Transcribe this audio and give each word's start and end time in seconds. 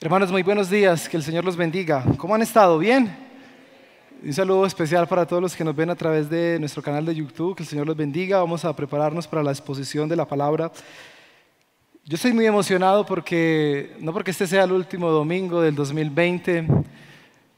Hermanos, 0.00 0.30
muy 0.30 0.44
buenos 0.44 0.70
días, 0.70 1.08
que 1.08 1.16
el 1.16 1.24
Señor 1.24 1.44
los 1.44 1.56
bendiga. 1.56 2.04
¿Cómo 2.18 2.32
han 2.32 2.40
estado? 2.40 2.78
¿Bien? 2.78 3.12
Un 4.22 4.32
saludo 4.32 4.64
especial 4.64 5.08
para 5.08 5.26
todos 5.26 5.42
los 5.42 5.56
que 5.56 5.64
nos 5.64 5.74
ven 5.74 5.90
a 5.90 5.96
través 5.96 6.30
de 6.30 6.56
nuestro 6.60 6.80
canal 6.80 7.04
de 7.04 7.16
YouTube, 7.16 7.56
que 7.56 7.64
el 7.64 7.68
Señor 7.68 7.84
los 7.84 7.96
bendiga. 7.96 8.38
Vamos 8.38 8.64
a 8.64 8.76
prepararnos 8.76 9.26
para 9.26 9.42
la 9.42 9.50
exposición 9.50 10.08
de 10.08 10.14
la 10.14 10.24
palabra. 10.24 10.70
Yo 12.04 12.14
estoy 12.14 12.32
muy 12.32 12.46
emocionado 12.46 13.04
porque, 13.04 13.96
no 13.98 14.12
porque 14.12 14.30
este 14.30 14.46
sea 14.46 14.62
el 14.62 14.70
último 14.70 15.10
domingo 15.10 15.60
del 15.60 15.74
2020, 15.74 16.68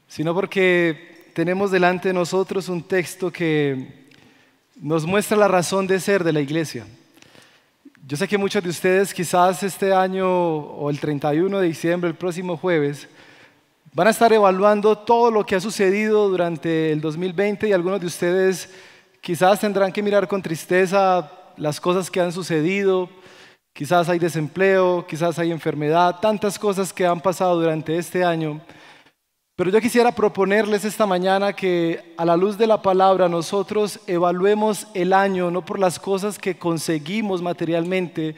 sino 0.07 0.33
porque 0.33 1.29
tenemos 1.35 1.69
delante 1.69 2.07
de 2.07 2.15
nosotros 2.15 2.69
un 2.69 2.81
texto 2.81 3.31
que 3.31 4.09
nos 4.77 5.05
muestra 5.05 5.37
la 5.37 5.47
razón 5.47 5.85
de 5.85 5.99
ser 5.99 6.23
de 6.23 6.33
la 6.33 6.41
iglesia. 6.41 6.87
Yo 8.07 8.17
sé 8.17 8.27
que 8.27 8.37
muchos 8.37 8.63
de 8.63 8.69
ustedes 8.69 9.13
quizás 9.13 9.61
este 9.61 9.93
año 9.93 10.27
o 10.27 10.89
el 10.89 10.99
31 10.99 11.59
de 11.59 11.67
diciembre, 11.67 12.09
el 12.09 12.15
próximo 12.15 12.57
jueves, 12.57 13.07
van 13.93 14.07
a 14.07 14.09
estar 14.09 14.33
evaluando 14.33 14.97
todo 14.97 15.29
lo 15.29 15.45
que 15.45 15.55
ha 15.55 15.59
sucedido 15.59 16.27
durante 16.27 16.91
el 16.91 16.99
2020 16.99 17.69
y 17.69 17.73
algunos 17.73 18.01
de 18.01 18.07
ustedes 18.07 18.71
quizás 19.21 19.59
tendrán 19.59 19.91
que 19.91 20.01
mirar 20.01 20.27
con 20.27 20.41
tristeza 20.41 21.31
las 21.57 21.79
cosas 21.79 22.09
que 22.09 22.19
han 22.19 22.31
sucedido, 22.31 23.07
quizás 23.71 24.09
hay 24.09 24.17
desempleo, 24.17 25.05
quizás 25.07 25.37
hay 25.37 25.51
enfermedad, 25.51 26.19
tantas 26.19 26.57
cosas 26.57 26.91
que 26.91 27.05
han 27.05 27.21
pasado 27.21 27.59
durante 27.59 27.95
este 27.95 28.23
año. 28.23 28.61
Pero 29.61 29.69
yo 29.69 29.79
quisiera 29.79 30.11
proponerles 30.11 30.85
esta 30.85 31.05
mañana 31.05 31.53
que 31.53 32.15
a 32.17 32.25
la 32.25 32.35
luz 32.35 32.57
de 32.57 32.65
la 32.65 32.81
palabra 32.81 33.29
nosotros 33.29 33.99
evaluemos 34.07 34.87
el 34.95 35.13
año 35.13 35.51
no 35.51 35.63
por 35.63 35.77
las 35.77 35.99
cosas 35.99 36.39
que 36.39 36.57
conseguimos 36.57 37.43
materialmente, 37.43 38.35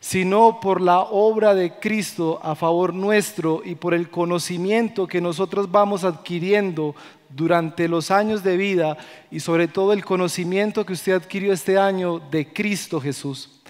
sino 0.00 0.58
por 0.58 0.80
la 0.80 0.98
obra 0.98 1.54
de 1.54 1.78
Cristo 1.78 2.40
a 2.42 2.56
favor 2.56 2.92
nuestro 2.92 3.62
y 3.64 3.76
por 3.76 3.94
el 3.94 4.10
conocimiento 4.10 5.06
que 5.06 5.20
nosotros 5.20 5.70
vamos 5.70 6.02
adquiriendo 6.02 6.96
durante 7.28 7.86
los 7.86 8.10
años 8.10 8.42
de 8.42 8.56
vida 8.56 8.96
y 9.30 9.38
sobre 9.38 9.68
todo 9.68 9.92
el 9.92 10.04
conocimiento 10.04 10.84
que 10.84 10.94
usted 10.94 11.12
adquirió 11.12 11.52
este 11.52 11.78
año 11.78 12.18
de 12.18 12.52
Cristo 12.52 13.00
Jesús. 13.00 13.62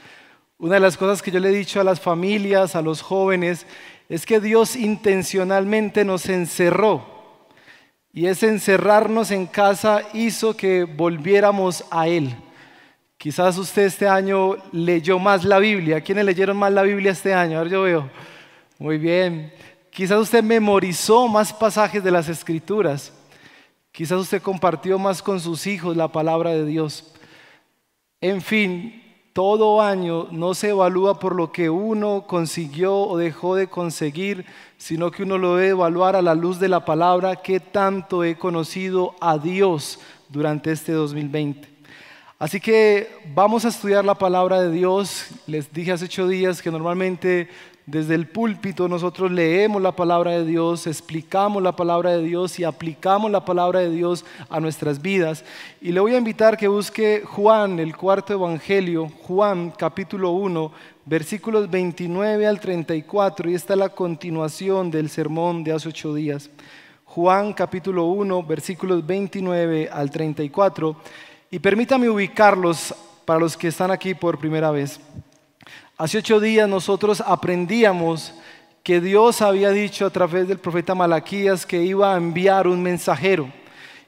Una 0.57 0.77
de 0.77 0.81
las 0.81 0.97
cosas 0.97 1.21
que 1.21 1.31
yo 1.31 1.39
le 1.39 1.51
he 1.51 1.55
dicho 1.55 1.83
a 1.83 1.85
las 1.85 2.01
familias, 2.01 2.75
a 2.75 2.81
los 2.81 3.03
jóvenes, 3.03 3.67
es 4.09 4.27
que 4.27 4.41
Dios 4.41 4.77
intencionalmente 4.77 6.05
nos 6.05 6.29
encerró. 6.29 7.15
Y 8.13 8.27
ese 8.27 8.49
encerrarnos 8.49 9.31
en 9.31 9.47
casa 9.47 10.03
hizo 10.13 10.57
que 10.57 10.85
volviéramos 10.85 11.85
a 11.91 12.07
Él. 12.07 12.35
Quizás 13.17 13.59
usted 13.59 13.85
este 13.85 14.07
año 14.07 14.57
leyó 14.71 15.19
más 15.19 15.45
la 15.45 15.59
Biblia. 15.59 16.01
¿Quiénes 16.01 16.25
leyeron 16.25 16.57
más 16.57 16.73
la 16.73 16.83
Biblia 16.83 17.13
este 17.13 17.35
año? 17.35 17.59
A 17.59 17.63
ver, 17.63 17.73
yo 17.73 17.83
veo. 17.83 18.11
Muy 18.79 18.99
bien. 18.99 19.53
Quizás 19.91 20.19
usted 20.19 20.43
memorizó 20.43 21.27
más 21.27 21.53
pasajes 21.53 22.05
de 22.05 22.11
las 22.11 22.29
Escrituras. 22.29 23.13
Quizás 23.91 24.19
usted 24.19 24.43
compartió 24.43 24.99
más 24.99 25.23
con 25.23 25.41
sus 25.41 25.67
hijos 25.67 25.97
la 25.97 26.09
palabra 26.09 26.51
de 26.51 26.65
Dios. 26.65 27.15
En 28.21 28.43
fin, 28.43 29.04
todo 29.35 29.83
año 29.83 30.29
no 30.31 30.55
se 30.55 30.69
evalúa 30.69 31.19
por 31.19 31.35
lo 31.35 31.51
que 31.51 31.69
uno 31.69 32.25
consiguió 32.25 32.97
o 32.97 33.19
dejó 33.19 33.57
de 33.57 33.67
conseguir, 33.67 34.47
sino 34.79 35.11
que 35.11 35.25
uno 35.25 35.39
lo 35.39 35.57
debe 35.57 35.71
evaluar 35.71 36.15
a 36.15 36.23
la 36.23 36.37
luz 36.37 36.61
de 36.61 36.69
la 36.69 36.85
palabra, 36.85 37.35
qué 37.43 37.59
tanto 37.59 38.23
he 38.23 38.39
conocido 38.39 39.17
a 39.21 39.37
Dios 39.37 39.99
durante 40.29 40.71
este 40.71 40.93
2020. 40.93 41.69
Así 42.39 42.61
que 42.61 43.23
vamos 43.35 43.65
a 43.65 43.69
estudiar 43.69 44.05
la 44.05 44.15
palabra 44.15 44.61
de 44.63 44.71
Dios. 44.71 45.27
Les 45.49 45.73
dije 45.73 45.91
hace 45.91 46.05
ocho 46.05 46.29
días 46.29 46.63
que 46.63 46.71
normalmente 46.71 47.49
desde 47.87 48.15
el 48.15 48.27
púlpito 48.27 48.89
nosotros 48.89 49.31
leemos 49.31 49.83
la 49.83 49.93
palabra 49.93 50.31
de 50.31 50.47
Dios, 50.47 50.87
explicamos 50.87 51.63
la 51.63 51.77
palabra 51.77 52.13
de 52.13 52.23
Dios 52.23 52.59
y 52.59 52.65
aplicamos 52.65 53.31
la 53.31 53.45
palabra 53.45 53.81
de 53.81 53.91
Dios 53.91 54.25
a 54.49 54.59
nuestras 54.59 55.03
vidas. 55.03 55.45
Y 55.83 55.93
le 55.93 56.01
voy 56.01 56.15
a 56.15 56.19
invitar 56.19 56.57
que 56.57 56.67
busque 56.67 57.23
Juan, 57.27 57.79
el 57.79 57.95
cuarto 57.95 58.33
evangelio, 58.33 59.11
Juan 59.25 59.71
capítulo 59.71 60.31
1, 60.31 60.73
versículos 61.05 61.71
29 61.71 62.47
al 62.47 62.59
34, 62.59 63.51
y 63.51 63.55
esta 63.55 63.75
es 63.75 63.79
la 63.79 63.91
continuación 63.91 64.91
del 64.91 65.11
sermón 65.11 65.63
de 65.63 65.73
hace 65.73 65.91
ocho 65.91 66.15
días. 66.15 66.49
Juan 67.05 67.53
capítulo 67.53 68.07
1, 68.07 68.45
versículos 68.45 69.07
29 69.07 69.91
al 69.93 70.11
34, 70.11 70.97
y 71.51 71.59
permítame 71.59 72.09
ubicarlos 72.09 72.95
para 73.27 73.41
los 73.41 73.59
que 73.59 73.69
están 73.69 73.91
aquí 73.91 74.15
por 74.15 74.39
primera 74.39 74.71
vez. 74.71 74.99
Hace 75.97 76.19
ocho 76.19 76.41
días 76.41 76.69
nosotros 76.69 77.23
aprendíamos 77.25 78.35
que 78.83 79.01
Dios 79.01 79.41
había 79.41 79.71
dicho 79.71 80.07
a 80.07 80.11
través 80.11 80.49
del 80.49 80.59
profeta 80.59 80.93
Malaquías 80.93 81.65
que 81.65 81.85
iba 81.85 82.13
a 82.13 82.17
enviar 82.17 82.67
un 82.67 82.83
mensajero. 82.83 83.49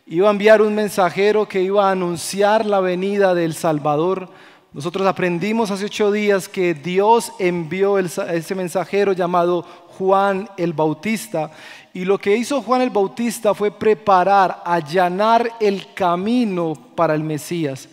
Iba 0.05 0.27
a 0.27 0.33
enviar 0.33 0.63
un 0.63 0.75
mensajero 0.75 1.47
que 1.47 1.63
iba 1.63 1.87
a 1.87 1.93
anunciar 1.93 2.67
la 2.67 2.81
venida 2.81 3.37
del 3.37 3.55
Salvador. 3.55 4.29
Nosotros 4.73 5.07
aprendimos 5.07 5.71
hace 5.71 5.85
ocho 5.85 6.11
días 6.11 6.49
que 6.49 6.75
Dios 6.75 7.33
envió 7.39 8.01
ese 8.01 8.55
mensajero 8.57 9.13
llamado 9.13 9.63
Juan 9.97 10.49
el 10.57 10.73
Bautista. 10.73 11.53
Y 11.95 12.05
lo 12.05 12.19
que 12.19 12.37
hizo 12.37 12.63
Juan 12.63 12.83
el 12.83 12.91
Bautista 12.91 13.55
fue 13.55 13.71
preparar, 13.71 14.61
allanar 14.65 15.53
el 15.61 15.95
camino 15.95 16.75
para 16.97 17.15
el 17.15 17.23
Mesías. 17.23 17.89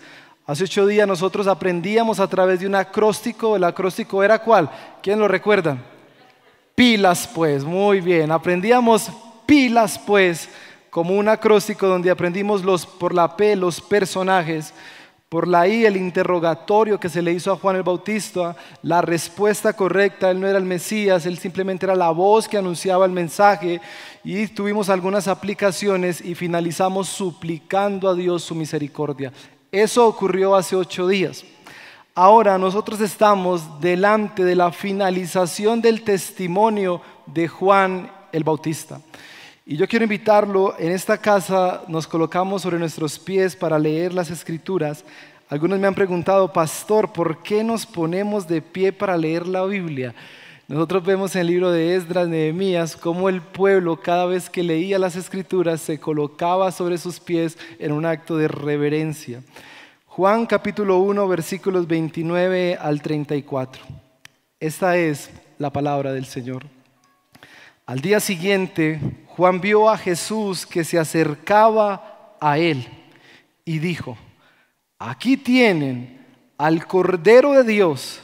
Hace 0.45 0.65
ocho 0.65 0.85
días 0.85 1.07
nosotros 1.07 1.47
aprendíamos 1.47 2.19
a 2.19 2.27
través 2.27 2.59
de 2.59 2.67
un 2.67 2.75
acróstico. 2.75 3.55
¿El 3.55 3.63
acróstico 3.63 4.21
era 4.21 4.39
cuál? 4.39 4.69
¿Quién 5.01 5.17
lo 5.17 5.27
recuerda? 5.27 5.77
Pilas, 6.75 7.29
pues. 7.33 7.63
Muy 7.63 8.01
bien. 8.01 8.29
Aprendíamos 8.29 9.09
pilas, 9.45 9.97
pues, 9.97 10.49
como 10.89 11.15
un 11.15 11.29
acróstico 11.29 11.87
donde 11.87 12.11
aprendimos 12.11 12.61
los, 12.63 12.85
por 12.85 13.13
la 13.13 13.37
P 13.37 13.55
los 13.55 13.79
personajes, 13.79 14.73
por 15.29 15.47
la 15.47 15.65
I 15.65 15.85
el 15.85 15.95
interrogatorio 15.95 16.99
que 16.99 17.09
se 17.09 17.21
le 17.21 17.31
hizo 17.31 17.51
a 17.51 17.55
Juan 17.55 17.77
el 17.77 17.83
Bautista, 17.83 18.55
la 18.83 19.01
respuesta 19.01 19.73
correcta, 19.73 20.29
él 20.29 20.39
no 20.39 20.47
era 20.47 20.59
el 20.59 20.65
Mesías, 20.65 21.25
él 21.25 21.39
simplemente 21.39 21.85
era 21.85 21.95
la 21.95 22.11
voz 22.11 22.47
que 22.47 22.57
anunciaba 22.57 23.05
el 23.05 23.11
mensaje 23.11 23.81
y 24.23 24.45
tuvimos 24.47 24.89
algunas 24.89 25.27
aplicaciones 25.27 26.19
y 26.19 26.35
finalizamos 26.35 27.07
suplicando 27.07 28.07
a 28.09 28.13
Dios 28.13 28.43
su 28.43 28.53
misericordia. 28.53 29.31
Eso 29.73 30.07
ocurrió 30.07 30.55
hace 30.55 30.75
ocho 30.75 31.07
días. 31.07 31.43
Ahora 32.13 32.59
nosotros 32.59 33.01
estamos 33.01 33.81
delante 33.81 34.43
de 34.43 34.55
la 34.55 34.71
finalización 34.71 35.81
del 35.81 36.03
testimonio 36.03 37.01
de 37.25 37.47
Juan 37.47 38.11
el 38.31 38.43
Bautista. 38.43 39.01
Y 39.65 39.75
yo 39.75 39.87
quiero 39.87 40.03
invitarlo, 40.03 40.75
en 40.77 40.91
esta 40.91 41.17
casa 41.17 41.81
nos 41.87 42.05
colocamos 42.05 42.61
sobre 42.61 42.77
nuestros 42.77 43.17
pies 43.17 43.55
para 43.55 43.79
leer 43.79 44.13
las 44.13 44.29
escrituras. 44.29 45.03
Algunos 45.49 45.79
me 45.79 45.87
han 45.87 45.95
preguntado, 45.95 46.53
pastor, 46.53 47.11
¿por 47.11 47.41
qué 47.41 47.63
nos 47.63 47.87
ponemos 47.87 48.47
de 48.47 48.61
pie 48.61 48.93
para 48.93 49.17
leer 49.17 49.47
la 49.47 49.65
Biblia? 49.65 50.13
Nosotros 50.65 51.03
vemos 51.03 51.35
en 51.35 51.41
el 51.41 51.47
libro 51.47 51.71
de 51.71 51.93
Esdras, 51.93 52.29
Nehemías, 52.29 52.95
cómo 52.95 53.27
el 53.27 53.41
pueblo 53.41 53.99
cada 53.99 54.25
vez 54.25 54.49
que 54.49 54.63
leía 54.63 54.97
las 54.97 55.17
escrituras 55.17 55.81
se 55.81 55.99
colocaba 55.99 56.71
sobre 56.71 56.97
sus 56.97 57.19
pies 57.19 57.57
en 57.79 57.91
un 57.91 58.05
acto 58.05 58.37
de 58.37 58.47
reverencia. 58.47 59.43
Juan 60.05 60.45
capítulo 60.45 60.99
1 60.99 61.27
versículos 61.27 61.85
29 61.85 62.77
al 62.79 63.01
34. 63.01 63.83
Esta 64.57 64.95
es 64.95 65.31
la 65.57 65.69
palabra 65.69 66.13
del 66.13 66.25
Señor. 66.25 66.65
Al 67.85 67.99
día 67.99 68.21
siguiente, 68.21 69.01
Juan 69.27 69.59
vio 69.59 69.89
a 69.89 69.97
Jesús 69.97 70.65
que 70.65 70.85
se 70.85 70.97
acercaba 70.97 72.37
a 72.39 72.57
él 72.57 72.87
y 73.65 73.79
dijo, 73.79 74.17
aquí 74.97 75.35
tienen 75.35 76.25
al 76.57 76.87
Cordero 76.87 77.51
de 77.51 77.65
Dios 77.65 78.22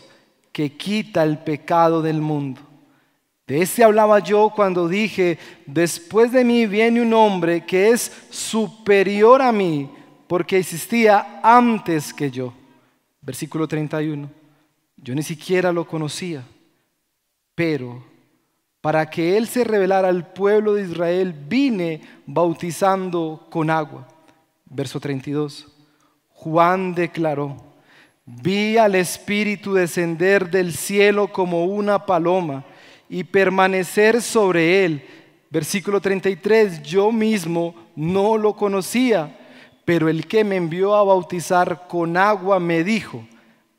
que 0.52 0.76
quita 0.76 1.24
el 1.24 1.38
pecado 1.40 2.02
del 2.02 2.22
mundo. 2.22 2.62
De 3.48 3.62
este 3.62 3.84
hablaba 3.84 4.20
yo 4.20 4.52
cuando 4.56 4.88
dije, 4.88 5.40
después 5.66 6.32
de 6.32 6.44
mí 6.44 6.68
viene 6.68 7.02
un 7.02 7.14
hombre 7.14 7.66
que 7.66 7.90
es 7.90 8.12
superior 8.30 9.42
a 9.42 9.52
mí, 9.52 9.90
porque 10.28 10.60
existía 10.60 11.40
antes 11.42 12.14
que 12.14 12.30
yo. 12.30 12.54
Versículo 13.22 13.68
31. 13.68 14.30
Yo 14.98 15.16
ni 15.16 15.24
siquiera 15.24 15.72
lo 15.72 15.88
conocía, 15.88 16.44
pero 17.56 18.04
para 18.82 19.10
que 19.10 19.38
Él 19.38 19.48
se 19.48 19.64
revelara 19.64 20.10
al 20.10 20.32
pueblo 20.32 20.74
de 20.74 20.84
Israel, 20.84 21.34
vine 21.34 22.02
bautizando 22.26 23.48
con 23.50 23.70
agua. 23.70 24.08
Verso 24.66 25.00
32. 25.00 25.68
Juan 26.30 26.94
declaró, 26.94 27.58
Vi 28.32 28.78
al 28.78 28.94
Espíritu 28.94 29.74
descender 29.74 30.52
del 30.52 30.74
cielo 30.74 31.30
como 31.30 31.66
una 31.66 32.06
paloma 32.06 32.64
y 33.10 33.24
permanecer 33.24 34.22
sobre 34.22 34.86
él. 34.86 35.04
Versículo 35.50 36.00
33, 36.00 36.84
yo 36.84 37.12
mismo 37.12 37.74
no 37.96 38.38
lo 38.38 38.56
conocía, 38.56 39.36
pero 39.84 40.08
el 40.10 40.28
que 40.28 40.44
me 40.44 40.58
envió 40.58 40.96
a 40.96 41.04
bautizar 41.04 41.88
con 41.88 42.18
agua 42.18 42.60
me 42.60 42.84
dijo, 42.84 43.28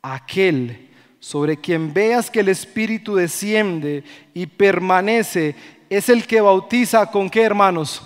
aquel 0.01 0.89
sobre 1.21 1.55
quien 1.55 1.93
veas 1.93 2.29
que 2.29 2.41
el 2.41 2.49
Espíritu 2.49 3.15
desciende 3.15 4.03
y 4.33 4.47
permanece, 4.47 5.55
es 5.89 6.09
el 6.09 6.27
que 6.27 6.41
bautiza 6.41 7.09
con 7.09 7.29
qué 7.29 7.43
hermanos? 7.43 8.01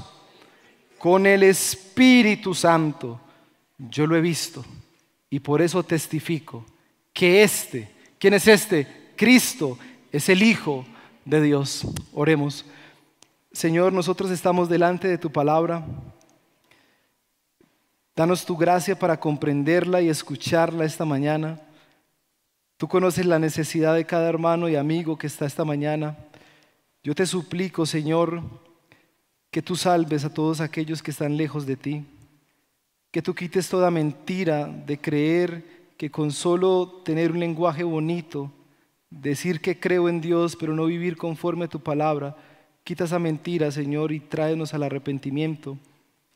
Con 1.00 1.25
el 1.25 1.42
Espíritu 1.42 2.53
Santo. 2.53 3.19
Yo 3.80 4.06
lo 4.06 4.15
he 4.15 4.21
visto 4.21 4.63
y 5.30 5.39
por 5.39 5.62
eso 5.62 5.83
testifico 5.83 6.66
que 7.13 7.44
este, 7.44 7.89
¿quién 8.19 8.33
es 8.33 8.48
este? 8.48 8.88
Cristo 9.16 9.77
es 10.12 10.30
el 10.30 10.44
Hijo 10.44 10.86
de 11.24 11.42
Dios. 11.42 11.88
Oremos. 12.13 12.66
Señor, 13.51 13.94
nosotros 13.94 14.31
estamos 14.31 14.69
delante 14.69 15.07
de 15.07 15.18
tu 15.18 15.31
palabra. 15.31 15.86
Danos 18.16 18.45
tu 18.45 18.56
gracia 18.56 18.98
para 18.98 19.19
comprenderla 19.19 20.01
y 20.01 20.10
escucharla 20.10 20.86
esta 20.86 21.06
mañana. 21.06 21.60
Tú 22.78 22.88
conoces 22.88 23.25
la 23.25 23.39
necesidad 23.39 23.95
de 23.95 24.06
cada 24.06 24.28
hermano 24.28 24.68
y 24.68 24.75
amigo 24.75 25.18
que 25.18 25.28
está 25.28 25.45
esta 25.45 25.66
mañana. 25.66 26.18
Yo 27.04 27.16
te 27.16 27.25
suplico, 27.25 27.86
Señor, 27.86 28.42
que 29.51 29.62
tú 29.62 29.75
salves 29.75 30.25
a 30.25 30.33
todos 30.33 30.60
aquellos 30.60 31.01
que 31.01 31.12
están 31.12 31.38
lejos 31.38 31.66
de 31.66 31.78
ti, 31.78 32.06
que 33.16 33.22
tú 33.22 33.34
quites 33.34 33.70
toda 33.70 33.90
mentira 33.92 34.68
de 34.68 35.00
creer 35.00 35.64
que 35.96 36.12
con 36.12 36.34
solo 36.34 37.02
tener 37.06 37.32
un 37.32 37.40
lenguaje 37.40 37.86
bonito, 37.86 38.52
decir 39.10 39.62
que 39.62 39.80
creo 39.80 40.10
en 40.10 40.20
Dios, 40.20 40.58
pero 40.58 40.76
no 40.76 40.84
vivir 40.84 41.16
conforme 41.16 41.64
a 41.64 41.70
tu 41.70 41.80
palabra, 41.80 42.36
quita 42.84 43.06
esa 43.06 43.18
mentira, 43.18 43.72
Señor, 43.72 44.12
y 44.12 44.20
tráenos 44.20 44.74
al 44.74 44.84
arrepentimiento 44.84 45.78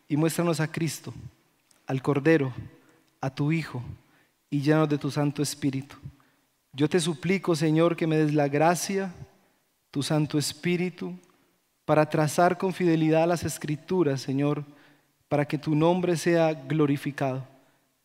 y 0.08 0.16
muéstranos 0.16 0.62
a 0.62 0.72
Cristo, 0.72 1.14
al 1.86 2.02
Cordero, 2.02 2.54
a 3.20 3.30
tu 3.30 3.52
Hijo, 3.52 3.84
y 4.50 4.62
llenos 4.62 4.88
de 4.88 4.98
tu 4.98 5.12
Santo 5.12 5.42
Espíritu. 5.42 5.98
Yo 6.72 6.88
te 6.88 7.02
suplico, 7.02 7.58
Señor, 7.58 7.98
que 7.98 8.08
me 8.08 8.16
des 8.16 8.34
la 8.34 8.48
gracia, 8.48 9.14
tu 9.92 10.02
Santo 10.02 10.38
Espíritu, 10.38 11.14
para 11.84 12.10
trazar 12.10 12.58
con 12.58 12.72
fidelidad 12.72 13.28
las 13.28 13.44
escrituras, 13.44 14.22
Señor, 14.22 14.64
para 15.30 15.46
que 15.46 15.58
tu 15.58 15.76
nombre 15.76 16.18
sea 16.18 16.54
glorificado. 16.54 17.46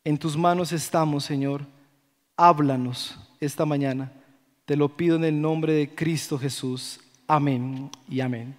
En 0.04 0.18
tus 0.18 0.36
manos 0.36 0.70
estamos, 0.70 1.24
Señor. 1.24 1.62
Háblanos 2.36 3.18
esta 3.40 3.64
mañana. 3.64 4.12
Te 4.66 4.76
lo 4.76 4.90
pido 4.90 5.16
en 5.16 5.24
el 5.24 5.40
nombre 5.40 5.72
de 5.72 5.94
Cristo 5.94 6.38
Jesús. 6.38 7.00
Amén 7.26 7.90
y 8.08 8.20
amén. 8.20 8.54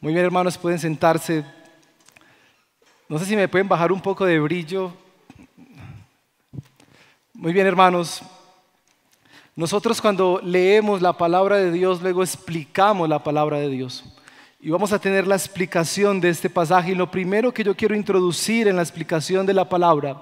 Muy 0.00 0.12
bien, 0.12 0.24
hermanos, 0.24 0.58
pueden 0.58 0.78
sentarse. 0.78 1.44
No 3.08 3.18
sé 3.18 3.24
si 3.24 3.34
me 3.34 3.48
pueden 3.48 3.66
bajar 3.66 3.90
un 3.90 4.00
poco 4.00 4.26
de 4.26 4.38
brillo. 4.38 4.92
Muy 7.32 7.52
bien, 7.54 7.66
hermanos. 7.66 8.20
Nosotros 9.56 10.00
cuando 10.00 10.40
leemos 10.44 11.00
la 11.00 11.14
palabra 11.14 11.56
de 11.56 11.72
Dios, 11.72 12.02
luego 12.02 12.22
explicamos 12.22 13.08
la 13.08 13.24
palabra 13.24 13.58
de 13.58 13.70
Dios. 13.70 14.04
Y 14.60 14.70
vamos 14.70 14.92
a 14.92 14.98
tener 14.98 15.24
la 15.24 15.36
explicación 15.36 16.20
de 16.20 16.30
este 16.30 16.50
pasaje. 16.50 16.90
Y 16.90 16.96
lo 16.96 17.08
primero 17.08 17.54
que 17.54 17.62
yo 17.62 17.76
quiero 17.76 17.94
introducir 17.94 18.66
en 18.66 18.74
la 18.74 18.82
explicación 18.82 19.46
de 19.46 19.54
la 19.54 19.68
palabra 19.68 20.20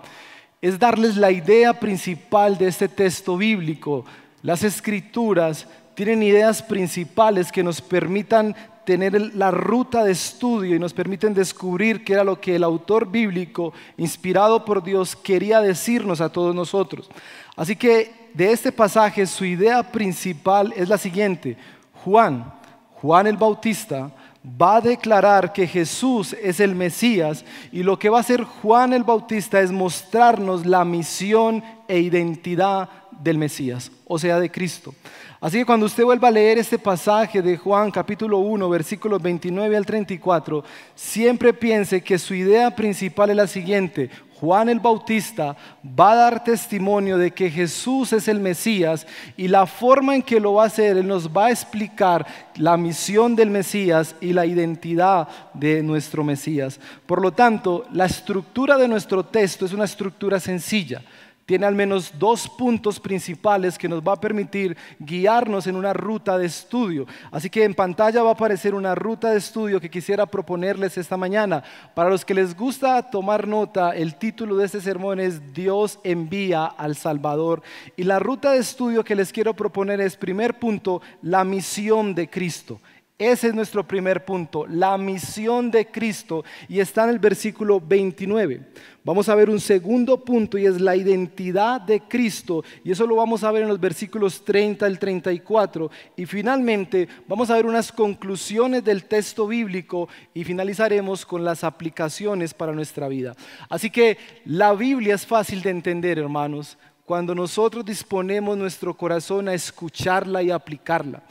es 0.61 0.79
darles 0.79 1.17
la 1.17 1.31
idea 1.31 1.81
principal 1.81 2.59
de 2.59 2.69
este 2.69 2.87
texto 2.87 3.39
bíblico. 3.39 4.05
Las 4.43 4.63
escrituras 4.63 5.67
tienen 5.95 6.23
ideas 6.23 6.63
principales 6.63 7.51
que 7.51 7.63
nos 7.63 7.81
permitan 7.81 8.55
tener 8.85 9.35
la 9.35 9.51
ruta 9.51 10.05
de 10.05 10.13
estudio 10.13 10.77
y 10.77 10.79
nos 10.79 10.93
permiten 10.93 11.33
descubrir 11.33 12.05
qué 12.05 12.13
era 12.13 12.23
lo 12.23 12.39
que 12.39 12.57
el 12.57 12.63
autor 12.63 13.11
bíblico, 13.11 13.73
inspirado 13.97 14.67
por 14.67 14.85
Dios, 14.85 15.17
quería 15.17 15.63
decirnos 15.63 16.21
a 16.21 16.31
todos 16.31 16.55
nosotros. 16.55 17.09
Así 17.57 17.75
que 17.75 18.29
de 18.35 18.53
este 18.53 18.71
pasaje, 18.71 19.27
su 19.27 19.47
idea 19.47 19.91
principal 19.91 20.75
es 20.77 20.91
la 20.91 20.99
siguiente. 20.99 21.57
Juan, 22.05 22.53
Juan 23.01 23.27
el 23.27 23.39
Bautista, 23.39 24.11
va 24.47 24.77
a 24.77 24.81
declarar 24.81 25.53
que 25.53 25.67
Jesús 25.67 26.35
es 26.41 26.61
el 26.61 26.75
Mesías 26.75 27.45
y 27.73 27.83
lo 27.83 27.99
que 27.99 28.09
va 28.09 28.19
a 28.19 28.21
hacer 28.21 28.45
Juan 28.45 28.93
el 28.93 29.03
Bautista 29.03 29.61
es 29.61 29.73
mostrarnos 29.73 30.65
la 30.65 30.85
misión 30.85 31.65
e 31.89 31.99
identidad 31.99 32.89
del 33.11 33.39
Mesías, 33.39 33.91
o 34.07 34.19
sea, 34.19 34.39
de 34.39 34.51
Cristo. 34.51 34.95
Así 35.41 35.59
que 35.59 35.67
cuando 35.67 35.87
usted 35.87 36.05
vuelva 36.05 36.29
a 36.29 36.31
leer 36.31 36.59
este 36.59 36.79
pasaje 36.79 37.43
de 37.43 37.57
Juan 37.57 37.91
capítulo 37.91 38.39
1, 38.39 38.69
versículos 38.71 39.21
29 39.21 39.77
al 39.77 39.85
34, 39.85 40.65
siempre 40.95 41.53
piense 41.53 42.03
que 42.03 42.19
su 42.19 42.35
idea 42.35 42.75
principal 42.75 43.31
es 43.31 43.37
la 43.37 43.47
siguiente. 43.47 44.11
Juan 44.41 44.69
el 44.69 44.81
Bautista 44.81 45.57
va 45.99 46.13
a 46.13 46.17
dar 46.17 46.45
testimonio 46.45 47.17
de 47.17 47.31
que 47.31 47.51
Jesús 47.51 48.13
es 48.13 48.29
el 48.29 48.39
Mesías 48.41 49.07
y 49.37 49.49
la 49.49 49.67
forma 49.67 50.15
en 50.15 50.23
que 50.23 50.41
lo 50.41 50.55
va 50.55 50.65
a 50.65 50.67
hacer, 50.67 50.97
Él 50.97 51.07
nos 51.07 51.29
va 51.29 51.47
a 51.47 51.51
explicar 51.51 52.27
la 52.57 52.77
misión 52.77 53.35
del 53.35 53.51
Mesías 53.51 54.15
y 54.21 54.33
la 54.33 54.45
identidad 54.45 55.29
de 55.55 55.83
nuestro 55.83 56.23
Mesías. 56.23 56.79
Por 57.07 57.23
lo 57.23 57.33
tanto, 57.33 57.87
la 57.93 58.05
estructura 58.05 58.77
de 58.77 58.89
nuestro 58.89 59.25
texto 59.25 59.65
es 59.65 59.73
una 59.73 59.85
estructura 59.85 60.39
sencilla 60.39 61.03
tiene 61.47 61.65
al 61.65 61.77
menos 61.77 62.13
dos 62.19 62.49
puntos 62.49 62.99
principales 62.99 63.79
que 63.79 63.89
nos 63.89 64.03
va 64.03 64.15
a 64.15 64.21
permitir 64.21 64.77
guiarnos 64.99 65.69
en 65.69 65.77
una 65.77 65.93
ruta 65.93 66.37
de 66.37 66.47
estudio. 66.47 67.07
Así 67.31 67.49
que 67.49 67.63
en 67.63 67.75
pantalla 67.75 68.25
va 68.25 68.31
a 68.31 68.33
aparecer 68.33 68.75
una 68.75 68.97
ruta 68.97 69.31
de 69.31 69.39
estudio 69.39 69.81
que 69.81 69.89
quisiera 69.89 70.27
proponerles 70.27 70.99
esta 70.99 71.17
mañana. 71.17 71.63
Para 71.95 72.11
los 72.11 72.25
que 72.25 72.35
les 72.35 72.57
gusta 72.57 73.11
tomar 73.11 73.47
nota, 73.47 73.95
el 73.95 74.17
título 74.17 74.57
de 74.57 74.67
este 74.67 74.81
sermón 74.81 75.21
es 75.21 75.55
Dios 75.55 76.01
envía 76.03 76.67
al 76.67 76.97
Salvador. 76.97 77.63
Y 77.97 78.03
la 78.03 78.19
ruta 78.19 78.51
de 78.51 78.59
estudio 78.59 79.05
que 79.05 79.15
les 79.15 79.33
quiero 79.33 79.55
proponer 79.55 80.01
es, 80.01 80.17
primer 80.17 80.59
punto, 80.59 81.01
la 81.23 81.45
misión 81.45 82.15
de 82.17 82.29
Cristo. 82.29 82.81
Ese 83.19 83.49
es 83.49 83.55
nuestro 83.55 83.83
primer 83.83 84.27
punto, 84.27 84.67
la 84.67 84.99
misión 84.99 85.71
de 85.71 85.87
Cristo, 85.87 86.45
y 86.69 86.81
está 86.81 87.05
en 87.05 87.11
el 87.11 87.19
versículo 87.19 87.81
29. 87.81 88.61
Vamos 89.05 89.31
a 89.31 89.35
ver 89.35 89.49
un 89.49 89.59
segundo 89.59 90.23
punto 90.23 90.59
y 90.59 90.67
es 90.67 90.83
la 90.83 90.95
identidad 90.95 91.81
de 91.81 92.01
Cristo, 92.01 92.63
y 92.85 92.91
eso 92.91 93.07
lo 93.07 93.17
vamos 93.17 93.43
a 93.43 93.51
ver 93.53 93.63
en 93.63 93.69
los 93.69 93.81
versículos 93.81 94.45
30 94.45 94.85
al 94.85 94.99
34. 94.99 95.91
Y 96.15 96.27
finalmente 96.27 97.09
vamos 97.27 97.49
a 97.49 97.55
ver 97.55 97.65
unas 97.65 97.91
conclusiones 97.91 98.85
del 98.85 99.05
texto 99.05 99.47
bíblico 99.47 100.11
y 100.35 100.45
finalizaremos 100.45 101.25
con 101.25 101.43
las 101.43 101.65
aplicaciones 101.65 102.53
para 102.53 102.73
nuestra 102.73 103.09
vida. 103.09 103.35
Así 103.71 103.89
que 103.89 104.19
la 104.45 104.75
Biblia 104.75 105.15
es 105.15 105.25
fácil 105.25 105.63
de 105.63 105.71
entender, 105.71 106.19
hermanos, 106.19 106.77
cuando 107.07 107.35
nosotros 107.35 107.85
disponemos 107.85 108.59
nuestro 108.59 108.93
corazón 108.93 109.49
a 109.49 109.55
escucharla 109.55 110.43
y 110.43 110.51
aplicarla. 110.51 111.23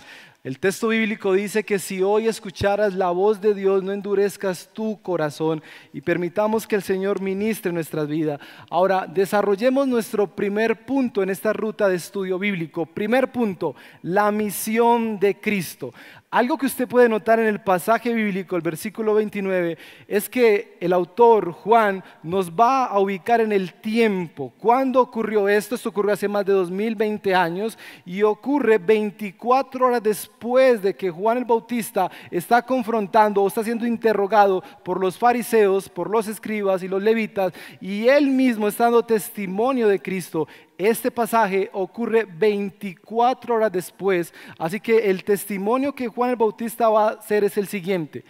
El 0.46 0.60
texto 0.60 0.90
bíblico 0.90 1.34
dice 1.34 1.64
que 1.64 1.80
si 1.80 2.04
hoy 2.04 2.28
escucharas 2.28 2.94
la 2.94 3.10
voz 3.10 3.42
de 3.42 3.56
Dios, 3.56 3.82
no 3.82 3.92
endurezcas 3.92 4.70
tu 4.72 5.02
corazón 5.02 5.64
y 5.92 6.02
permitamos 6.02 6.68
que 6.68 6.76
el 6.76 6.84
Señor 6.84 7.20
ministre 7.20 7.72
nuestras 7.72 8.08
vidas. 8.08 8.40
Ahora, 8.70 9.08
desarrollemos 9.12 9.88
nuestro 9.88 10.28
primer 10.28 10.86
punto 10.86 11.24
en 11.24 11.32
esta 11.32 11.52
ruta 11.52 11.90
de 11.90 11.96
estudio 11.96 12.38
bíblico. 12.38 12.86
Primer 12.86 13.32
punto, 13.32 13.74
la 14.04 14.32
misión 14.32 15.20
de 15.20 15.40
Cristo. 15.40 15.96
Algo 16.36 16.58
que 16.58 16.66
usted 16.66 16.86
puede 16.86 17.08
notar 17.08 17.40
en 17.40 17.46
el 17.46 17.62
pasaje 17.62 18.14
bíblico, 18.14 18.58
el 18.58 18.62
versículo 18.62 19.14
29, 19.14 19.78
es 20.06 20.28
que 20.28 20.76
el 20.82 20.92
autor 20.92 21.54
Juan 21.54 22.04
nos 22.24 22.52
va 22.52 22.88
a 22.88 23.00
ubicar 23.00 23.40
en 23.40 23.54
el 23.54 23.72
tiempo. 23.76 24.52
¿Cuándo 24.58 25.00
ocurrió 25.00 25.48
esto? 25.48 25.76
Esto 25.76 25.88
ocurrió 25.88 26.12
hace 26.12 26.28
más 26.28 26.46
de 26.46 26.52
2020 26.52 27.34
años 27.34 27.78
y 28.06 28.22
ocurre 28.22 28.80
24 28.80 29.88
horas 29.88 30.04
después 30.04 30.82
de 30.82 30.94
que 30.94 31.10
Juan 31.10 31.38
el 31.38 31.46
Bautista 31.46 32.12
está 32.30 32.62
confrontando 32.64 33.42
o 33.42 33.48
está 33.48 33.64
siendo 33.64 33.88
interrogado 33.88 34.62
por 34.84 35.00
los 35.00 35.18
fariseos, 35.18 35.88
por 35.88 36.10
los 36.10 36.28
escribas 36.28 36.84
y 36.84 36.90
los 36.90 37.02
levitas 37.02 37.54
y 37.80 38.10
él 38.10 38.28
mismo 38.28 38.68
está 38.68 38.84
dando 38.84 39.06
testimonio 39.06 39.88
de 39.88 40.02
Cristo. 40.02 40.50
Este 40.78 41.10
pasaje 41.10 41.70
ocurre 41.72 42.26
24 42.26 43.56
horas 43.56 43.72
después, 43.72 44.34
así 44.58 44.80
que 44.80 45.10
el 45.10 45.24
testimonio 45.24 45.96
que 45.96 46.08
Juan 46.08 46.32
el 46.32 46.36
Bautista 46.36 46.90
va 46.90 47.10
a 47.10 47.12
hacer 47.14 47.46
es 47.46 47.58
el 47.58 47.68
siguiente. 47.68 48.24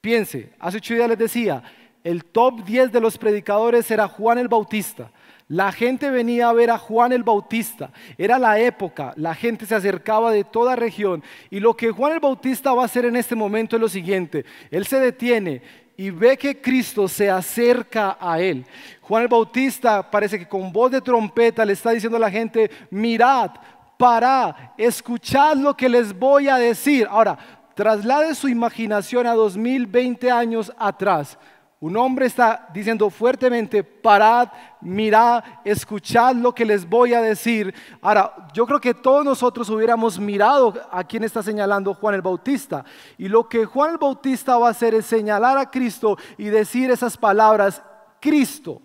Piense, 0.00 0.50
hace 0.58 0.78
ocho 0.78 0.94
días 0.94 1.08
les 1.10 1.18
decía, 1.18 1.62
el 2.02 2.24
top 2.24 2.64
10 2.64 2.90
de 2.92 3.00
los 3.00 3.18
predicadores 3.18 3.90
era 3.90 4.08
Juan 4.08 4.38
el 4.38 4.48
Bautista. 4.48 5.10
La 5.46 5.72
gente 5.72 6.10
venía 6.10 6.48
a 6.48 6.52
ver 6.52 6.70
a 6.70 6.78
Juan 6.78 7.12
el 7.12 7.24
Bautista. 7.24 7.90
Era 8.16 8.38
la 8.38 8.58
época, 8.60 9.12
la 9.16 9.34
gente 9.34 9.66
se 9.66 9.74
acercaba 9.74 10.30
de 10.30 10.44
toda 10.44 10.76
región. 10.76 11.22
Y 11.50 11.60
lo 11.60 11.76
que 11.76 11.90
Juan 11.90 12.12
el 12.12 12.20
Bautista 12.20 12.72
va 12.72 12.82
a 12.82 12.84
hacer 12.86 13.04
en 13.04 13.16
este 13.16 13.34
momento 13.34 13.76
es 13.76 13.82
lo 13.82 13.88
siguiente. 13.88 14.44
Él 14.70 14.86
se 14.86 15.00
detiene 15.00 15.60
y 16.00 16.08
ve 16.08 16.34
que 16.38 16.58
Cristo 16.58 17.06
se 17.06 17.28
acerca 17.28 18.16
a 18.18 18.40
él. 18.40 18.64
Juan 19.02 19.24
el 19.24 19.28
Bautista 19.28 20.10
parece 20.10 20.38
que 20.38 20.48
con 20.48 20.72
voz 20.72 20.90
de 20.90 21.02
trompeta 21.02 21.62
le 21.62 21.74
está 21.74 21.90
diciendo 21.90 22.16
a 22.16 22.20
la 22.20 22.30
gente, 22.30 22.70
mirad, 22.88 23.50
parad, 23.98 24.54
escuchad 24.78 25.56
lo 25.56 25.76
que 25.76 25.90
les 25.90 26.18
voy 26.18 26.48
a 26.48 26.56
decir. 26.56 27.06
Ahora, 27.10 27.36
traslade 27.74 28.34
su 28.34 28.48
imaginación 28.48 29.26
a 29.26 29.34
2020 29.34 30.30
años 30.30 30.72
atrás. 30.78 31.36
Un 31.82 31.96
hombre 31.96 32.26
está 32.26 32.68
diciendo 32.74 33.08
fuertemente, 33.08 33.82
parad, 33.82 34.50
mirad, 34.82 35.42
escuchad 35.64 36.34
lo 36.34 36.54
que 36.54 36.66
les 36.66 36.86
voy 36.86 37.14
a 37.14 37.22
decir. 37.22 37.74
Ahora, 38.02 38.48
yo 38.52 38.66
creo 38.66 38.78
que 38.78 38.92
todos 38.92 39.24
nosotros 39.24 39.70
hubiéramos 39.70 40.20
mirado 40.20 40.74
a 40.90 41.02
quien 41.02 41.24
está 41.24 41.42
señalando 41.42 41.94
Juan 41.94 42.16
el 42.16 42.20
Bautista. 42.20 42.84
Y 43.16 43.28
lo 43.28 43.48
que 43.48 43.64
Juan 43.64 43.92
el 43.92 43.96
Bautista 43.96 44.58
va 44.58 44.68
a 44.68 44.72
hacer 44.72 44.92
es 44.92 45.06
señalar 45.06 45.56
a 45.56 45.70
Cristo 45.70 46.18
y 46.36 46.44
decir 46.44 46.90
esas 46.90 47.16
palabras, 47.16 47.82
Cristo, 48.20 48.82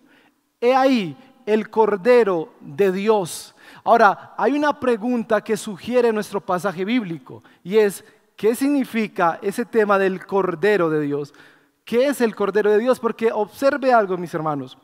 he 0.61 0.73
ahí 0.73 1.17
el 1.45 1.69
Cordero 1.69 2.53
de 2.61 2.93
Dios. 2.93 3.53
Ahora, 3.83 4.33
hay 4.37 4.53
una 4.53 4.79
pregunta 4.79 5.43
que 5.43 5.57
sugiere 5.57 6.13
nuestro 6.13 6.39
pasaje 6.39 6.85
bíblico 6.85 7.43
y 7.61 7.75
es, 7.75 8.05
¿qué 8.37 8.55
significa 8.55 9.37
ese 9.41 9.65
tema 9.65 9.99
del 9.99 10.25
Cordero 10.25 10.89
de 10.89 11.01
Dios? 11.01 11.33
¿Qué 11.86 12.08
es 12.08 12.20
el 12.20 12.36
Cordero 12.36 12.72
de 12.72 12.80
Dios? 12.80 13.00
Porque 13.00 13.32
observe 13.32 13.94
algo, 13.94 14.18
mis 14.18 14.34
hermanos. 14.34 14.75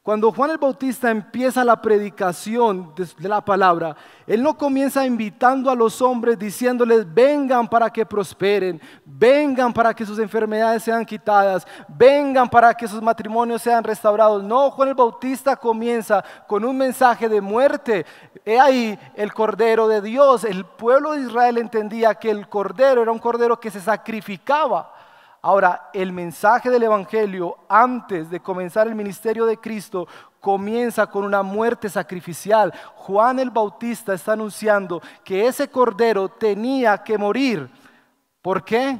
Cuando 0.00 0.30
Juan 0.30 0.52
el 0.52 0.58
Bautista 0.58 1.10
empieza 1.10 1.64
la 1.64 1.82
predicación 1.82 2.94
de, 2.94 3.28
la 3.28 3.44
palabra, 3.44 3.96
él 4.28 4.40
no 4.40 4.56
comienza 4.56 5.04
invitando 5.04 5.68
a 5.68 5.74
los 5.74 6.00
hombres 6.00 6.38
diciéndoles, 6.38 7.12
vengan 7.12 7.66
para 7.66 7.90
que 7.90 8.06
prosperen, 8.06 8.80
vengan 9.04 9.72
para 9.72 9.92
que 9.92 10.06
sus 10.06 10.20
enfermedades 10.20 10.84
sean 10.84 11.04
quitadas, 11.04 11.66
vengan 11.88 12.48
para 12.48 12.72
que 12.72 12.86
sus 12.86 13.02
matrimonios 13.02 13.62
sean 13.62 13.82
restaurados. 13.82 14.44
No, 14.44 14.70
Juan 14.70 14.90
el 14.90 14.94
Bautista 14.94 15.56
comienza 15.56 16.24
con 16.46 16.64
un 16.64 16.78
mensaje 16.78 17.28
de 17.28 17.40
muerte. 17.40 18.06
He 18.44 18.60
ahí 18.60 18.96
el 19.16 19.34
Cordero 19.34 19.88
de 19.88 20.00
Dios. 20.00 20.44
El 20.44 20.64
pueblo 20.64 21.14
de 21.14 21.22
Israel 21.22 21.58
entendía 21.58 22.14
que 22.14 22.30
el 22.30 22.48
Cordero 22.48 23.02
era 23.02 23.10
un 23.10 23.18
Cordero 23.18 23.58
que 23.58 23.72
se 23.72 23.80
sacrificaba 23.80 24.92
Ahora, 25.42 25.90
el 25.92 26.12
mensaje 26.12 26.70
del 26.70 26.82
Evangelio 26.82 27.56
antes 27.68 28.30
de 28.30 28.40
comenzar 28.40 28.86
el 28.88 28.94
ministerio 28.94 29.46
de 29.46 29.58
Cristo 29.58 30.08
comienza 30.40 31.06
con 31.06 31.24
una 31.24 31.42
muerte 31.42 31.88
sacrificial. 31.88 32.72
Juan 32.94 33.38
el 33.38 33.50
Bautista 33.50 34.14
está 34.14 34.32
anunciando 34.32 35.00
que 35.24 35.46
ese 35.46 35.68
cordero 35.68 36.28
tenía 36.28 36.98
que 36.98 37.18
morir. 37.18 37.68
¿Por 38.42 38.64
qué? 38.64 38.98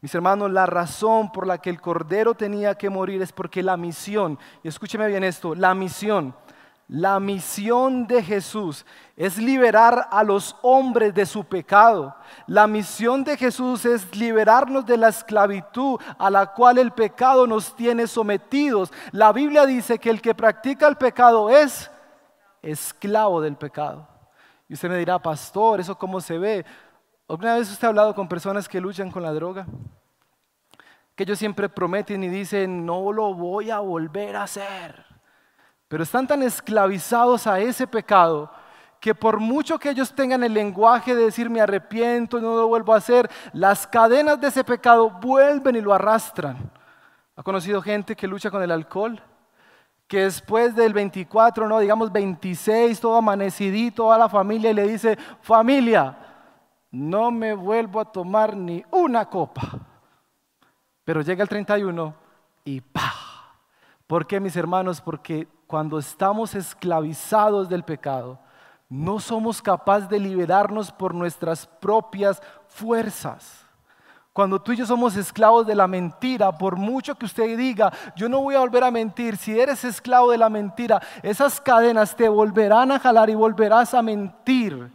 Mis 0.00 0.14
hermanos, 0.14 0.50
la 0.50 0.66
razón 0.66 1.30
por 1.30 1.46
la 1.46 1.58
que 1.58 1.70
el 1.70 1.80
cordero 1.80 2.34
tenía 2.34 2.74
que 2.74 2.88
morir 2.88 3.20
es 3.20 3.32
porque 3.32 3.62
la 3.62 3.76
misión, 3.76 4.38
y 4.62 4.68
escúcheme 4.68 5.06
bien 5.08 5.24
esto, 5.24 5.54
la 5.54 5.74
misión 5.74 6.34
la 6.90 7.20
misión 7.20 8.08
de 8.08 8.20
Jesús 8.20 8.84
es 9.16 9.38
liberar 9.38 10.08
a 10.10 10.24
los 10.24 10.56
hombres 10.60 11.14
de 11.14 11.24
su 11.24 11.44
pecado. 11.44 12.16
La 12.48 12.66
misión 12.66 13.22
de 13.22 13.36
Jesús 13.36 13.84
es 13.84 14.16
liberarnos 14.16 14.84
de 14.84 14.96
la 14.96 15.06
esclavitud 15.06 16.00
a 16.18 16.28
la 16.30 16.46
cual 16.46 16.78
el 16.78 16.90
pecado 16.90 17.46
nos 17.46 17.76
tiene 17.76 18.08
sometidos. 18.08 18.92
La 19.12 19.32
Biblia 19.32 19.66
dice 19.66 20.00
que 20.00 20.10
el 20.10 20.20
que 20.20 20.34
practica 20.34 20.88
el 20.88 20.96
pecado 20.96 21.48
es 21.48 21.88
esclavo 22.60 23.40
del 23.40 23.54
pecado. 23.54 24.08
Y 24.68 24.74
usted 24.74 24.88
me 24.88 24.98
dirá, 24.98 25.20
pastor, 25.20 25.78
¿eso 25.78 25.96
cómo 25.96 26.20
se 26.20 26.38
ve? 26.38 26.66
¿Alguna 27.28 27.54
vez 27.54 27.70
usted 27.70 27.86
ha 27.86 27.90
hablado 27.90 28.16
con 28.16 28.26
personas 28.26 28.68
que 28.68 28.80
luchan 28.80 29.12
con 29.12 29.22
la 29.22 29.32
droga? 29.32 29.64
Que 31.14 31.22
ellos 31.22 31.38
siempre 31.38 31.68
prometen 31.68 32.24
y 32.24 32.28
dicen, 32.28 32.84
no 32.84 33.12
lo 33.12 33.32
voy 33.32 33.70
a 33.70 33.78
volver 33.78 34.34
a 34.34 34.42
hacer 34.42 35.09
pero 35.90 36.04
están 36.04 36.24
tan 36.24 36.40
esclavizados 36.44 37.48
a 37.48 37.58
ese 37.58 37.84
pecado 37.84 38.48
que 39.00 39.12
por 39.12 39.40
mucho 39.40 39.76
que 39.76 39.90
ellos 39.90 40.14
tengan 40.14 40.44
el 40.44 40.54
lenguaje 40.54 41.16
de 41.16 41.24
decir 41.24 41.50
me 41.50 41.60
arrepiento 41.60 42.40
no 42.40 42.54
lo 42.54 42.68
vuelvo 42.68 42.94
a 42.94 42.98
hacer, 42.98 43.28
las 43.52 43.88
cadenas 43.88 44.40
de 44.40 44.46
ese 44.46 44.62
pecado 44.62 45.10
vuelven 45.10 45.74
y 45.74 45.80
lo 45.80 45.92
arrastran. 45.92 46.70
¿Ha 47.34 47.42
conocido 47.42 47.82
gente 47.82 48.14
que 48.14 48.28
lucha 48.28 48.52
con 48.52 48.62
el 48.62 48.70
alcohol? 48.70 49.20
Que 50.06 50.20
después 50.20 50.76
del 50.76 50.92
24, 50.92 51.66
no, 51.66 51.80
digamos 51.80 52.12
26, 52.12 53.00
todo 53.00 53.16
amanecidito 53.16 54.12
a 54.12 54.18
la 54.18 54.28
familia 54.28 54.70
y 54.70 54.74
le 54.74 54.86
dice, 54.86 55.18
familia, 55.40 56.16
no 56.92 57.32
me 57.32 57.52
vuelvo 57.52 57.98
a 57.98 58.12
tomar 58.12 58.56
ni 58.56 58.84
una 58.92 59.28
copa. 59.28 59.62
Pero 61.02 61.22
llega 61.22 61.42
el 61.42 61.48
31 61.48 62.14
y 62.64 62.80
¡pa! 62.80 63.12
¿Por 64.06 64.24
qué, 64.28 64.38
mis 64.38 64.54
hermanos? 64.54 65.00
Porque 65.00 65.48
cuando 65.70 66.00
estamos 66.00 66.56
esclavizados 66.56 67.68
del 67.68 67.84
pecado, 67.84 68.40
no 68.88 69.20
somos 69.20 69.62
capaces 69.62 70.08
de 70.08 70.18
liberarnos 70.18 70.90
por 70.90 71.14
nuestras 71.14 71.64
propias 71.64 72.42
fuerzas. 72.66 73.64
Cuando 74.32 74.60
tú 74.60 74.72
y 74.72 74.76
yo 74.76 74.84
somos 74.84 75.14
esclavos 75.14 75.64
de 75.68 75.76
la 75.76 75.86
mentira, 75.86 76.50
por 76.50 76.74
mucho 76.74 77.14
que 77.14 77.24
usted 77.24 77.56
diga, 77.56 77.92
yo 78.16 78.28
no 78.28 78.40
voy 78.40 78.56
a 78.56 78.58
volver 78.58 78.82
a 78.82 78.90
mentir, 78.90 79.36
si 79.36 79.60
eres 79.60 79.84
esclavo 79.84 80.32
de 80.32 80.38
la 80.38 80.50
mentira, 80.50 81.00
esas 81.22 81.60
cadenas 81.60 82.16
te 82.16 82.28
volverán 82.28 82.90
a 82.90 82.98
jalar 82.98 83.30
y 83.30 83.36
volverás 83.36 83.94
a 83.94 84.02
mentir. 84.02 84.92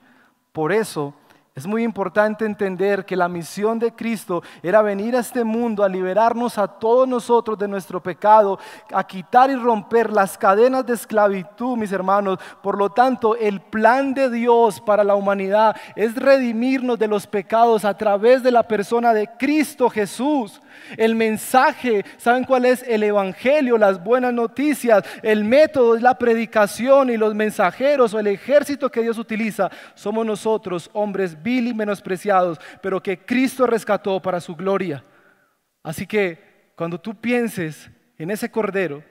Por 0.52 0.74
eso 0.74 1.14
es 1.56 1.66
muy 1.66 1.84
importante 1.84 2.44
entender 2.44 3.06
que 3.06 3.16
la 3.16 3.30
misión 3.30 3.80
de 3.80 3.94
Cristo 3.94 4.44
era 4.62 4.82
venir 4.82 5.16
a 5.16 5.22
este 5.22 5.46
mundo 5.46 5.86
a 5.86 5.90
liberarnos 5.90 6.58
a 6.58 6.68
todos 6.68 7.08
nosotros 7.08 7.58
de 7.58 7.66
nuestro 7.66 8.04
pecado, 8.04 8.60
a 8.92 9.08
quitar 9.08 9.50
y 9.50 9.56
romper 9.56 10.12
las 10.12 10.38
cadenas 10.38 10.86
de 10.86 10.96
esclavitud, 10.96 11.78
mis 11.78 11.94
hermanos. 11.94 12.40
Por 12.62 12.78
lo 12.78 12.90
tanto, 12.90 13.38
el 13.38 13.62
plan 13.62 14.14
de 14.14 14.30
Dios 14.30 14.82
para 14.82 15.06
la 15.06 15.16
humanidad 15.16 15.78
es 15.96 16.14
redimirnos 16.18 17.00
de 17.00 17.08
los 17.08 17.26
pecados 17.26 17.86
a 17.86 17.96
través 17.96 18.44
de 18.44 18.52
la 18.52 18.64
persona 18.64 19.14
de 19.14 19.30
Cristo 19.38 19.90
Jesús. 19.90 20.62
El 20.98 21.16
mensaje, 21.16 22.06
¿saben 22.18 22.44
cuál 22.44 22.66
es? 22.66 22.84
El 22.84 23.04
Evangelio, 23.04 23.78
las 23.78 24.04
buenas 24.04 24.34
noticias. 24.34 25.04
El 25.22 25.44
método 25.44 25.96
es 25.96 26.02
la 26.02 26.18
predicación 26.18 27.10
y 27.10 27.18
los 27.18 27.36
mensajeros 27.36 28.14
o 28.14 28.20
el 28.20 28.28
ejército 28.28 28.90
que 28.90 29.02
Dios 29.02 29.18
utiliza. 29.18 29.70
Somos 29.94 30.26
nosotros, 30.26 30.90
hombres 30.94 31.42
vil 31.42 31.68
y 31.68 31.74
menospreciados, 31.74 32.60
pero 32.82 33.02
que 33.02 33.20
Cristo 33.20 33.68
rescató 33.68 34.22
para 34.22 34.40
su 34.40 34.56
gloria. 34.56 35.04
Así 35.84 36.08
que 36.08 36.72
cuando 36.76 37.00
tú 37.00 37.16
pienses 37.16 37.90
en 38.18 38.32
ese 38.32 38.50
cordero, 38.50 39.04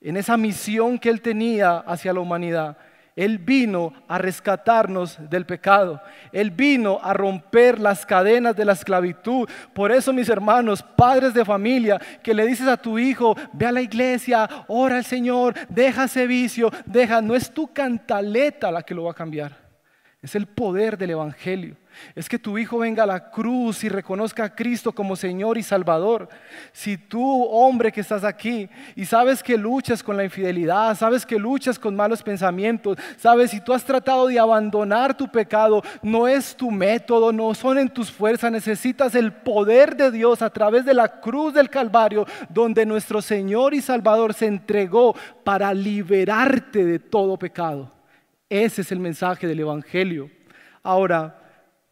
en 0.00 0.16
esa 0.16 0.36
misión 0.36 0.98
que 0.98 1.10
él 1.10 1.20
tenía 1.20 1.78
hacia 1.78 2.12
la 2.12 2.20
humanidad, 2.20 2.76
él 3.16 3.38
vino 3.38 3.92
a 4.08 4.18
rescatarnos 4.18 5.18
del 5.28 5.44
pecado. 5.44 6.00
Él 6.32 6.50
vino 6.50 6.98
a 7.02 7.12
romper 7.12 7.78
las 7.78 8.06
cadenas 8.06 8.56
de 8.56 8.64
la 8.64 8.72
esclavitud. 8.72 9.48
Por 9.74 9.92
eso, 9.92 10.12
mis 10.12 10.28
hermanos, 10.28 10.82
padres 10.82 11.34
de 11.34 11.44
familia, 11.44 12.00
que 12.22 12.34
le 12.34 12.46
dices 12.46 12.68
a 12.68 12.76
tu 12.76 12.98
hijo, 12.98 13.36
ve 13.52 13.66
a 13.66 13.72
la 13.72 13.82
iglesia, 13.82 14.48
ora 14.68 14.96
al 14.96 15.04
Señor, 15.04 15.54
deja 15.68 16.04
ese 16.04 16.26
vicio, 16.26 16.70
deja, 16.86 17.20
no 17.20 17.34
es 17.34 17.50
tu 17.50 17.72
cantaleta 17.72 18.70
la 18.70 18.82
que 18.82 18.94
lo 18.94 19.04
va 19.04 19.12
a 19.12 19.14
cambiar. 19.14 19.56
Es 20.22 20.34
el 20.34 20.46
poder 20.46 20.98
del 20.98 21.10
Evangelio 21.10 21.76
es 22.14 22.28
que 22.28 22.38
tu 22.38 22.58
hijo 22.58 22.78
venga 22.78 23.04
a 23.04 23.06
la 23.06 23.30
cruz 23.30 23.84
y 23.84 23.88
reconozca 23.88 24.44
a 24.44 24.54
Cristo 24.54 24.92
como 24.92 25.16
Señor 25.16 25.58
y 25.58 25.62
Salvador. 25.62 26.28
Si 26.72 26.96
tú, 26.96 27.44
hombre 27.44 27.92
que 27.92 28.00
estás 28.00 28.24
aquí, 28.24 28.68
y 28.96 29.04
sabes 29.04 29.42
que 29.42 29.56
luchas 29.56 30.02
con 30.02 30.16
la 30.16 30.24
infidelidad, 30.24 30.96
sabes 30.96 31.24
que 31.24 31.38
luchas 31.38 31.78
con 31.78 31.96
malos 31.96 32.22
pensamientos, 32.22 32.98
sabes 33.16 33.50
si 33.50 33.60
tú 33.60 33.72
has 33.72 33.84
tratado 33.84 34.26
de 34.26 34.38
abandonar 34.38 35.16
tu 35.16 35.28
pecado, 35.28 35.82
no 36.02 36.26
es 36.28 36.56
tu 36.56 36.70
método, 36.70 37.32
no 37.32 37.54
son 37.54 37.78
en 37.78 37.88
tus 37.88 38.10
fuerzas, 38.10 38.52
necesitas 38.52 39.14
el 39.14 39.32
poder 39.32 39.96
de 39.96 40.10
Dios 40.10 40.42
a 40.42 40.50
través 40.50 40.84
de 40.84 40.94
la 40.94 41.20
cruz 41.20 41.54
del 41.54 41.70
Calvario, 41.70 42.26
donde 42.48 42.86
nuestro 42.86 43.22
Señor 43.22 43.74
y 43.74 43.80
Salvador 43.80 44.34
se 44.34 44.46
entregó 44.46 45.14
para 45.44 45.72
liberarte 45.74 46.84
de 46.84 46.98
todo 46.98 47.38
pecado. 47.38 47.90
Ese 48.48 48.82
es 48.82 48.90
el 48.90 48.98
mensaje 48.98 49.46
del 49.46 49.60
Evangelio. 49.60 50.30
Ahora, 50.82 51.39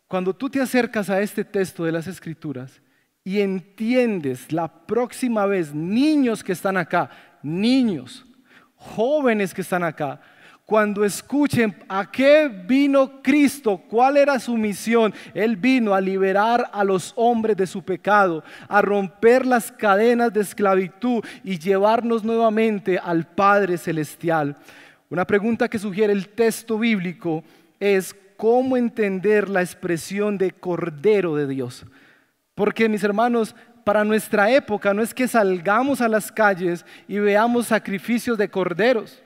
cuando 0.09 0.35
tú 0.35 0.49
te 0.49 0.61
acercas 0.61 1.11
a 1.11 1.21
este 1.21 1.45
texto 1.45 1.85
de 1.85 1.93
las 1.93 2.07
Escrituras 2.07 2.81
y 3.23 3.41
entiendes 3.41 4.51
la 4.51 4.87
próxima 4.87 5.45
vez, 5.45 5.75
niños 5.75 6.43
que 6.43 6.53
están 6.53 6.79
acá, 6.79 7.11
niños, 7.43 8.25
jóvenes 8.75 9.53
que 9.53 9.61
están 9.61 9.85
acá, 9.85 10.21
cuando 10.65 11.03
escuchen 11.05 11.75
a 11.89 12.11
qué 12.11 12.49
vino 12.49 13.23
Cristo, 13.23 13.83
cuál 13.89 14.19
era 14.19 14.39
su 14.39 14.57
misión, 14.57 15.15
Él 15.33 15.57
vino 15.57 15.95
a 15.95 16.01
liberar 16.01 16.69
a 16.73 16.85
los 16.85 17.15
hombres 17.17 17.57
de 17.57 17.67
su 17.67 17.83
pecado, 17.83 18.45
a 18.69 18.83
romper 18.83 19.47
las 19.47 19.73
cadenas 19.73 20.33
de 20.33 20.41
esclavitud 20.43 21.25
y 21.43 21.59
llevarnos 21.59 22.23
nuevamente 22.23 22.99
al 22.99 23.27
Padre 23.27 23.79
Celestial. 23.79 24.57
Una 25.09 25.27
pregunta 25.27 25.69
que 25.69 25.79
sugiere 25.79 26.13
el 26.13 26.29
texto 26.29 26.79
bíblico 26.79 27.43
es, 27.81 28.15
cómo 28.39 28.77
entender 28.77 29.49
la 29.49 29.63
expresión 29.63 30.39
de 30.39 30.53
Cordero 30.53 31.35
de 31.35 31.49
Dios. 31.49 31.85
Porque 32.55 32.89
mis 32.89 33.03
hermanos, 33.03 33.55
para 33.83 34.05
nuestra 34.05 34.51
época 34.53 34.95
no 34.95 35.03
es 35.03 35.13
que 35.13 35.27
salgamos 35.27 36.01
a 36.01 36.09
las 36.09 36.31
calles 36.31 36.87
y 37.09 37.19
veamos 37.19 37.67
sacrificios 37.67 38.39
de 38.39 38.49
corderos. 38.49 39.21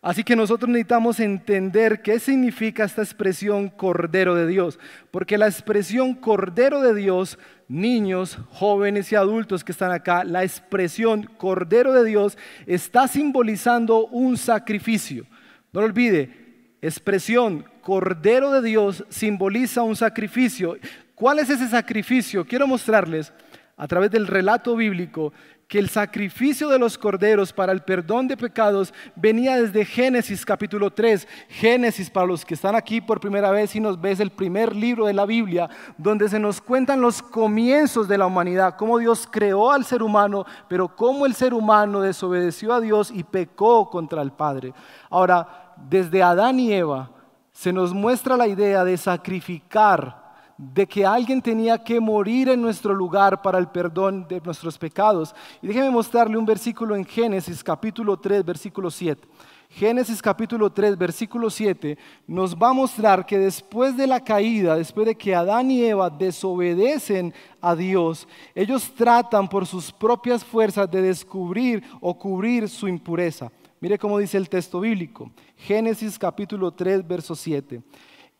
Así 0.00 0.22
que 0.22 0.36
nosotros 0.36 0.68
necesitamos 0.68 1.18
entender 1.18 2.00
qué 2.00 2.20
significa 2.20 2.84
esta 2.84 3.02
expresión 3.02 3.70
Cordero 3.70 4.36
de 4.36 4.46
Dios, 4.46 4.78
porque 5.10 5.36
la 5.36 5.46
expresión 5.46 6.14
Cordero 6.14 6.80
de 6.80 6.94
Dios, 6.94 7.38
niños, 7.66 8.38
jóvenes 8.50 9.10
y 9.10 9.16
adultos 9.16 9.64
que 9.64 9.72
están 9.72 9.90
acá, 9.90 10.22
la 10.22 10.44
expresión 10.44 11.24
Cordero 11.38 11.92
de 11.92 12.04
Dios 12.04 12.38
está 12.66 13.08
simbolizando 13.08 14.06
un 14.06 14.36
sacrificio. 14.36 15.26
No 15.72 15.80
lo 15.80 15.86
olvide, 15.86 16.76
expresión 16.82 17.64
Cordero 17.84 18.50
de 18.50 18.62
Dios 18.62 19.04
simboliza 19.10 19.82
un 19.82 19.94
sacrificio. 19.94 20.76
¿Cuál 21.14 21.38
es 21.38 21.50
ese 21.50 21.68
sacrificio? 21.68 22.44
Quiero 22.46 22.66
mostrarles 22.66 23.32
a 23.76 23.86
través 23.86 24.10
del 24.10 24.26
relato 24.26 24.74
bíblico 24.74 25.32
que 25.68 25.78
el 25.78 25.90
sacrificio 25.90 26.68
de 26.68 26.78
los 26.78 26.96
corderos 26.96 27.52
para 27.52 27.72
el 27.72 27.82
perdón 27.82 28.26
de 28.26 28.36
pecados 28.36 28.94
venía 29.16 29.60
desde 29.60 29.84
Génesis 29.84 30.46
capítulo 30.46 30.90
3. 30.92 31.28
Génesis, 31.48 32.08
para 32.08 32.26
los 32.26 32.44
que 32.44 32.54
están 32.54 32.74
aquí 32.74 33.02
por 33.02 33.20
primera 33.20 33.50
vez 33.50 33.76
y 33.76 33.80
nos 33.80 34.00
ves 34.00 34.18
el 34.20 34.30
primer 34.30 34.74
libro 34.74 35.06
de 35.06 35.12
la 35.12 35.26
Biblia, 35.26 35.68
donde 35.98 36.28
se 36.28 36.38
nos 36.38 36.60
cuentan 36.62 37.02
los 37.02 37.20
comienzos 37.20 38.08
de 38.08 38.18
la 38.18 38.26
humanidad, 38.26 38.76
cómo 38.78 38.98
Dios 38.98 39.28
creó 39.30 39.72
al 39.72 39.84
ser 39.84 40.02
humano, 40.02 40.46
pero 40.68 40.94
cómo 40.94 41.26
el 41.26 41.34
ser 41.34 41.52
humano 41.52 42.00
desobedeció 42.00 42.72
a 42.72 42.80
Dios 42.80 43.10
y 43.10 43.24
pecó 43.24 43.90
contra 43.90 44.22
el 44.22 44.32
Padre. 44.32 44.72
Ahora, 45.10 45.74
desde 45.88 46.22
Adán 46.22 46.60
y 46.60 46.72
Eva 46.72 47.13
se 47.54 47.72
nos 47.72 47.94
muestra 47.94 48.36
la 48.36 48.48
idea 48.48 48.84
de 48.84 48.98
sacrificar 48.98 50.22
de 50.58 50.86
que 50.86 51.06
alguien 51.06 51.40
tenía 51.40 51.82
que 51.82 52.00
morir 52.00 52.48
en 52.48 52.60
nuestro 52.60 52.92
lugar 52.92 53.42
para 53.42 53.58
el 53.58 53.68
perdón 53.68 54.26
de 54.28 54.40
nuestros 54.40 54.76
pecados. 54.76 55.34
Y 55.62 55.68
déjeme 55.68 55.90
mostrarle 55.90 56.36
un 56.36 56.44
versículo 56.44 56.96
en 56.96 57.04
Génesis 57.04 57.62
capítulo 57.62 58.16
3, 58.18 58.44
versículo 58.44 58.90
7. 58.90 59.26
Génesis 59.70 60.20
capítulo 60.20 60.70
3, 60.70 60.96
versículo 60.98 61.48
7 61.48 61.96
nos 62.26 62.54
va 62.54 62.70
a 62.70 62.74
mostrar 62.74 63.24
que 63.24 63.38
después 63.38 63.96
de 63.96 64.06
la 64.06 64.22
caída, 64.22 64.76
después 64.76 65.06
de 65.06 65.16
que 65.16 65.34
Adán 65.34 65.70
y 65.70 65.82
Eva 65.82 66.10
desobedecen 66.10 67.32
a 67.60 67.74
Dios, 67.74 68.28
ellos 68.54 68.92
tratan 68.94 69.48
por 69.48 69.66
sus 69.66 69.90
propias 69.90 70.44
fuerzas 70.44 70.88
de 70.90 71.02
descubrir 71.02 71.82
o 72.00 72.16
cubrir 72.16 72.68
su 72.68 72.86
impureza. 72.86 73.50
Mire 73.84 73.98
cómo 73.98 74.16
dice 74.16 74.38
el 74.38 74.48
texto 74.48 74.80
bíblico. 74.80 75.30
Génesis 75.58 76.18
capítulo 76.18 76.70
3, 76.70 77.06
verso 77.06 77.34
7. 77.34 77.82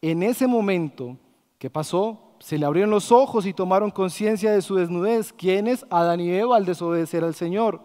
En 0.00 0.22
ese 0.22 0.46
momento 0.46 1.18
¿Qué 1.58 1.68
pasó? 1.68 2.18
Se 2.38 2.56
le 2.56 2.64
abrieron 2.64 2.90
los 2.90 3.12
ojos 3.12 3.44
y 3.44 3.52
tomaron 3.52 3.90
conciencia 3.90 4.52
de 4.52 4.62
su 4.62 4.76
desnudez. 4.76 5.34
¿Quiénes? 5.34 5.84
Adán 5.90 6.20
y 6.20 6.30
Eva 6.30 6.56
al 6.56 6.64
desobedecer 6.64 7.24
al 7.24 7.34
Señor. 7.34 7.82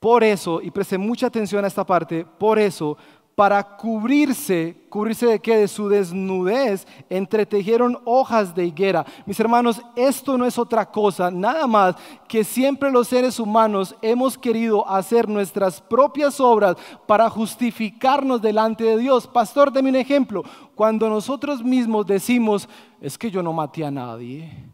Por 0.00 0.24
eso, 0.24 0.60
y 0.60 0.72
preste 0.72 0.98
mucha 0.98 1.28
atención 1.28 1.64
a 1.64 1.68
esta 1.68 1.86
parte, 1.86 2.24
por 2.24 2.58
eso 2.58 2.96
para 3.38 3.62
cubrirse, 3.62 4.76
cubrirse 4.88 5.24
de 5.24 5.38
qué? 5.38 5.58
De 5.58 5.68
su 5.68 5.88
desnudez, 5.88 6.88
entretejieron 7.08 7.96
hojas 8.04 8.52
de 8.52 8.66
higuera. 8.66 9.06
Mis 9.26 9.38
hermanos, 9.38 9.80
esto 9.94 10.36
no 10.36 10.44
es 10.44 10.58
otra 10.58 10.90
cosa, 10.90 11.30
nada 11.30 11.68
más 11.68 11.94
que 12.26 12.42
siempre 12.42 12.90
los 12.90 13.06
seres 13.06 13.38
humanos 13.38 13.94
hemos 14.02 14.36
querido 14.36 14.84
hacer 14.88 15.28
nuestras 15.28 15.80
propias 15.80 16.40
obras 16.40 16.74
para 17.06 17.30
justificarnos 17.30 18.42
delante 18.42 18.82
de 18.82 18.98
Dios. 18.98 19.28
Pastor, 19.28 19.70
deme 19.70 19.90
un 19.90 19.94
ejemplo. 19.94 20.42
Cuando 20.74 21.08
nosotros 21.08 21.62
mismos 21.62 22.08
decimos, 22.08 22.68
es 23.00 23.16
que 23.16 23.30
yo 23.30 23.40
no 23.40 23.52
maté 23.52 23.84
a 23.84 23.90
nadie, 23.92 24.68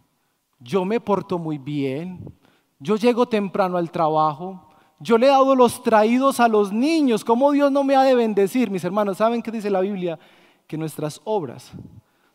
yo 0.59 0.87
me 0.87 1.01
porto 1.01 1.39
muy 1.39 1.59
bien, 1.59 2.33
yo 2.79 2.97
llego 2.97 3.27
temprano 3.27 3.77
al 3.77 3.91
trabajo, 3.91 4.71
yo 5.05 5.19
le 5.19 5.27
he 5.27 5.29
dado 5.29 5.55
los 5.55 5.83
traídos 5.83 6.41
a 6.41 6.49
los 6.49 6.73
niños. 6.73 7.25
¿Cómo 7.25 7.53
Dios 7.53 7.71
no 7.71 7.85
me 7.85 7.95
ha 7.95 8.03
de 8.03 8.15
bendecir? 8.15 8.71
Mis 8.71 8.85
hermanos, 8.85 9.19
¿saben 9.19 9.43
qué 9.43 9.51
dice 9.51 9.69
la 9.69 9.81
Biblia? 9.81 10.19
Que 10.67 10.79
nuestras 10.79 11.21
obras 11.25 11.73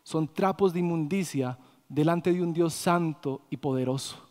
son 0.04 0.32
trapos 0.32 0.72
de 0.72 0.78
inmundicia 0.78 1.58
delante 1.88 2.32
de 2.32 2.40
un 2.40 2.52
Dios 2.52 2.72
santo 2.72 3.42
y 3.50 3.56
poderoso. 3.56 4.29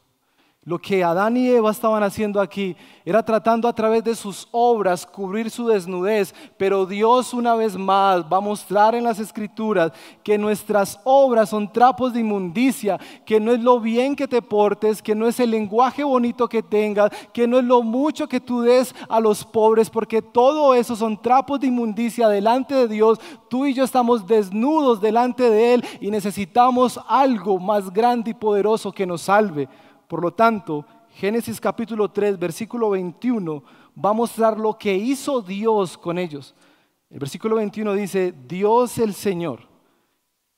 Lo 0.65 0.77
que 0.77 1.05
Adán 1.05 1.37
y 1.37 1.47
Eva 1.47 1.71
estaban 1.71 2.03
haciendo 2.03 2.41
aquí 2.41 2.75
era 3.05 3.23
tratando 3.23 3.65
a 3.65 3.73
través 3.73 4.03
de 4.03 4.13
sus 4.13 4.49
obras 4.51 5.05
cubrir 5.05 5.49
su 5.49 5.65
desnudez, 5.65 6.35
pero 6.57 6.85
Dios 6.85 7.33
una 7.33 7.55
vez 7.55 7.77
más 7.77 8.25
va 8.25 8.37
a 8.37 8.41
mostrar 8.41 8.93
en 8.93 9.05
las 9.05 9.19
escrituras 9.19 9.93
que 10.21 10.37
nuestras 10.37 10.99
obras 11.05 11.49
son 11.49 11.71
trapos 11.71 12.11
de 12.11 12.19
inmundicia, 12.19 12.99
que 13.25 13.39
no 13.39 13.53
es 13.53 13.61
lo 13.61 13.79
bien 13.79 14.17
que 14.17 14.27
te 14.27 14.41
portes, 14.41 15.01
que 15.01 15.15
no 15.15 15.29
es 15.29 15.39
el 15.39 15.51
lenguaje 15.51 16.03
bonito 16.03 16.49
que 16.49 16.61
tengas, 16.61 17.09
que 17.31 17.47
no 17.47 17.59
es 17.59 17.63
lo 17.63 17.81
mucho 17.81 18.27
que 18.27 18.41
tú 18.41 18.59
des 18.61 18.93
a 19.07 19.21
los 19.21 19.45
pobres, 19.45 19.89
porque 19.89 20.21
todo 20.21 20.75
eso 20.75 20.93
son 20.97 21.21
trapos 21.21 21.61
de 21.61 21.67
inmundicia 21.67 22.27
delante 22.27 22.75
de 22.75 22.89
Dios. 22.89 23.17
Tú 23.49 23.65
y 23.65 23.73
yo 23.73 23.85
estamos 23.85 24.27
desnudos 24.27 24.99
delante 24.99 25.49
de 25.49 25.75
Él 25.75 25.85
y 26.01 26.11
necesitamos 26.11 26.99
algo 27.07 27.59
más 27.59 27.91
grande 27.93 28.31
y 28.31 28.33
poderoso 28.33 28.91
que 28.91 29.07
nos 29.07 29.21
salve. 29.21 29.69
Por 30.09 30.23
lo 30.23 30.33
tanto, 30.33 30.87
Génesis 31.11 31.61
capítulo 31.61 32.09
3, 32.09 32.39
versículo 32.39 32.89
21, 32.89 33.63
va 34.03 34.09
a 34.09 34.13
mostrar 34.13 34.59
lo 34.59 34.75
que 34.75 34.95
hizo 34.95 35.39
Dios 35.39 35.99
con 35.99 36.17
ellos. 36.17 36.55
El 37.11 37.19
versículo 37.19 37.57
21 37.57 37.93
dice, 37.93 38.33
Dios 38.47 38.97
el 38.97 39.13
Señor 39.13 39.69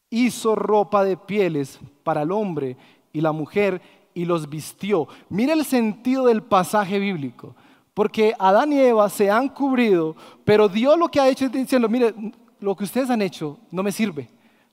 hizo 0.10 0.56
ropa 0.56 1.04
de 1.04 1.18
pieles 1.18 1.82
para 2.02 2.22
el 2.22 2.32
hombre 2.32 2.78
y 3.12 3.20
la 3.20 3.34
mujer 3.34 3.82
y 4.14 4.24
los 4.24 4.50
vistió. 4.50 5.10
Mira 5.28 5.52
el 5.52 5.66
sentido 5.66 6.28
del 6.28 6.44
pasaje 6.44 6.98
bíblico. 6.98 7.54
Porque 7.94 8.34
Adán 8.40 8.72
y 8.72 8.80
Eva 8.80 9.10
se 9.10 9.30
han 9.30 9.50
cubrido, 9.50 10.16
pero 10.46 10.70
Dios 10.70 10.98
lo 10.98 11.10
que 11.10 11.20
ha 11.20 11.28
hecho 11.28 11.44
es 11.44 11.52
diciendo, 11.52 11.90
mire, 11.90 12.16
lo 12.62 12.74
que 12.74 12.86
ustedes 12.86 13.10
han 13.10 13.22
hecho 13.22 13.58
no 13.70 13.84
me 13.84 13.92
sirve 13.92 14.30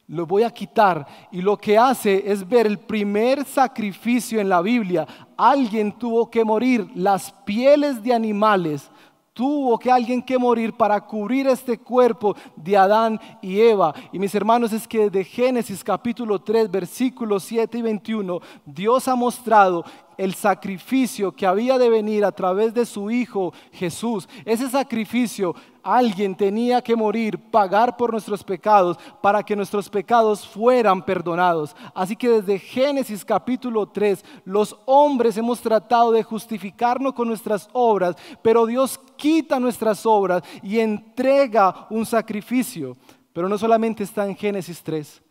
lo 0.09 0.27
voy 0.27 0.42
a 0.42 0.51
quitar. 0.51 1.07
Y 1.31 1.40
lo 1.42 1.57
que 1.57 1.79
hace 1.79 2.31
es 2.31 2.47
ver 2.47 2.66
el 2.66 2.79
primer 2.79 3.44
sacrificio 3.44 4.40
en 4.40 4.49
la 4.49 4.61
Biblia. 4.61 5.07
Alguien 5.37 5.92
tuvo 5.92 6.29
que 6.29 6.44
morir, 6.44 6.88
las 6.94 7.31
pieles 7.44 8.03
de 8.03 8.12
animales. 8.12 8.90
Tuvo 9.35 9.79
que 9.79 9.92
alguien 9.92 10.21
que 10.21 10.37
morir 10.37 10.73
para 10.73 11.01
cubrir 11.01 11.47
este 11.47 11.79
cuerpo 11.79 12.35
de 12.57 12.77
Adán 12.77 13.21
y 13.40 13.61
Eva. 13.61 13.94
Y 14.11 14.18
mis 14.18 14.35
hermanos, 14.35 14.73
es 14.73 14.88
que 14.88 15.09
desde 15.09 15.23
Génesis 15.23 15.85
capítulo 15.85 16.40
3, 16.40 16.68
versículos 16.68 17.44
7 17.44 17.79
y 17.79 17.83
21, 17.83 18.40
Dios 18.64 19.07
ha 19.07 19.14
mostrado 19.14 19.85
el 20.19 20.35
sacrificio 20.35 21.33
que 21.33 21.47
había 21.47 21.79
de 21.79 21.89
venir 21.89 22.25
a 22.25 22.33
través 22.33 22.75
de 22.75 22.85
su 22.85 23.11
Hijo 23.11 23.55
Jesús. 23.73 24.29
Ese 24.45 24.69
sacrificio 24.69 25.55
alguien 25.83 26.35
tenía 26.35 26.83
que 26.83 26.95
morir, 26.95 27.39
pagar 27.39 27.97
por 27.97 28.13
nuestros 28.13 28.45
pecados, 28.45 28.99
para 29.23 29.43
que 29.43 29.57
nuestros 29.57 29.89
pecados 29.89 30.47
fueran 30.47 31.03
perdonados. 31.03 31.75
Así 31.95 32.17
que 32.17 32.29
desde 32.29 32.59
Génesis 32.59 33.25
capítulo 33.25 33.87
3, 33.89 34.23
los 34.45 34.77
hombres 34.85 35.37
hemos 35.39 35.61
tratado 35.61 36.13
de 36.13 36.23
justificarnos 36.23 37.15
con 37.15 37.29
nuestras 37.29 37.69
obras, 37.73 38.17
pero 38.43 38.67
Dios 38.67 39.01
quita 39.17 39.59
nuestras 39.59 40.05
obras 40.05 40.43
y 40.63 40.81
entrega 40.81 41.87
un 41.91 42.05
sacrificio. 42.05 42.97
Pero 43.33 43.49
no 43.49 43.57
solamente 43.57 44.03
está 44.03 44.27
en 44.27 44.37
Génesis 44.37 44.83
3. 44.83 45.23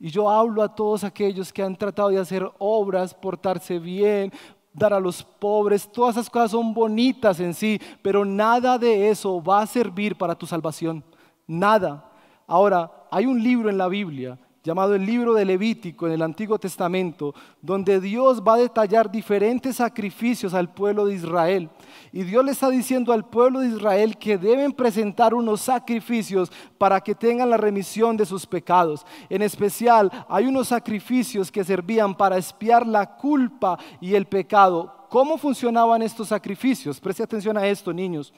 Y 0.00 0.08
yo 0.08 0.30
hablo 0.30 0.62
a 0.62 0.74
todos 0.74 1.04
aquellos 1.04 1.52
que 1.52 1.62
han 1.62 1.76
tratado 1.76 2.08
de 2.08 2.18
hacer 2.18 2.50
obras, 2.58 3.12
portarse 3.12 3.78
bien, 3.78 4.32
dar 4.72 4.94
a 4.94 5.00
los 5.00 5.22
pobres, 5.22 5.90
todas 5.92 6.16
esas 6.16 6.30
cosas 6.30 6.52
son 6.52 6.72
bonitas 6.72 7.38
en 7.38 7.52
sí, 7.52 7.78
pero 8.02 8.24
nada 8.24 8.78
de 8.78 9.10
eso 9.10 9.42
va 9.42 9.60
a 9.60 9.66
servir 9.66 10.16
para 10.16 10.34
tu 10.34 10.46
salvación. 10.46 11.04
Nada. 11.46 12.10
Ahora, 12.46 12.90
hay 13.10 13.26
un 13.26 13.42
libro 13.42 13.68
en 13.68 13.76
la 13.76 13.88
Biblia 13.88 14.38
llamado 14.62 14.94
el 14.94 15.06
libro 15.06 15.32
de 15.32 15.44
Levítico 15.44 16.06
en 16.06 16.12
el 16.12 16.22
Antiguo 16.22 16.58
Testamento, 16.58 17.34
donde 17.62 18.00
Dios 18.00 18.42
va 18.46 18.54
a 18.54 18.58
detallar 18.58 19.10
diferentes 19.10 19.76
sacrificios 19.76 20.52
al 20.52 20.72
pueblo 20.72 21.06
de 21.06 21.14
Israel. 21.14 21.70
Y 22.12 22.24
Dios 22.24 22.44
le 22.44 22.52
está 22.52 22.68
diciendo 22.68 23.12
al 23.12 23.24
pueblo 23.24 23.60
de 23.60 23.68
Israel 23.68 24.18
que 24.18 24.36
deben 24.36 24.72
presentar 24.72 25.32
unos 25.32 25.62
sacrificios 25.62 26.52
para 26.76 27.00
que 27.00 27.14
tengan 27.14 27.48
la 27.48 27.56
remisión 27.56 28.16
de 28.16 28.26
sus 28.26 28.46
pecados. 28.46 29.06
En 29.28 29.42
especial, 29.42 30.10
hay 30.28 30.46
unos 30.46 30.68
sacrificios 30.68 31.50
que 31.50 31.64
servían 31.64 32.14
para 32.14 32.36
espiar 32.36 32.86
la 32.86 33.16
culpa 33.16 33.78
y 34.00 34.14
el 34.14 34.26
pecado. 34.26 35.06
¿Cómo 35.08 35.38
funcionaban 35.38 36.02
estos 36.02 36.28
sacrificios? 36.28 37.00
Preste 37.00 37.22
atención 37.22 37.56
a 37.56 37.66
esto, 37.66 37.92
niños. 37.92 38.32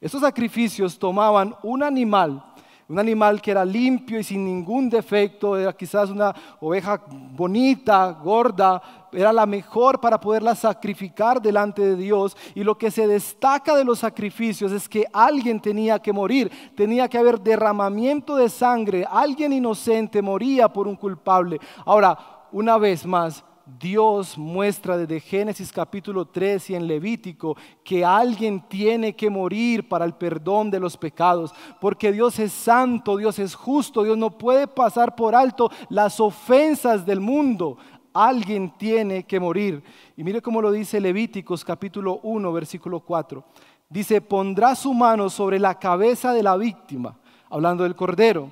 Estos 0.00 0.22
sacrificios 0.22 0.98
tomaban 0.98 1.54
un 1.62 1.82
animal, 1.82 2.42
un 2.90 2.98
animal 2.98 3.40
que 3.40 3.52
era 3.52 3.64
limpio 3.64 4.18
y 4.18 4.24
sin 4.24 4.44
ningún 4.44 4.90
defecto, 4.90 5.56
era 5.56 5.72
quizás 5.72 6.10
una 6.10 6.34
oveja 6.58 7.00
bonita, 7.08 8.10
gorda, 8.10 8.82
era 9.12 9.32
la 9.32 9.46
mejor 9.46 10.00
para 10.00 10.20
poderla 10.20 10.56
sacrificar 10.56 11.40
delante 11.40 11.82
de 11.82 11.94
Dios. 11.94 12.36
Y 12.52 12.64
lo 12.64 12.76
que 12.76 12.90
se 12.90 13.06
destaca 13.06 13.76
de 13.76 13.84
los 13.84 14.00
sacrificios 14.00 14.72
es 14.72 14.88
que 14.88 15.06
alguien 15.12 15.60
tenía 15.60 16.00
que 16.00 16.12
morir, 16.12 16.50
tenía 16.74 17.06
que 17.08 17.16
haber 17.16 17.40
derramamiento 17.40 18.34
de 18.34 18.48
sangre, 18.48 19.06
alguien 19.08 19.52
inocente 19.52 20.20
moría 20.20 20.68
por 20.68 20.88
un 20.88 20.96
culpable. 20.96 21.60
Ahora, 21.86 22.18
una 22.50 22.76
vez 22.76 23.06
más, 23.06 23.44
Dios 23.66 24.36
muestra 24.36 24.96
desde 24.96 25.20
Génesis 25.20 25.72
capítulo 25.72 26.24
3 26.24 26.70
y 26.70 26.74
en 26.74 26.86
Levítico 26.86 27.56
que 27.84 28.04
alguien 28.04 28.60
tiene 28.68 29.14
que 29.14 29.30
morir 29.30 29.88
para 29.88 30.04
el 30.04 30.14
perdón 30.14 30.70
de 30.70 30.80
los 30.80 30.96
pecados, 30.96 31.52
porque 31.80 32.12
Dios 32.12 32.38
es 32.38 32.52
santo, 32.52 33.16
Dios 33.16 33.38
es 33.38 33.54
justo, 33.54 34.02
Dios 34.02 34.18
no 34.18 34.36
puede 34.36 34.66
pasar 34.66 35.14
por 35.14 35.34
alto 35.34 35.70
las 35.88 36.20
ofensas 36.20 37.04
del 37.06 37.20
mundo. 37.20 37.78
Alguien 38.12 38.76
tiene 38.76 39.24
que 39.24 39.38
morir. 39.38 39.82
Y 40.16 40.24
mire 40.24 40.42
cómo 40.42 40.60
lo 40.60 40.72
dice 40.72 41.00
Levíticos 41.00 41.64
capítulo 41.64 42.20
1, 42.22 42.52
versículo 42.52 43.00
4. 43.00 43.44
Dice, 43.88 44.20
pondrá 44.20 44.74
su 44.74 44.94
mano 44.94 45.30
sobre 45.30 45.58
la 45.58 45.78
cabeza 45.78 46.32
de 46.32 46.42
la 46.42 46.56
víctima, 46.56 47.18
hablando 47.48 47.84
del 47.84 47.94
cordero 47.94 48.50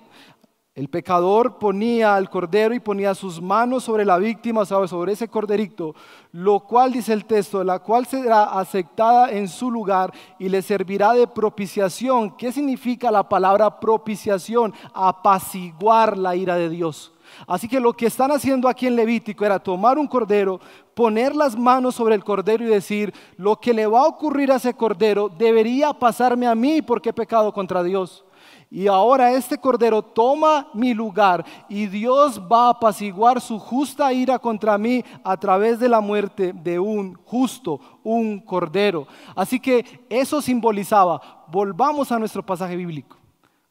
el 0.78 0.88
pecador 0.88 1.58
ponía 1.58 2.14
al 2.14 2.30
cordero 2.30 2.72
y 2.72 2.78
ponía 2.78 3.12
sus 3.12 3.42
manos 3.42 3.82
sobre 3.82 4.04
la 4.04 4.16
víctima, 4.16 4.64
sobre 4.64 5.10
ese 5.10 5.26
corderito, 5.26 5.96
lo 6.30 6.60
cual 6.60 6.92
dice 6.92 7.12
el 7.12 7.24
texto, 7.24 7.64
la 7.64 7.80
cual 7.80 8.06
será 8.06 8.44
aceptada 8.44 9.32
en 9.32 9.48
su 9.48 9.72
lugar 9.72 10.14
y 10.38 10.48
le 10.48 10.62
servirá 10.62 11.14
de 11.14 11.26
propiciación. 11.26 12.36
¿Qué 12.36 12.52
significa 12.52 13.10
la 13.10 13.28
palabra 13.28 13.80
propiciación? 13.80 14.72
Apaciguar 14.94 16.16
la 16.16 16.36
ira 16.36 16.54
de 16.54 16.68
Dios. 16.68 17.10
Así 17.48 17.66
que 17.66 17.80
lo 17.80 17.92
que 17.92 18.06
están 18.06 18.30
haciendo 18.30 18.68
aquí 18.68 18.86
en 18.86 18.94
Levítico 18.94 19.44
era 19.44 19.58
tomar 19.58 19.98
un 19.98 20.06
cordero, 20.06 20.60
poner 20.94 21.34
las 21.34 21.58
manos 21.58 21.96
sobre 21.96 22.14
el 22.14 22.22
cordero 22.22 22.62
y 22.62 22.68
decir, 22.68 23.12
lo 23.36 23.56
que 23.56 23.74
le 23.74 23.88
va 23.88 24.02
a 24.02 24.06
ocurrir 24.06 24.52
a 24.52 24.56
ese 24.56 24.74
cordero 24.74 25.28
debería 25.28 25.92
pasarme 25.92 26.46
a 26.46 26.54
mí 26.54 26.82
porque 26.82 27.08
he 27.08 27.12
pecado 27.12 27.52
contra 27.52 27.82
Dios. 27.82 28.24
Y 28.70 28.86
ahora 28.86 29.32
este 29.32 29.56
cordero 29.56 30.02
toma 30.02 30.68
mi 30.74 30.92
lugar 30.92 31.44
y 31.70 31.86
Dios 31.86 32.40
va 32.40 32.66
a 32.66 32.70
apaciguar 32.70 33.40
su 33.40 33.58
justa 33.58 34.12
ira 34.12 34.38
contra 34.38 34.76
mí 34.76 35.02
a 35.24 35.38
través 35.38 35.78
de 35.80 35.88
la 35.88 36.02
muerte 36.02 36.52
de 36.52 36.78
un 36.78 37.14
justo, 37.24 37.80
un 38.04 38.40
cordero. 38.40 39.06
Así 39.34 39.58
que 39.58 40.04
eso 40.10 40.42
simbolizaba, 40.42 41.46
volvamos 41.50 42.12
a 42.12 42.18
nuestro 42.18 42.44
pasaje 42.44 42.76
bíblico. 42.76 43.16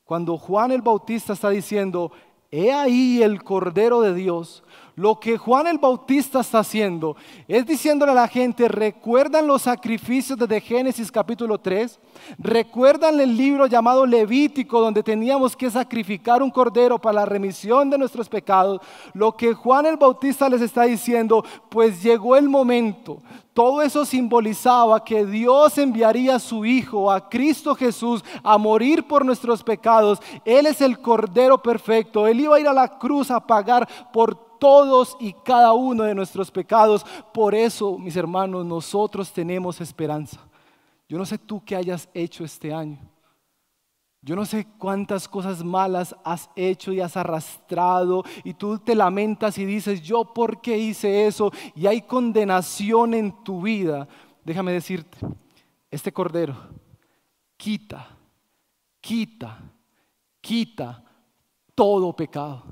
Cuando 0.04 0.36
Juan 0.38 0.72
el 0.72 0.82
Bautista 0.82 1.34
está 1.34 1.50
diciendo, 1.50 2.12
he 2.50 2.72
ahí 2.72 3.22
el 3.22 3.44
cordero 3.44 4.02
de 4.02 4.16
Dios, 4.16 4.64
lo 4.98 5.20
que 5.20 5.38
Juan 5.38 5.68
el 5.68 5.78
Bautista 5.78 6.40
está 6.40 6.60
haciendo 6.60 7.16
es 7.48 7.68
diciéndole 7.68 8.14
a 8.14 8.16
la 8.16 8.28
gente, 8.28 8.68
¿recuerdan 8.68 9.46
los 9.46 9.62
sacrificios 9.62 10.40
desde 10.40 10.60
Génesis 10.60 11.12
capítulo 11.12 11.60
3? 11.60 12.00
¿Recuerdan 12.40 13.20
el 13.20 13.38
libro 13.38 13.68
llamado 13.68 14.08
Levítico 14.08 14.82
donde 14.82 15.04
teníamos 15.04 15.56
que 15.56 15.70
sacrificar 15.70 16.42
un 16.42 16.50
cordero 16.50 16.98
para 16.98 17.20
la 17.20 17.26
remisión 17.26 17.92
de 17.92 18.00
nuestros 18.00 18.28
pecados? 18.28 18.82
Lo 19.14 19.38
que 19.38 19.54
Juan 19.54 19.86
el 19.86 19.98
Bautista 19.98 20.50
les 20.50 20.62
está 20.62 20.84
diciendo, 20.84 21.46
pues 21.70 22.02
llegó 22.02 22.36
el 22.36 22.50
momento. 22.50 23.22
Todo 23.54 23.84
eso 23.84 24.04
simbolizaba 24.04 25.04
que 25.04 25.28
Dios 25.28 25.78
enviaría 25.78 26.38
a 26.38 26.40
su 26.40 26.66
Hijo, 26.66 27.12
a 27.12 27.30
Cristo 27.30 27.76
Jesús, 27.76 28.26
a 28.42 28.58
morir 28.58 29.08
por 29.08 29.24
nuestros 29.24 29.64
pecados. 29.64 30.20
Él 30.44 30.66
es 30.66 30.82
el 30.82 31.00
Cordero 31.00 31.62
perfecto. 31.62 32.26
Él 32.26 32.40
iba 32.40 32.56
a 32.56 32.60
ir 32.60 32.68
a 32.68 32.74
la 32.74 32.98
cruz 32.98 33.30
a 33.30 33.40
pagar 33.40 33.88
por 34.12 34.47
todos 34.60 35.18
y 35.20 35.34
cada 35.34 35.74
uno 35.74 36.04
de 36.04 36.16
nuestros 36.16 36.52
pecados. 36.52 37.06
Por 37.34 37.56
eso, 37.56 37.98
mis 37.98 38.16
hermanos, 38.16 38.66
nosotros 38.66 39.32
tenemos 39.32 39.82
esperanza. 39.82 40.40
Yo 41.08 41.18
no 41.18 41.26
sé 41.26 41.38
tú 41.38 41.64
qué 41.64 41.76
hayas 41.76 42.10
hecho 42.14 42.44
este 42.44 42.74
año. 42.74 43.00
Yo 44.22 44.36
no 44.36 44.46
sé 44.46 44.68
cuántas 44.78 45.28
cosas 45.28 45.64
malas 45.64 46.16
has 46.24 46.50
hecho 46.56 46.92
y 46.92 47.00
has 47.00 47.16
arrastrado 47.16 48.24
y 48.44 48.56
tú 48.56 48.78
te 48.80 48.96
lamentas 48.96 49.58
y 49.58 49.66
dices, 49.66 50.02
yo 50.02 50.34
por 50.34 50.60
qué 50.60 50.78
hice 50.78 51.28
eso 51.28 51.52
y 51.76 51.88
hay 51.88 52.02
condenación 52.02 53.14
en 53.14 53.44
tu 53.44 53.62
vida. 53.62 54.08
Déjame 54.44 54.74
decirte, 54.74 55.18
este 55.90 56.12
cordero 56.12 56.56
quita, 57.56 58.08
quita, 59.00 59.60
quita 60.42 61.04
todo 61.74 62.14
pecado, 62.16 62.64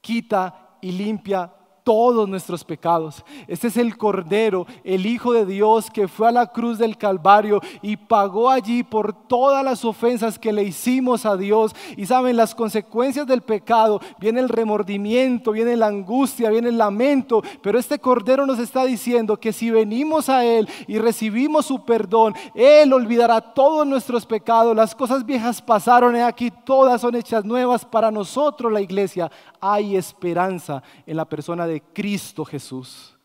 quita 0.00 0.67
y 0.80 0.92
limpia 0.92 1.52
todos 1.88 2.28
nuestros 2.28 2.64
pecados. 2.64 3.24
Este 3.46 3.68
es 3.68 3.78
el 3.78 3.96
Cordero, 3.96 4.66
el 4.84 5.06
Hijo 5.06 5.32
de 5.32 5.46
Dios 5.46 5.90
que 5.90 6.06
fue 6.06 6.28
a 6.28 6.32
la 6.32 6.48
cruz 6.48 6.76
del 6.76 6.98
Calvario 6.98 7.62
y 7.80 7.96
pagó 7.96 8.50
allí 8.50 8.82
por 8.82 9.14
todas 9.14 9.64
las 9.64 9.86
ofensas 9.86 10.38
que 10.38 10.52
le 10.52 10.64
hicimos 10.64 11.24
a 11.24 11.38
Dios. 11.38 11.74
Y 11.96 12.04
saben, 12.04 12.36
las 12.36 12.54
consecuencias 12.54 13.26
del 13.26 13.40
pecado, 13.40 14.02
viene 14.20 14.40
el 14.40 14.50
remordimiento, 14.50 15.52
viene 15.52 15.78
la 15.78 15.86
angustia, 15.86 16.50
viene 16.50 16.68
el 16.68 16.76
lamento, 16.76 17.42
pero 17.62 17.78
este 17.78 17.98
Cordero 17.98 18.44
nos 18.44 18.58
está 18.58 18.84
diciendo 18.84 19.38
que 19.38 19.54
si 19.54 19.70
venimos 19.70 20.28
a 20.28 20.44
Él 20.44 20.68
y 20.88 20.98
recibimos 20.98 21.64
su 21.64 21.86
perdón, 21.86 22.34
Él 22.54 22.92
olvidará 22.92 23.40
todos 23.40 23.86
nuestros 23.86 24.26
pecados. 24.26 24.76
Las 24.76 24.94
cosas 24.94 25.24
viejas 25.24 25.62
pasaron 25.62 26.16
aquí 26.16 26.50
todas 26.50 27.00
son 27.00 27.14
hechas 27.14 27.46
nuevas 27.46 27.86
para 27.86 28.10
nosotros, 28.10 28.70
la 28.70 28.82
iglesia. 28.82 29.30
Hay 29.58 29.96
esperanza 29.96 30.82
en 31.06 31.16
la 31.16 31.24
persona 31.24 31.66
de 31.66 31.77
Cristo 31.80 32.44
Jesús. 32.44 33.16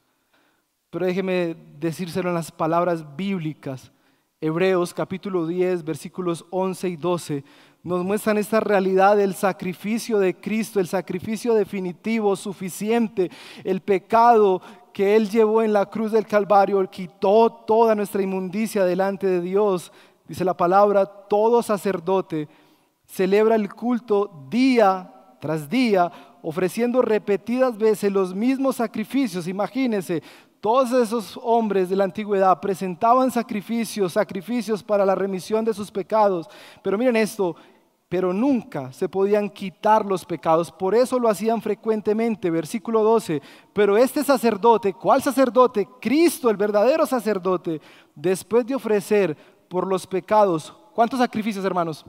Pero 0.90 1.06
déjeme 1.06 1.56
decírselo 1.80 2.30
en 2.30 2.36
las 2.36 2.52
palabras 2.52 3.16
bíblicas. 3.16 3.92
Hebreos 4.40 4.94
capítulo 4.94 5.48
10, 5.48 5.84
versículos 5.84 6.46
11 6.50 6.90
y 6.90 6.96
12 6.98 7.44
nos 7.84 8.06
muestran 8.06 8.38
esta 8.38 8.62
realidad 8.62 9.18
del 9.18 9.36
sacrificio 9.36 10.18
de 10.18 10.36
Cristo, 10.36 10.80
el 10.80 10.88
sacrificio 10.88 11.54
definitivo, 11.54 12.36
suficiente, 12.38 13.30
el 13.66 13.82
pecado 13.82 14.62
que 14.94 15.18
Él 15.18 15.30
llevó 15.30 15.62
en 15.62 15.74
la 15.74 15.88
cruz 15.88 16.14
del 16.14 16.26
Calvario, 16.26 16.90
quitó 16.90 17.52
toda 17.68 17.94
nuestra 17.94 18.22
inmundicia 18.22 18.86
delante 18.86 19.28
de 19.28 19.42
Dios. 19.42 19.92
Dice 20.28 20.46
la 20.46 20.56
palabra, 20.56 21.06
todo 21.06 21.62
sacerdote 21.62 22.48
celebra 23.06 23.56
el 23.56 23.74
culto 23.74 24.48
día 24.50 25.36
tras 25.42 25.70
día 25.70 26.10
ofreciendo 26.44 27.02
repetidas 27.02 27.78
veces 27.78 28.12
los 28.12 28.36
mismos 28.36 28.76
sacrificios. 28.76 29.48
Imagínense, 29.48 30.22
todos 30.60 30.92
esos 30.92 31.40
hombres 31.42 31.90
de 31.90 31.96
la 31.96 32.04
antigüedad 32.04 32.60
presentaban 32.60 33.32
sacrificios, 33.32 34.14
sacrificios 34.14 34.84
para 34.84 35.06
la 35.06 35.16
remisión 35.16 35.64
de 35.64 35.74
sus 35.74 35.90
pecados. 35.90 36.48
Pero 36.84 36.98
miren 36.98 37.16
esto, 37.16 37.56
pero 38.10 38.34
nunca 38.34 38.92
se 38.92 39.08
podían 39.08 39.50
quitar 39.50 40.06
los 40.06 40.26
pecados. 40.26 40.70
Por 40.70 40.96
eso 40.96 41.18
lo 41.18 41.30
hacían 41.30 41.62
frecuentemente. 41.62 42.52
Versículo 42.52 43.04
12. 43.04 43.42
Pero 43.72 43.98
este 43.98 44.22
sacerdote, 44.22 44.94
¿cuál 44.94 45.22
sacerdote? 45.24 45.88
Cristo, 46.02 46.50
el 46.50 46.58
verdadero 46.58 47.06
sacerdote, 47.06 47.82
después 48.14 48.66
de 48.66 48.76
ofrecer 48.76 49.36
por 49.70 49.88
los 49.88 50.06
pecados, 50.06 50.74
¿cuántos 50.94 51.20
sacrificios, 51.20 51.64
hermanos? 51.64 52.06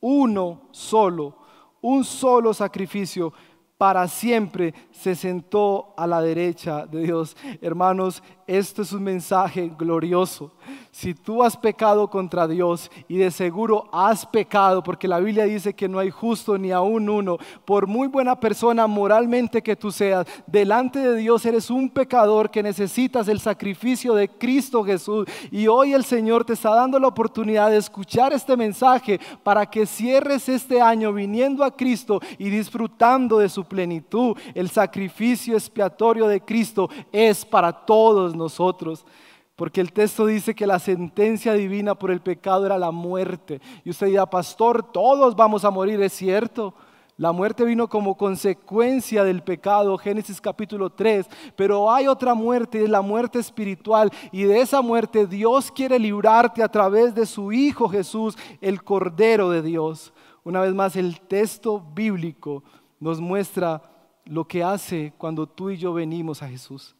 Uno 0.00 0.62
solo 0.72 1.39
un 1.80 2.04
solo 2.04 2.52
sacrificio 2.54 3.32
para 3.80 4.06
siempre 4.08 4.74
se 4.90 5.14
sentó 5.14 5.94
a 5.96 6.06
la 6.06 6.20
derecha 6.20 6.84
de 6.84 7.04
Dios. 7.04 7.34
Hermanos, 7.62 8.22
esto 8.50 8.82
es 8.82 8.92
un 8.92 9.04
mensaje 9.04 9.70
glorioso. 9.78 10.50
Si 10.90 11.14
tú 11.14 11.44
has 11.44 11.56
pecado 11.56 12.10
contra 12.10 12.48
Dios 12.48 12.90
y 13.06 13.16
de 13.16 13.30
seguro 13.30 13.88
has 13.92 14.26
pecado, 14.26 14.82
porque 14.82 15.06
la 15.06 15.20
Biblia 15.20 15.44
dice 15.44 15.72
que 15.72 15.88
no 15.88 16.00
hay 16.00 16.10
justo 16.10 16.58
ni 16.58 16.72
aún 16.72 17.08
uno, 17.08 17.38
por 17.64 17.86
muy 17.86 18.08
buena 18.08 18.40
persona 18.40 18.88
moralmente 18.88 19.62
que 19.62 19.76
tú 19.76 19.92
seas, 19.92 20.26
delante 20.48 20.98
de 20.98 21.16
Dios 21.16 21.46
eres 21.46 21.70
un 21.70 21.88
pecador 21.88 22.50
que 22.50 22.60
necesitas 22.60 23.28
el 23.28 23.38
sacrificio 23.38 24.14
de 24.14 24.28
Cristo 24.28 24.82
Jesús. 24.82 25.28
Y 25.52 25.68
hoy 25.68 25.92
el 25.92 26.04
Señor 26.04 26.44
te 26.44 26.54
está 26.54 26.74
dando 26.74 26.98
la 26.98 27.06
oportunidad 27.06 27.70
de 27.70 27.76
escuchar 27.76 28.32
este 28.32 28.56
mensaje 28.56 29.20
para 29.44 29.66
que 29.66 29.86
cierres 29.86 30.48
este 30.48 30.80
año 30.80 31.12
viniendo 31.12 31.62
a 31.62 31.70
Cristo 31.70 32.20
y 32.36 32.50
disfrutando 32.50 33.38
de 33.38 33.48
su 33.48 33.64
plenitud. 33.64 34.36
El 34.54 34.70
sacrificio 34.70 35.54
expiatorio 35.54 36.26
de 36.26 36.40
Cristo 36.40 36.90
es 37.12 37.44
para 37.44 37.72
todos 37.72 38.34
nosotros. 38.40 39.06
Porque 39.54 39.80
el 39.80 39.92
texto 39.92 40.26
dice 40.26 40.54
que 40.54 40.66
la 40.66 40.78
sentencia 40.78 41.52
divina 41.52 41.94
por 41.94 42.10
el 42.10 42.20
pecado 42.20 42.66
era 42.66 42.78
la 42.78 42.90
muerte. 42.90 43.60
Y 43.84 43.90
usted 43.90 44.06
dirá, 44.06 44.24
pastor, 44.24 44.82
todos 44.82 45.36
vamos 45.36 45.64
a 45.64 45.70
morir, 45.70 46.00
es 46.00 46.14
cierto. 46.14 46.74
La 47.20 47.32
muerte 47.32 47.66
vino 47.66 47.86
como 47.86 48.16
consecuencia 48.16 49.22
del 49.24 49.42
pecado, 49.42 49.98
Génesis 49.98 50.40
capítulo 50.40 50.88
3, 50.88 51.26
pero 51.54 51.92
hay 51.92 52.06
otra 52.06 52.32
muerte, 52.32 52.82
es 52.82 52.88
la 52.88 53.02
muerte 53.02 53.38
espiritual, 53.38 54.10
y 54.32 54.44
de 54.44 54.62
esa 54.62 54.80
muerte 54.80 55.26
Dios 55.26 55.70
quiere 55.70 55.98
librarte 55.98 56.62
a 56.62 56.68
través 56.70 57.14
de 57.14 57.26
su 57.26 57.52
Hijo 57.52 57.90
Jesús, 57.90 58.38
el 58.62 58.82
Cordero 58.82 59.50
de 59.50 59.60
Dios. 59.60 60.14
Una 60.44 60.62
vez 60.62 60.72
más, 60.72 60.96
el 60.96 61.20
texto 61.20 61.84
bíblico 61.94 62.64
nos 62.98 63.20
muestra 63.20 63.82
lo 64.24 64.46
que 64.46 64.64
hace 64.64 65.12
cuando 65.18 65.46
tú 65.46 65.68
y 65.68 65.76
yo 65.76 65.92
venimos 65.92 66.42
a 66.42 66.48
Jesús. 66.48 66.96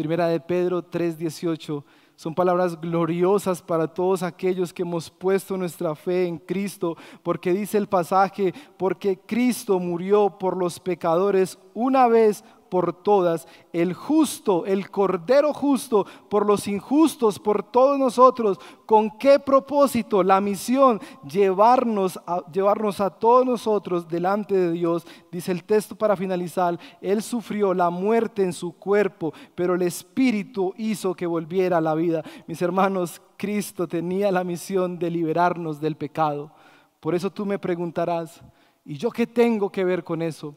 Primera 0.00 0.28
de 0.28 0.40
Pedro 0.40 0.82
3:18 0.82 1.84
son 2.16 2.34
palabras 2.34 2.80
gloriosas 2.80 3.60
para 3.60 3.86
todos 3.86 4.22
aquellos 4.22 4.72
que 4.72 4.80
hemos 4.80 5.10
puesto 5.10 5.58
nuestra 5.58 5.94
fe 5.94 6.26
en 6.26 6.38
Cristo, 6.38 6.96
porque 7.22 7.52
dice 7.52 7.76
el 7.76 7.86
pasaje, 7.86 8.54
porque 8.78 9.18
Cristo 9.18 9.78
murió 9.78 10.38
por 10.38 10.56
los 10.56 10.80
pecadores 10.80 11.58
una 11.74 12.08
vez 12.08 12.42
por 12.70 12.92
todas, 12.92 13.46
el 13.72 13.92
justo, 13.92 14.64
el 14.64 14.90
cordero 14.90 15.52
justo, 15.52 16.06
por 16.28 16.46
los 16.46 16.68
injustos, 16.68 17.38
por 17.38 17.62
todos 17.62 17.98
nosotros. 17.98 18.58
¿Con 18.86 19.18
qué 19.18 19.38
propósito? 19.38 20.22
La 20.22 20.40
misión, 20.40 21.00
llevarnos 21.28 22.18
a, 22.26 22.42
llevarnos 22.50 23.00
a 23.00 23.10
todos 23.10 23.44
nosotros 23.44 24.08
delante 24.08 24.54
de 24.54 24.72
Dios. 24.72 25.06
Dice 25.30 25.52
el 25.52 25.64
texto 25.64 25.96
para 25.96 26.16
finalizar, 26.16 26.78
Él 27.00 27.22
sufrió 27.22 27.74
la 27.74 27.90
muerte 27.90 28.42
en 28.42 28.52
su 28.52 28.72
cuerpo, 28.72 29.34
pero 29.54 29.74
el 29.74 29.82
Espíritu 29.82 30.72
hizo 30.78 31.14
que 31.14 31.26
volviera 31.26 31.78
a 31.78 31.82
la 31.82 31.94
vida. 31.94 32.22
Mis 32.46 32.62
hermanos, 32.62 33.20
Cristo 33.36 33.88
tenía 33.88 34.30
la 34.30 34.44
misión 34.44 34.98
de 34.98 35.10
liberarnos 35.10 35.80
del 35.80 35.96
pecado. 35.96 36.52
Por 37.00 37.14
eso 37.14 37.30
tú 37.30 37.46
me 37.46 37.58
preguntarás, 37.58 38.42
¿y 38.84 38.96
yo 38.96 39.10
qué 39.10 39.26
tengo 39.26 39.70
que 39.72 39.84
ver 39.84 40.04
con 40.04 40.20
eso? 40.20 40.54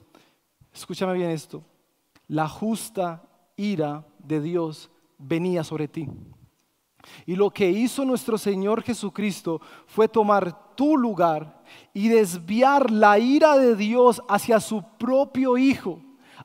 Escúchame 0.73 1.13
bien 1.13 1.29
esto. 1.29 1.63
La 2.27 2.47
justa 2.47 3.23
ira 3.55 4.05
de 4.19 4.41
Dios 4.41 4.89
venía 5.17 5.63
sobre 5.63 5.87
ti. 5.87 6.09
Y 7.25 7.35
lo 7.35 7.49
que 7.49 7.69
hizo 7.69 8.05
nuestro 8.05 8.37
Señor 8.37 8.81
Jesucristo 8.81 9.61
fue 9.85 10.07
tomar 10.07 10.75
tu 10.75 10.97
lugar 10.97 11.61
y 11.93 12.07
desviar 12.07 12.89
la 12.89 13.19
ira 13.19 13.57
de 13.57 13.75
Dios 13.75 14.21
hacia 14.27 14.59
su 14.59 14.83
propio 14.97 15.57
Hijo. 15.57 15.99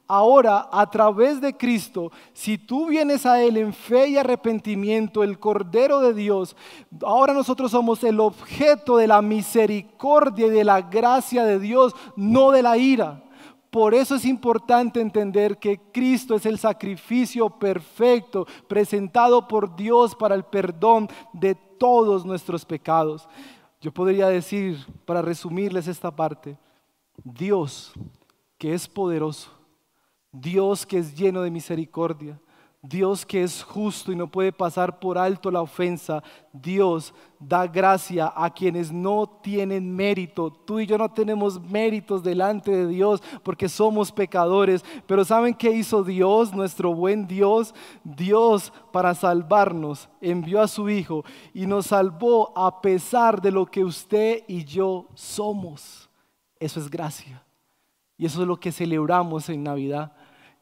Ahora, 0.07 0.69
a 0.73 0.91
través 0.91 1.41
de 1.41 1.57
Cristo, 1.57 2.11
si 2.33 2.57
tú 2.57 2.87
vienes 2.87 3.27
a 3.27 3.43
Él 3.43 3.59
en 3.59 3.75
fe 3.75 4.09
y 4.09 4.17
arrepentimiento, 4.17 5.23
el 5.23 5.39
Cordero 5.39 6.01
de 6.01 6.15
Dios, 6.15 6.57
ahora 7.03 7.35
nosotros 7.35 7.71
somos 7.71 8.03
el 8.05 8.19
objeto 8.19 8.97
de 8.97 9.07
la 9.07 9.21
misericordia 9.21 10.47
y 10.47 10.51
de 10.51 10.65
la 10.65 10.81
gracia 10.81 11.45
de 11.45 11.59
Dios, 11.59 11.95
no 12.17 12.51
de 12.53 12.63
la 12.63 12.79
ira. 12.79 13.23
Por 13.71 13.95
eso 13.95 14.15
es 14.15 14.25
importante 14.25 15.01
entender 15.01 15.59
que 15.59 15.79
Cristo 15.93 16.35
es 16.35 16.47
el 16.47 16.59
sacrificio 16.59 17.51
perfecto 17.51 18.47
presentado 18.67 19.47
por 19.47 19.77
Dios 19.77 20.15
para 20.15 20.35
el 20.35 20.45
perdón 20.45 21.09
de 21.33 21.55
todos 21.55 22.25
nuestros 22.25 22.65
pecados. 22.65 23.29
Yo 23.81 23.93
podría 23.93 24.29
decir, 24.29 24.79
para 25.05 25.23
resumirles 25.23 25.87
esta 25.87 26.11
parte, 26.11 26.59
Dios 27.23 27.93
que 28.57 28.75
es 28.75 28.89
poderoso, 28.89 29.51
Dios 30.33 30.87
que 30.87 30.99
es 30.99 31.15
lleno 31.15 31.43
de 31.43 31.51
misericordia, 31.51 32.41
Dios 32.81 33.27
que 33.27 33.43
es 33.43 33.65
justo 33.65 34.13
y 34.13 34.17
no 34.17 34.31
puede 34.31 34.53
pasar 34.53 35.01
por 35.01 35.19
alto 35.19 35.51
la 35.51 35.61
ofensa, 35.61 36.23
Dios 36.53 37.13
da 37.41 37.67
gracia 37.67 38.33
a 38.35 38.51
quienes 38.51 38.93
no 38.93 39.27
tienen 39.43 39.95
mérito. 39.95 40.53
Tú 40.53 40.79
y 40.79 40.87
yo 40.87 40.97
no 40.97 41.09
tenemos 41.11 41.61
méritos 41.61 42.23
delante 42.23 42.71
de 42.71 42.87
Dios 42.87 43.21
porque 43.43 43.69
somos 43.69 44.13
pecadores, 44.13 44.85
pero 45.07 45.25
¿saben 45.25 45.55
qué 45.55 45.73
hizo 45.73 46.05
Dios, 46.05 46.55
nuestro 46.55 46.95
buen 46.95 47.27
Dios? 47.27 47.75
Dios 48.05 48.73
para 48.93 49.13
salvarnos 49.17 50.09
envió 50.21 50.61
a 50.61 50.69
su 50.69 50.89
Hijo 50.89 51.25
y 51.53 51.67
nos 51.67 51.87
salvó 51.87 52.57
a 52.57 52.81
pesar 52.81 53.43
de 53.43 53.51
lo 53.51 53.67
que 53.67 53.83
usted 53.83 54.45
y 54.47 54.65
yo 54.65 55.09
somos. 55.15 56.09
Eso 56.61 56.79
es 56.79 56.89
gracia. 56.89 57.45
Y 58.17 58.27
eso 58.27 58.43
es 58.43 58.49
lo 58.49 58.59
que 58.59 58.71
celebramos 58.71 59.49
en 59.49 59.65
Navidad 59.65 60.13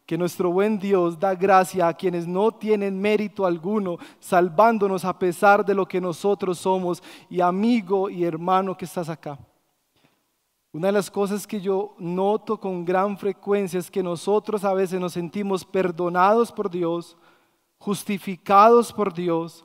que 0.06 0.16
nuestro 0.16 0.52
buen 0.52 0.78
Dios 0.78 1.18
da 1.18 1.34
gracia 1.34 1.88
a 1.88 1.94
quienes 1.94 2.28
no 2.28 2.52
tienen 2.52 3.00
mérito 3.00 3.44
alguno, 3.44 3.98
salvándonos 4.20 5.04
a 5.04 5.18
pesar 5.18 5.64
de 5.64 5.74
lo 5.74 5.86
que 5.86 6.00
nosotros 6.00 6.58
somos. 6.58 7.02
Y 7.28 7.40
amigo 7.40 8.08
y 8.08 8.22
hermano 8.22 8.76
que 8.76 8.84
estás 8.84 9.08
acá, 9.08 9.36
una 10.72 10.88
de 10.88 10.92
las 10.92 11.10
cosas 11.10 11.46
que 11.46 11.60
yo 11.60 11.94
noto 11.98 12.60
con 12.60 12.84
gran 12.84 13.18
frecuencia 13.18 13.80
es 13.80 13.90
que 13.90 14.02
nosotros 14.02 14.62
a 14.62 14.74
veces 14.74 15.00
nos 15.00 15.14
sentimos 15.14 15.64
perdonados 15.64 16.52
por 16.52 16.70
Dios, 16.70 17.16
justificados 17.78 18.92
por 18.92 19.12
Dios, 19.12 19.64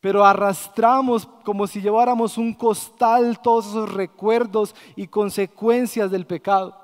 pero 0.00 0.24
arrastramos 0.24 1.26
como 1.44 1.66
si 1.66 1.80
lleváramos 1.80 2.38
un 2.38 2.52
costal 2.52 3.40
todos 3.40 3.66
esos 3.66 3.92
recuerdos 3.92 4.74
y 4.94 5.08
consecuencias 5.08 6.10
del 6.10 6.26
pecado. 6.26 6.81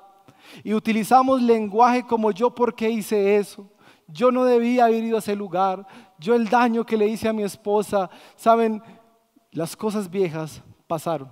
Y 0.63 0.73
utilizamos 0.73 1.41
lenguaje 1.41 2.03
como 2.05 2.31
yo 2.31 2.53
porque 2.53 2.89
hice 2.89 3.37
eso. 3.37 3.69
Yo 4.07 4.31
no 4.31 4.45
debía 4.45 4.85
haber 4.85 5.03
ido 5.03 5.17
a 5.17 5.19
ese 5.19 5.35
lugar. 5.35 5.85
Yo 6.17 6.35
el 6.35 6.49
daño 6.49 6.85
que 6.85 6.97
le 6.97 7.07
hice 7.07 7.27
a 7.27 7.33
mi 7.33 7.43
esposa. 7.43 8.09
Saben, 8.35 8.81
las 9.51 9.75
cosas 9.75 10.09
viejas 10.09 10.63
pasaron. 10.87 11.29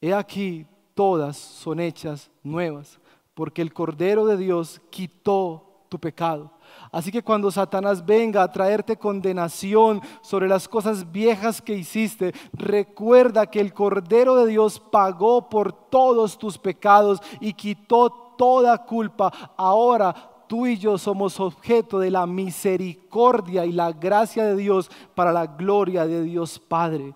He 0.00 0.14
aquí, 0.14 0.66
todas 0.94 1.36
son 1.36 1.80
hechas 1.80 2.30
nuevas, 2.42 3.00
porque 3.34 3.62
el 3.62 3.72
Cordero 3.72 4.26
de 4.26 4.36
Dios 4.36 4.80
quitó 4.90 5.84
tu 5.88 5.98
pecado. 5.98 6.52
Así 6.92 7.12
que 7.12 7.22
cuando 7.22 7.52
Satanás 7.52 8.04
venga 8.04 8.42
a 8.42 8.50
traerte 8.50 8.96
condenación 8.96 10.00
sobre 10.22 10.48
las 10.48 10.66
cosas 10.66 11.12
viejas 11.12 11.62
que 11.62 11.74
hiciste, 11.74 12.34
recuerda 12.52 13.46
que 13.46 13.60
el 13.60 13.72
Cordero 13.72 14.34
de 14.34 14.50
Dios 14.50 14.80
pagó 14.80 15.48
por 15.48 15.72
todos 15.72 16.36
tus 16.36 16.58
pecados 16.58 17.20
y 17.40 17.52
quitó 17.52 18.10
toda 18.36 18.84
culpa. 18.84 19.32
Ahora 19.56 20.30
tú 20.48 20.66
y 20.66 20.78
yo 20.78 20.98
somos 20.98 21.38
objeto 21.38 22.00
de 22.00 22.10
la 22.10 22.26
misericordia 22.26 23.64
y 23.64 23.72
la 23.72 23.92
gracia 23.92 24.44
de 24.44 24.56
Dios 24.56 24.90
para 25.14 25.32
la 25.32 25.46
gloria 25.46 26.08
de 26.08 26.24
Dios 26.24 26.58
Padre. 26.58 27.14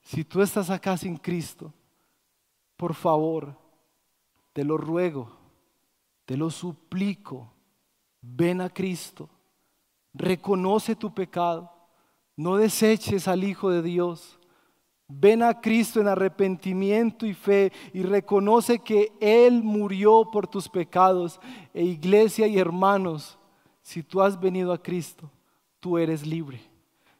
Si 0.00 0.24
tú 0.24 0.40
estás 0.40 0.70
acá 0.70 0.96
sin 0.96 1.18
Cristo, 1.18 1.70
por 2.78 2.94
favor, 2.94 3.54
te 4.54 4.64
lo 4.64 4.78
ruego, 4.78 5.28
te 6.24 6.38
lo 6.38 6.48
suplico 6.48 7.52
ven 8.22 8.60
a 8.60 8.70
Cristo, 8.70 9.28
reconoce 10.14 10.94
tu 10.96 11.12
pecado, 11.12 11.70
no 12.36 12.56
deseches 12.56 13.28
al 13.28 13.44
Hijo 13.44 13.70
de 13.70 13.82
Dios. 13.82 14.38
Ven 15.08 15.42
a 15.42 15.60
Cristo 15.60 16.00
en 16.00 16.08
arrepentimiento 16.08 17.26
y 17.26 17.34
fe 17.34 17.70
y 17.92 18.02
reconoce 18.02 18.78
que 18.78 19.12
Él 19.20 19.62
murió 19.62 20.30
por 20.32 20.46
tus 20.46 20.68
pecados. 20.68 21.38
E 21.74 21.84
iglesia 21.84 22.46
y 22.46 22.58
hermanos, 22.58 23.38
si 23.82 24.02
tú 24.02 24.22
has 24.22 24.40
venido 24.40 24.72
a 24.72 24.82
Cristo, 24.82 25.30
tú 25.80 25.98
eres 25.98 26.26
libre. 26.26 26.62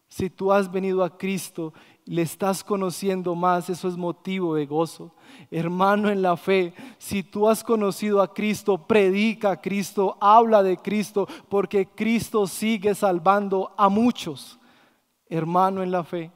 Si 0.09 0.31
tú 0.31 0.53
has 0.53 0.71
venido 0.71 1.05
a 1.05 1.19
Cristo, 1.19 1.75
le 2.13 2.21
estás 2.21 2.63
conociendo 2.63 3.35
más, 3.35 3.71
eso 3.71 3.89
es 3.89 3.97
motivo 3.97 4.57
de 4.57 4.67
gozo. 4.67 5.15
Hermano 5.51 6.11
en 6.11 6.21
la 6.21 6.37
fe, 6.37 6.75
si 6.99 7.23
tú 7.23 7.49
has 7.49 7.65
conocido 7.65 8.21
a 8.21 8.35
Cristo, 8.35 8.87
predica 8.87 9.53
a 9.53 9.61
Cristo, 9.63 10.19
habla 10.21 10.63
de 10.63 10.77
Cristo, 10.77 11.27
porque 11.49 11.87
Cristo 11.87 12.47
sigue 12.47 12.95
salvando 12.95 13.73
a 13.79 13.89
muchos. 13.89 14.61
Hermano 15.27 15.83
en 15.83 15.91
la 15.91 16.05
fe, 16.05 16.31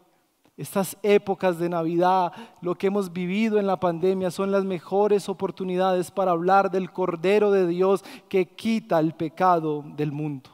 estas 0.56 0.96
épocas 1.02 1.58
de 1.58 1.68
Navidad, 1.68 2.32
lo 2.62 2.74
que 2.74 2.86
hemos 2.86 3.12
vivido 3.12 3.58
en 3.58 3.66
la 3.66 3.78
pandemia, 3.78 4.30
son 4.30 4.50
las 4.50 4.64
mejores 4.64 5.28
oportunidades 5.28 6.10
para 6.10 6.30
hablar 6.30 6.70
del 6.70 6.90
Cordero 6.90 7.50
de 7.50 7.66
Dios 7.66 8.02
que 8.30 8.46
quita 8.46 8.98
el 8.98 9.12
pecado 9.12 9.84
del 9.94 10.10
mundo. 10.10 10.48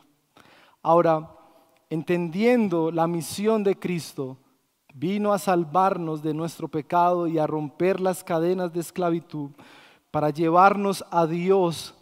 Ahora, 0.83 1.31
entendiendo 1.91 2.91
la 2.91 3.07
misión 3.07 3.63
de 3.63 3.79
Cristo, 3.79 4.39
vino 4.95 5.33
a 5.33 5.39
salvarnos 5.39 6.23
de 6.23 6.35
nuestro 6.35 6.69
pecado 6.69 7.27
y 7.27 7.39
a 7.39 7.47
romper 7.47 8.01
las 8.01 8.23
cadenas 8.23 8.73
de 8.73 8.81
esclavitud 8.81 9.51
para 10.11 10.31
llevarnos 10.31 11.05
a 11.11 11.27
Dios. 11.27 11.95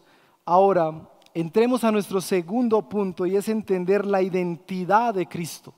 Ahora, 0.44 1.08
entremos 1.32 1.84
a 1.84 1.92
nuestro 1.92 2.20
segundo 2.20 2.88
punto 2.88 3.26
y 3.26 3.36
es 3.36 3.48
entender 3.48 4.04
la 4.04 4.22
identidad 4.22 5.14
de 5.14 5.26
Cristo. 5.26 5.72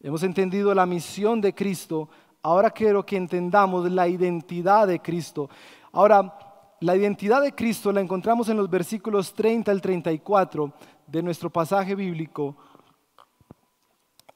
Hemos 0.00 0.22
entendido 0.22 0.74
la 0.74 0.86
misión 0.86 1.40
de 1.40 1.54
Cristo, 1.54 2.08
ahora 2.42 2.70
quiero 2.70 3.04
que 3.04 3.16
entendamos 3.16 3.90
la 3.90 4.08
identidad 4.08 4.88
de 4.88 5.00
Cristo. 5.00 5.48
Ahora, 5.92 6.36
la 6.80 6.96
identidad 6.96 7.42
de 7.42 7.54
Cristo 7.54 7.92
la 7.92 8.00
encontramos 8.00 8.48
en 8.48 8.56
los 8.56 8.70
versículos 8.70 9.34
30 9.34 9.70
al 9.70 9.82
34 9.82 10.72
de 11.06 11.22
nuestro 11.22 11.50
pasaje 11.50 11.94
bíblico 11.94 12.56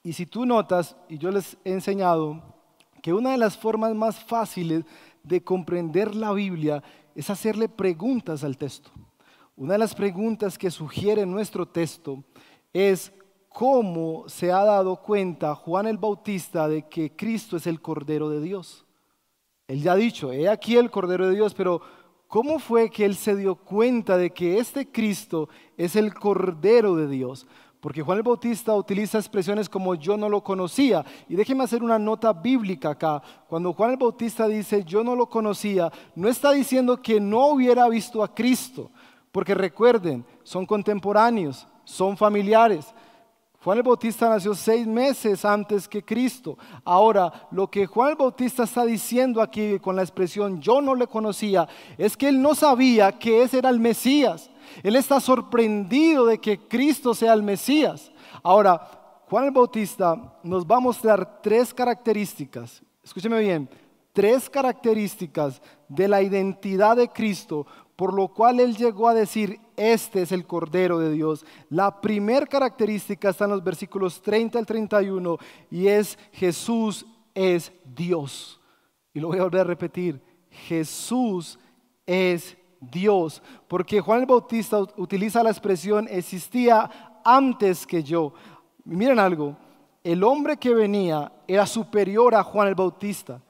y 0.04 0.12
si 0.12 0.26
tú 0.26 0.44
notas, 0.44 0.96
y 1.08 1.16
yo 1.16 1.30
les 1.30 1.56
he 1.64 1.72
enseñado, 1.72 2.42
que 3.02 3.14
una 3.14 3.32
de 3.32 3.38
las 3.38 3.56
formas 3.56 3.94
más 3.94 4.22
fáciles 4.22 4.84
de 5.22 5.42
comprender 5.42 6.14
la 6.14 6.32
Biblia 6.32 6.82
es 7.14 7.30
hacerle 7.30 7.70
preguntas 7.70 8.44
al 8.44 8.58
texto. 8.58 8.90
Una 9.56 9.72
de 9.72 9.78
las 9.78 9.94
preguntas 9.94 10.58
que 10.58 10.70
sugiere 10.70 11.24
nuestro 11.24 11.66
texto 11.66 12.22
es 12.72 13.12
cómo 13.48 14.28
se 14.28 14.52
ha 14.52 14.62
dado 14.64 14.96
cuenta 14.96 15.54
Juan 15.54 15.86
el 15.86 15.96
Bautista 15.96 16.68
de 16.68 16.86
que 16.86 17.16
Cristo 17.16 17.56
es 17.56 17.66
el 17.66 17.80
Cordero 17.80 18.28
de 18.28 18.40
Dios. 18.42 18.84
Él 19.68 19.80
ya 19.80 19.92
ha 19.92 19.96
dicho, 19.96 20.32
he 20.32 20.48
aquí 20.50 20.76
el 20.76 20.90
Cordero 20.90 21.28
de 21.28 21.34
Dios, 21.34 21.54
pero 21.54 21.80
¿cómo 22.28 22.58
fue 22.58 22.90
que 22.90 23.06
él 23.06 23.14
se 23.14 23.36
dio 23.36 23.54
cuenta 23.54 24.18
de 24.18 24.30
que 24.30 24.58
este 24.58 24.90
Cristo 24.90 25.48
es 25.78 25.96
el 25.96 26.12
Cordero 26.12 26.94
de 26.94 27.08
Dios? 27.08 27.46
Porque 27.84 28.00
Juan 28.00 28.16
el 28.16 28.22
Bautista 28.22 28.74
utiliza 28.74 29.18
expresiones 29.18 29.68
como 29.68 29.94
yo 29.94 30.16
no 30.16 30.30
lo 30.30 30.42
conocía. 30.42 31.04
Y 31.28 31.36
déjeme 31.36 31.64
hacer 31.64 31.82
una 31.82 31.98
nota 31.98 32.32
bíblica 32.32 32.92
acá. 32.92 33.22
Cuando 33.46 33.74
Juan 33.74 33.90
el 33.90 33.96
Bautista 33.98 34.48
dice 34.48 34.82
yo 34.84 35.04
no 35.04 35.14
lo 35.14 35.28
conocía, 35.28 35.92
no 36.14 36.30
está 36.30 36.52
diciendo 36.52 37.02
que 37.02 37.20
no 37.20 37.48
hubiera 37.48 37.86
visto 37.90 38.24
a 38.24 38.34
Cristo. 38.34 38.90
Porque 39.30 39.54
recuerden, 39.54 40.24
son 40.44 40.64
contemporáneos, 40.64 41.66
son 41.84 42.16
familiares. 42.16 42.86
Juan 43.62 43.76
el 43.76 43.84
Bautista 43.84 44.30
nació 44.30 44.54
seis 44.54 44.86
meses 44.86 45.44
antes 45.44 45.86
que 45.86 46.02
Cristo. 46.02 46.56
Ahora, 46.86 47.48
lo 47.50 47.70
que 47.70 47.84
Juan 47.84 48.12
el 48.12 48.16
Bautista 48.16 48.62
está 48.62 48.86
diciendo 48.86 49.42
aquí 49.42 49.78
con 49.78 49.94
la 49.94 50.00
expresión 50.00 50.58
yo 50.58 50.80
no 50.80 50.94
le 50.94 51.06
conocía, 51.06 51.68
es 51.98 52.16
que 52.16 52.28
él 52.28 52.40
no 52.40 52.54
sabía 52.54 53.12
que 53.12 53.42
ese 53.42 53.58
era 53.58 53.68
el 53.68 53.78
Mesías. 53.78 54.48
Él 54.82 54.96
está 54.96 55.20
sorprendido 55.20 56.26
de 56.26 56.38
que 56.38 56.58
Cristo 56.68 57.14
sea 57.14 57.32
el 57.32 57.42
Mesías. 57.42 58.10
Ahora, 58.42 59.22
Juan 59.28 59.44
el 59.44 59.50
Bautista 59.50 60.38
nos 60.42 60.66
va 60.66 60.76
a 60.76 60.80
mostrar 60.80 61.40
tres 61.42 61.72
características, 61.72 62.82
escúcheme 63.02 63.40
bien, 63.40 63.68
tres 64.12 64.48
características 64.50 65.60
de 65.88 66.08
la 66.08 66.22
identidad 66.22 66.96
de 66.96 67.08
Cristo 67.08 67.66
por 67.96 68.12
lo 68.12 68.28
cual 68.28 68.60
él 68.60 68.76
llegó 68.76 69.08
a 69.08 69.14
decir, 69.14 69.60
este 69.76 70.22
es 70.22 70.32
el 70.32 70.46
Cordero 70.46 70.98
de 70.98 71.12
Dios. 71.12 71.44
La 71.68 72.00
primera 72.00 72.46
característica 72.46 73.30
está 73.30 73.44
en 73.44 73.52
los 73.52 73.62
versículos 73.62 74.20
30 74.20 74.58
al 74.58 74.66
31 74.66 75.38
y 75.70 75.86
es 75.86 76.18
Jesús 76.32 77.06
es 77.34 77.72
Dios. 77.84 78.60
Y 79.12 79.20
lo 79.20 79.28
voy 79.28 79.38
a 79.38 79.44
volver 79.44 79.60
a 79.60 79.64
repetir, 79.64 80.20
Jesús 80.50 81.58
es 82.04 82.56
Dios, 82.90 83.42
porque 83.68 84.00
Juan 84.00 84.20
el 84.20 84.26
Bautista 84.26 84.80
utiliza 84.96 85.42
la 85.42 85.50
expresión 85.50 86.06
existía 86.10 86.90
antes 87.24 87.86
que 87.86 88.02
yo. 88.02 88.32
Miren 88.84 89.18
algo, 89.18 89.56
el 90.02 90.22
hombre 90.22 90.56
que 90.56 90.74
venía 90.74 91.32
era 91.48 91.66
superior 91.66 92.34
a 92.34 92.42
Juan 92.42 92.68
el 92.68 92.74
Bautista 92.74 93.40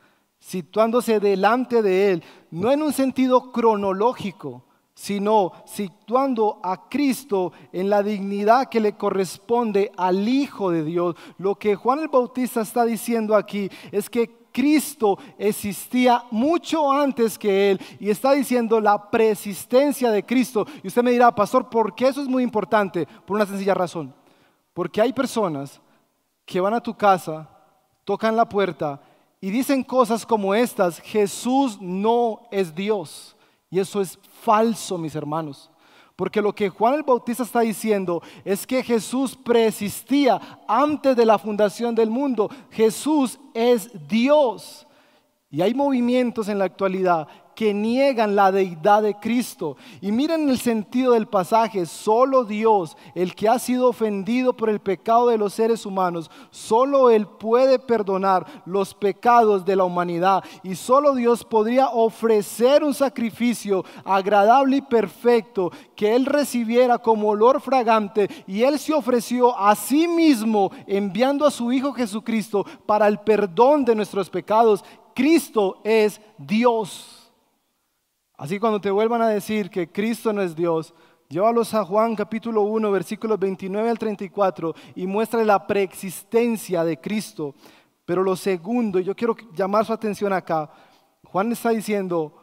situándose 0.44 1.20
delante 1.20 1.80
de 1.80 2.12
Él, 2.12 2.24
no 2.50 2.70
en 2.70 2.82
un 2.82 2.92
sentido 2.92 3.50
cronológico, 3.50 4.62
sino 4.94 5.52
situando 5.64 6.60
a 6.62 6.88
Cristo 6.90 7.52
en 7.72 7.88
la 7.88 8.02
dignidad 8.02 8.68
que 8.68 8.78
le 8.78 8.92
corresponde 8.92 9.90
al 9.96 10.28
Hijo 10.28 10.70
de 10.70 10.84
Dios. 10.84 11.16
Lo 11.38 11.54
que 11.54 11.74
Juan 11.76 12.00
el 12.00 12.08
Bautista 12.08 12.60
está 12.60 12.84
diciendo 12.84 13.34
aquí 13.34 13.70
es 13.90 14.10
que 14.10 14.43
Cristo 14.54 15.18
existía 15.36 16.22
mucho 16.30 16.92
antes 16.92 17.36
que 17.36 17.72
Él 17.72 17.80
y 17.98 18.08
está 18.08 18.30
diciendo 18.32 18.80
la 18.80 19.10
preexistencia 19.10 20.12
de 20.12 20.24
Cristo. 20.24 20.64
Y 20.80 20.86
usted 20.86 21.02
me 21.02 21.10
dirá, 21.10 21.34
pastor, 21.34 21.68
¿por 21.68 21.92
qué 21.92 22.06
eso 22.06 22.22
es 22.22 22.28
muy 22.28 22.44
importante? 22.44 23.04
Por 23.26 23.34
una 23.34 23.46
sencilla 23.46 23.74
razón. 23.74 24.14
Porque 24.72 25.00
hay 25.00 25.12
personas 25.12 25.80
que 26.46 26.60
van 26.60 26.72
a 26.72 26.80
tu 26.80 26.96
casa, 26.96 27.48
tocan 28.04 28.36
la 28.36 28.48
puerta 28.48 29.00
y 29.40 29.50
dicen 29.50 29.82
cosas 29.82 30.24
como 30.24 30.54
estas, 30.54 31.00
Jesús 31.00 31.80
no 31.80 32.42
es 32.52 32.72
Dios. 32.72 33.34
Y 33.70 33.80
eso 33.80 34.00
es 34.00 34.16
falso, 34.40 34.96
mis 34.96 35.16
hermanos. 35.16 35.68
Porque 36.16 36.40
lo 36.40 36.54
que 36.54 36.68
Juan 36.68 36.94
el 36.94 37.02
Bautista 37.02 37.42
está 37.42 37.60
diciendo 37.60 38.22
es 38.44 38.66
que 38.66 38.82
Jesús 38.82 39.36
preexistía 39.36 40.40
antes 40.68 41.16
de 41.16 41.26
la 41.26 41.38
fundación 41.38 41.94
del 41.94 42.10
mundo. 42.10 42.48
Jesús 42.70 43.38
es 43.52 43.90
Dios. 44.08 44.86
Y 45.50 45.62
hay 45.62 45.74
movimientos 45.74 46.48
en 46.48 46.58
la 46.58 46.64
actualidad 46.64 47.26
que 47.54 47.72
niegan 47.72 48.36
la 48.36 48.52
deidad 48.52 49.02
de 49.02 49.14
Cristo. 49.14 49.76
Y 50.00 50.12
miren 50.12 50.48
el 50.48 50.58
sentido 50.58 51.12
del 51.12 51.26
pasaje, 51.26 51.86
solo 51.86 52.44
Dios, 52.44 52.96
el 53.14 53.34
que 53.34 53.48
ha 53.48 53.58
sido 53.58 53.88
ofendido 53.88 54.56
por 54.56 54.68
el 54.68 54.80
pecado 54.80 55.28
de 55.28 55.38
los 55.38 55.54
seres 55.54 55.86
humanos, 55.86 56.30
solo 56.50 57.10
Él 57.10 57.26
puede 57.26 57.78
perdonar 57.78 58.46
los 58.66 58.94
pecados 58.94 59.64
de 59.64 59.76
la 59.76 59.84
humanidad. 59.84 60.44
Y 60.62 60.74
solo 60.74 61.14
Dios 61.14 61.44
podría 61.44 61.88
ofrecer 61.88 62.84
un 62.84 62.94
sacrificio 62.94 63.84
agradable 64.04 64.76
y 64.76 64.82
perfecto 64.82 65.70
que 65.94 66.14
Él 66.14 66.26
recibiera 66.26 66.98
como 66.98 67.28
olor 67.28 67.60
fragante. 67.60 68.28
Y 68.46 68.62
Él 68.62 68.78
se 68.78 68.92
ofreció 68.92 69.56
a 69.58 69.74
sí 69.74 70.08
mismo 70.08 70.70
enviando 70.86 71.46
a 71.46 71.50
su 71.50 71.72
Hijo 71.72 71.92
Jesucristo 71.92 72.64
para 72.86 73.08
el 73.08 73.18
perdón 73.20 73.84
de 73.84 73.94
nuestros 73.94 74.28
pecados. 74.30 74.84
Cristo 75.14 75.78
es 75.84 76.20
Dios. 76.38 77.23
Así 78.36 78.58
cuando 78.58 78.80
te 78.80 78.90
vuelvan 78.90 79.22
a 79.22 79.28
decir 79.28 79.70
que 79.70 79.90
Cristo 79.90 80.32
no 80.32 80.42
es 80.42 80.56
Dios, 80.56 80.92
llévalos 81.28 81.72
a 81.72 81.84
Juan 81.84 82.16
capítulo 82.16 82.62
1, 82.62 82.90
versículos 82.90 83.38
29 83.38 83.88
al 83.88 83.98
34 83.98 84.74
y 84.96 85.06
muéstrale 85.06 85.44
la 85.44 85.64
preexistencia 85.64 86.84
de 86.84 87.00
Cristo. 87.00 87.54
Pero 88.04 88.24
lo 88.24 88.34
segundo, 88.34 88.98
yo 88.98 89.14
quiero 89.14 89.36
llamar 89.54 89.84
su 89.84 89.92
atención 89.92 90.32
acá, 90.32 90.68
Juan 91.22 91.52
está 91.52 91.70
diciendo, 91.70 92.34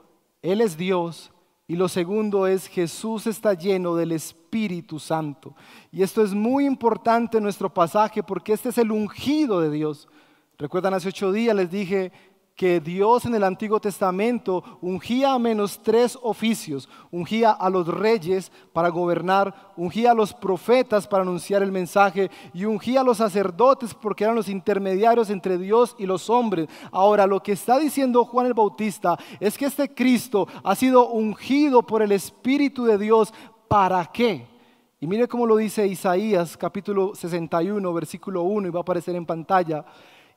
Él 0.41 0.61
es 0.61 0.77
Dios, 0.77 1.31
y 1.67 1.75
lo 1.75 1.87
segundo 1.87 2.47
es 2.47 2.67
Jesús 2.67 3.27
está 3.27 3.53
lleno 3.53 3.95
del 3.95 4.11
Espíritu 4.13 4.99
Santo. 4.99 5.55
Y 5.91 6.03
esto 6.03 6.21
es 6.21 6.33
muy 6.33 6.65
importante 6.65 7.37
en 7.37 7.43
nuestro 7.43 7.73
pasaje 7.73 8.23
porque 8.23 8.53
este 8.53 8.69
es 8.69 8.77
el 8.77 8.91
ungido 8.91 9.61
de 9.61 9.69
Dios. 9.71 10.09
Recuerdan 10.57 10.93
hace 10.93 11.09
ocho 11.09 11.31
días 11.31 11.55
les 11.55 11.71
dije 11.71 12.11
que 12.55 12.79
Dios 12.79 13.25
en 13.25 13.33
el 13.33 13.43
Antiguo 13.43 13.79
Testamento 13.79 14.63
ungía 14.81 15.33
a 15.33 15.39
menos 15.39 15.79
tres 15.81 16.17
oficios. 16.21 16.87
Ungía 17.09 17.51
a 17.51 17.69
los 17.69 17.87
reyes 17.87 18.51
para 18.73 18.89
gobernar, 18.89 19.73
ungía 19.75 20.11
a 20.11 20.13
los 20.13 20.33
profetas 20.33 21.07
para 21.07 21.23
anunciar 21.23 21.63
el 21.63 21.71
mensaje 21.71 22.29
y 22.53 22.65
ungía 22.65 23.01
a 23.01 23.03
los 23.03 23.17
sacerdotes 23.17 23.93
porque 23.93 24.25
eran 24.25 24.35
los 24.35 24.49
intermediarios 24.49 25.29
entre 25.29 25.57
Dios 25.57 25.95
y 25.97 26.05
los 26.05 26.29
hombres. 26.29 26.67
Ahora, 26.91 27.25
lo 27.25 27.41
que 27.41 27.53
está 27.53 27.79
diciendo 27.79 28.25
Juan 28.25 28.47
el 28.47 28.53
Bautista 28.53 29.17
es 29.39 29.57
que 29.57 29.65
este 29.65 29.93
Cristo 29.93 30.47
ha 30.63 30.75
sido 30.75 31.09
ungido 31.09 31.81
por 31.81 32.01
el 32.01 32.11
Espíritu 32.11 32.85
de 32.85 32.97
Dios. 32.97 33.33
¿Para 33.67 34.05
qué? 34.05 34.51
Y 34.99 35.07
mire 35.07 35.27
cómo 35.27 35.47
lo 35.47 35.55
dice 35.55 35.87
Isaías 35.87 36.55
capítulo 36.55 37.15
61, 37.15 37.91
versículo 37.91 38.43
1, 38.43 38.67
y 38.67 38.71
va 38.71 38.81
a 38.81 38.83
aparecer 38.83 39.15
en 39.15 39.25
pantalla. 39.25 39.83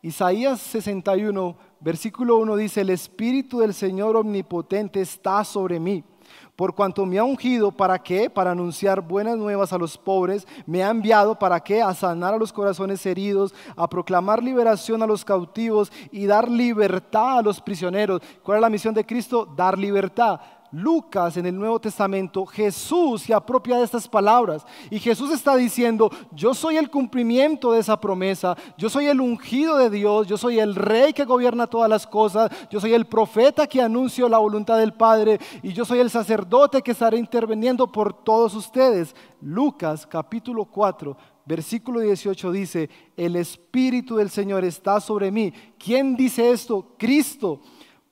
Isaías 0.04 0.60
61, 0.60 1.56
versículo 1.80 2.36
1 2.36 2.56
dice, 2.56 2.82
el 2.82 2.90
Espíritu 2.90 3.60
del 3.60 3.72
Señor 3.72 4.16
Omnipotente 4.16 5.00
está 5.00 5.42
sobre 5.44 5.80
mí, 5.80 6.04
por 6.56 6.74
cuanto 6.74 7.06
me 7.06 7.18
ha 7.18 7.24
ungido, 7.24 7.72
¿para 7.72 7.98
qué? 7.98 8.28
Para 8.28 8.50
anunciar 8.50 9.00
buenas 9.00 9.38
nuevas 9.38 9.72
a 9.72 9.78
los 9.78 9.96
pobres, 9.96 10.46
me 10.66 10.84
ha 10.84 10.90
enviado, 10.90 11.38
¿para 11.38 11.58
qué? 11.60 11.80
A 11.80 11.94
sanar 11.94 12.34
a 12.34 12.36
los 12.36 12.52
corazones 12.52 13.06
heridos, 13.06 13.54
a 13.76 13.88
proclamar 13.88 14.42
liberación 14.42 15.02
a 15.02 15.06
los 15.06 15.24
cautivos 15.24 15.90
y 16.12 16.26
dar 16.26 16.50
libertad 16.50 17.38
a 17.38 17.42
los 17.42 17.62
prisioneros. 17.62 18.20
¿Cuál 18.42 18.58
es 18.58 18.62
la 18.62 18.68
misión 18.68 18.92
de 18.92 19.06
Cristo? 19.06 19.48
Dar 19.56 19.78
libertad. 19.78 20.38
Lucas 20.74 21.36
en 21.36 21.46
el 21.46 21.56
Nuevo 21.56 21.78
Testamento, 21.80 22.44
Jesús 22.44 23.22
se 23.22 23.32
apropia 23.32 23.78
de 23.78 23.84
estas 23.84 24.08
palabras 24.08 24.66
y 24.90 24.98
Jesús 24.98 25.30
está 25.30 25.54
diciendo, 25.54 26.10
yo 26.32 26.52
soy 26.52 26.76
el 26.78 26.90
cumplimiento 26.90 27.70
de 27.70 27.78
esa 27.78 28.00
promesa, 28.00 28.56
yo 28.76 28.90
soy 28.90 29.06
el 29.06 29.20
ungido 29.20 29.76
de 29.76 29.88
Dios, 29.88 30.26
yo 30.26 30.36
soy 30.36 30.58
el 30.58 30.74
rey 30.74 31.12
que 31.12 31.24
gobierna 31.24 31.68
todas 31.68 31.88
las 31.88 32.08
cosas, 32.08 32.50
yo 32.70 32.80
soy 32.80 32.92
el 32.92 33.06
profeta 33.06 33.68
que 33.68 33.80
anuncio 33.80 34.28
la 34.28 34.38
voluntad 34.38 34.76
del 34.80 34.94
Padre 34.94 35.38
y 35.62 35.72
yo 35.72 35.84
soy 35.84 36.00
el 36.00 36.10
sacerdote 36.10 36.82
que 36.82 36.90
estará 36.90 37.16
interviniendo 37.16 37.92
por 37.92 38.12
todos 38.24 38.52
ustedes. 38.54 39.14
Lucas 39.40 40.04
capítulo 40.04 40.64
4, 40.64 41.16
versículo 41.46 42.00
18 42.00 42.50
dice, 42.50 42.90
el 43.16 43.36
Espíritu 43.36 44.16
del 44.16 44.28
Señor 44.28 44.64
está 44.64 44.98
sobre 45.00 45.30
mí. 45.30 45.52
¿Quién 45.78 46.16
dice 46.16 46.50
esto? 46.50 46.94
Cristo 46.98 47.60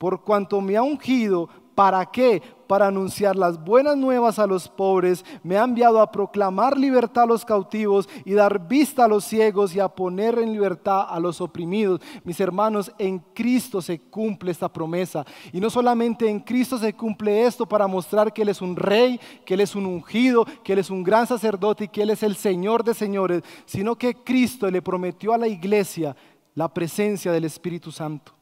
por 0.03 0.25
cuanto 0.25 0.61
me 0.61 0.77
ha 0.77 0.83
ungido 0.83 1.49
¿Para 1.75 2.05
qué? 2.07 2.43
Para 2.67 2.89
anunciar 2.89 3.37
las 3.37 3.63
buenas 3.63 3.97
nuevas 3.97 4.39
a 4.39 4.47
los 4.47 4.69
pobres. 4.69 5.25
Me 5.43 5.57
ha 5.57 5.65
enviado 5.65 6.01
a 6.01 6.11
proclamar 6.11 6.77
libertad 6.77 7.25
a 7.25 7.27
los 7.27 7.45
cautivos 7.45 8.09
y 8.25 8.33
dar 8.33 8.67
vista 8.67 9.05
a 9.05 9.09
los 9.09 9.25
ciegos 9.25 9.75
y 9.75 9.81
a 9.81 9.89
poner 9.89 10.39
en 10.39 10.53
libertad 10.53 11.07
a 11.09 11.19
los 11.19 11.41
oprimidos. 11.41 12.01
Mis 12.25 12.41
hermanos, 12.41 12.93
en 12.99 13.19
Cristo 13.19 13.81
se 13.81 13.99
cumple 13.99 14.51
esta 14.51 14.71
promesa. 14.71 15.25
Y 15.53 15.61
no 15.61 15.71
solamente 15.71 16.29
en 16.29 16.41
Cristo 16.41 16.77
se 16.77 16.93
cumple 16.95 17.47
esto 17.47 17.67
para 17.67 17.87
mostrar 17.87 18.33
que 18.33 18.43
Él 18.43 18.51
es 18.51 18.61
un 18.61 18.77
rey, 18.77 19.19
que 19.47 19.55
Él 19.55 19.61
es 19.61 19.75
un 19.75 19.87
ungido, 19.87 20.45
que 20.63 20.75
Él 20.75 20.79
es 20.79 20.91
un 20.91 21.03
gran 21.03 21.27
sacerdote 21.27 21.85
y 21.85 21.89
que 21.89 22.03
Él 22.03 22.11
es 22.11 22.23
el 22.23 22.37
Señor 22.37 22.85
de 22.85 22.95
señores, 22.95 23.43
sino 23.65 23.97
que 23.97 24.15
Cristo 24.15 24.71
le 24.71 24.83
prometió 24.83 25.33
a 25.33 25.39
la 25.39 25.49
iglesia 25.49 26.15
la 26.55 26.73
presencia 26.73 27.33
del 27.33 27.45
Espíritu 27.45 27.91
Santo. 27.91 28.42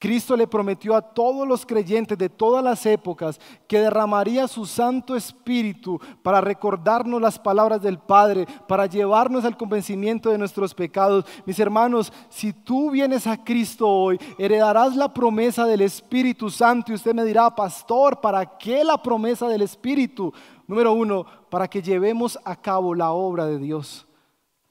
Cristo 0.00 0.34
le 0.34 0.46
prometió 0.46 0.96
a 0.96 1.02
todos 1.02 1.46
los 1.46 1.66
creyentes 1.66 2.16
de 2.16 2.30
todas 2.30 2.64
las 2.64 2.86
épocas 2.86 3.38
que 3.68 3.80
derramaría 3.80 4.48
su 4.48 4.64
Santo 4.64 5.14
Espíritu 5.14 6.00
para 6.22 6.40
recordarnos 6.40 7.20
las 7.20 7.38
palabras 7.38 7.82
del 7.82 7.98
Padre, 7.98 8.46
para 8.66 8.86
llevarnos 8.86 9.44
al 9.44 9.58
convencimiento 9.58 10.30
de 10.30 10.38
nuestros 10.38 10.72
pecados. 10.72 11.26
Mis 11.44 11.60
hermanos, 11.60 12.14
si 12.30 12.54
tú 12.54 12.90
vienes 12.90 13.26
a 13.26 13.44
Cristo 13.44 13.86
hoy, 13.86 14.18
heredarás 14.38 14.96
la 14.96 15.12
promesa 15.12 15.66
del 15.66 15.82
Espíritu 15.82 16.48
Santo 16.48 16.92
y 16.92 16.94
usted 16.94 17.12
me 17.12 17.26
dirá, 17.26 17.54
pastor, 17.54 18.22
¿para 18.22 18.56
qué 18.56 18.82
la 18.82 19.02
promesa 19.02 19.48
del 19.48 19.60
Espíritu? 19.60 20.32
Número 20.66 20.94
uno, 20.94 21.26
para 21.50 21.68
que 21.68 21.82
llevemos 21.82 22.38
a 22.46 22.56
cabo 22.56 22.94
la 22.94 23.10
obra 23.10 23.44
de 23.44 23.58
Dios. 23.58 24.06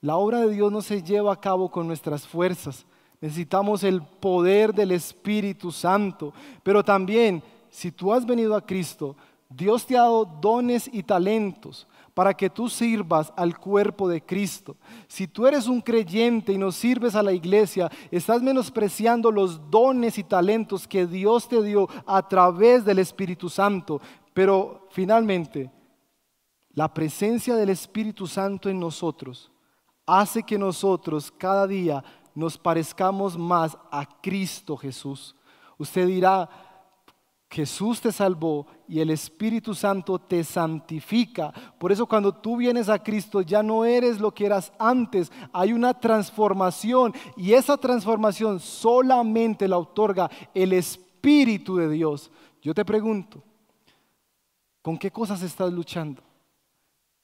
La 0.01 0.15
obra 0.15 0.39
de 0.39 0.49
Dios 0.49 0.71
no 0.71 0.81
se 0.81 1.03
lleva 1.03 1.31
a 1.33 1.39
cabo 1.39 1.69
con 1.69 1.85
nuestras 1.85 2.25
fuerzas. 2.25 2.87
Necesitamos 3.21 3.83
el 3.83 4.01
poder 4.01 4.73
del 4.73 4.91
Espíritu 4.91 5.71
Santo. 5.71 6.33
Pero 6.63 6.83
también, 6.83 7.43
si 7.69 7.91
tú 7.91 8.13
has 8.13 8.25
venido 8.25 8.55
a 8.55 8.65
Cristo, 8.65 9.15
Dios 9.49 9.85
te 9.85 9.97
ha 9.97 10.01
dado 10.01 10.25
dones 10.25 10.89
y 10.91 11.03
talentos 11.03 11.87
para 12.13 12.33
que 12.33 12.49
tú 12.49 12.69
sirvas 12.69 13.31
al 13.35 13.57
cuerpo 13.57 14.07
de 14.07 14.21
Cristo. 14.21 14.75
Si 15.07 15.27
tú 15.27 15.47
eres 15.47 15.67
un 15.67 15.81
creyente 15.81 16.53
y 16.53 16.57
no 16.57 16.71
sirves 16.71 17.15
a 17.15 17.23
la 17.23 17.33
iglesia, 17.33 17.89
estás 18.11 18.41
menospreciando 18.41 19.31
los 19.31 19.71
dones 19.71 20.17
y 20.17 20.23
talentos 20.23 20.87
que 20.87 21.05
Dios 21.05 21.47
te 21.47 21.63
dio 21.63 21.87
a 22.05 22.27
través 22.27 22.85
del 22.85 22.99
Espíritu 22.99 23.49
Santo. 23.49 24.01
Pero 24.33 24.87
finalmente, 24.91 25.71
la 26.73 26.93
presencia 26.93 27.55
del 27.55 27.69
Espíritu 27.69 28.27
Santo 28.27 28.69
en 28.69 28.79
nosotros 28.79 29.51
hace 30.05 30.43
que 30.43 30.57
nosotros 30.57 31.31
cada 31.31 31.67
día 31.67 32.03
nos 32.39 32.57
parezcamos 32.57 33.37
más 33.37 33.77
a 33.91 34.07
Cristo 34.21 34.77
Jesús. 34.77 35.35
Usted 35.77 36.07
dirá, 36.07 36.49
Jesús 37.49 37.99
te 37.99 38.13
salvó 38.13 38.65
y 38.87 39.01
el 39.01 39.09
Espíritu 39.09 39.75
Santo 39.75 40.19
te 40.19 40.45
santifica. 40.45 41.51
Por 41.77 41.91
eso 41.91 42.05
cuando 42.05 42.33
tú 42.33 42.55
vienes 42.55 42.87
a 42.87 42.99
Cristo 43.03 43.41
ya 43.41 43.61
no 43.61 43.83
eres 43.83 44.21
lo 44.21 44.33
que 44.33 44.45
eras 44.45 44.71
antes. 44.79 45.31
Hay 45.51 45.73
una 45.73 45.93
transformación 45.93 47.13
y 47.35 47.51
esa 47.53 47.75
transformación 47.75 48.61
solamente 48.61 49.67
la 49.67 49.77
otorga 49.77 50.29
el 50.53 50.71
Espíritu 50.71 51.75
de 51.75 51.89
Dios. 51.89 52.31
Yo 52.61 52.73
te 52.73 52.85
pregunto, 52.85 53.43
¿con 54.81 54.97
qué 54.97 55.11
cosas 55.11 55.41
estás 55.41 55.73
luchando? 55.73 56.28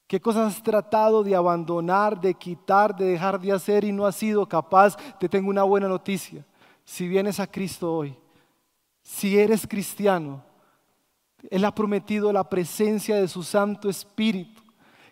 ¿Qué 0.06 0.20
cosas 0.20 0.54
has 0.54 0.62
tratado 0.62 1.24
de 1.24 1.34
abandonar, 1.34 2.20
de 2.20 2.34
quitar, 2.34 2.94
de 2.94 3.06
dejar 3.06 3.40
de 3.40 3.52
hacer 3.52 3.84
y 3.84 3.90
no 3.90 4.06
has 4.06 4.14
sido 4.14 4.46
capaz? 4.48 4.96
Te 5.18 5.28
tengo 5.28 5.50
una 5.50 5.64
buena 5.64 5.88
noticia. 5.88 6.44
Si 6.84 7.08
vienes 7.08 7.40
a 7.40 7.46
Cristo 7.46 7.92
hoy, 7.92 8.16
si 9.02 9.38
eres 9.38 9.66
cristiano, 9.66 10.44
Él 11.50 11.64
ha 11.64 11.74
prometido 11.74 12.32
la 12.32 12.48
presencia 12.48 13.16
de 13.16 13.26
su 13.26 13.42
Santo 13.42 13.88
Espíritu 13.88 14.62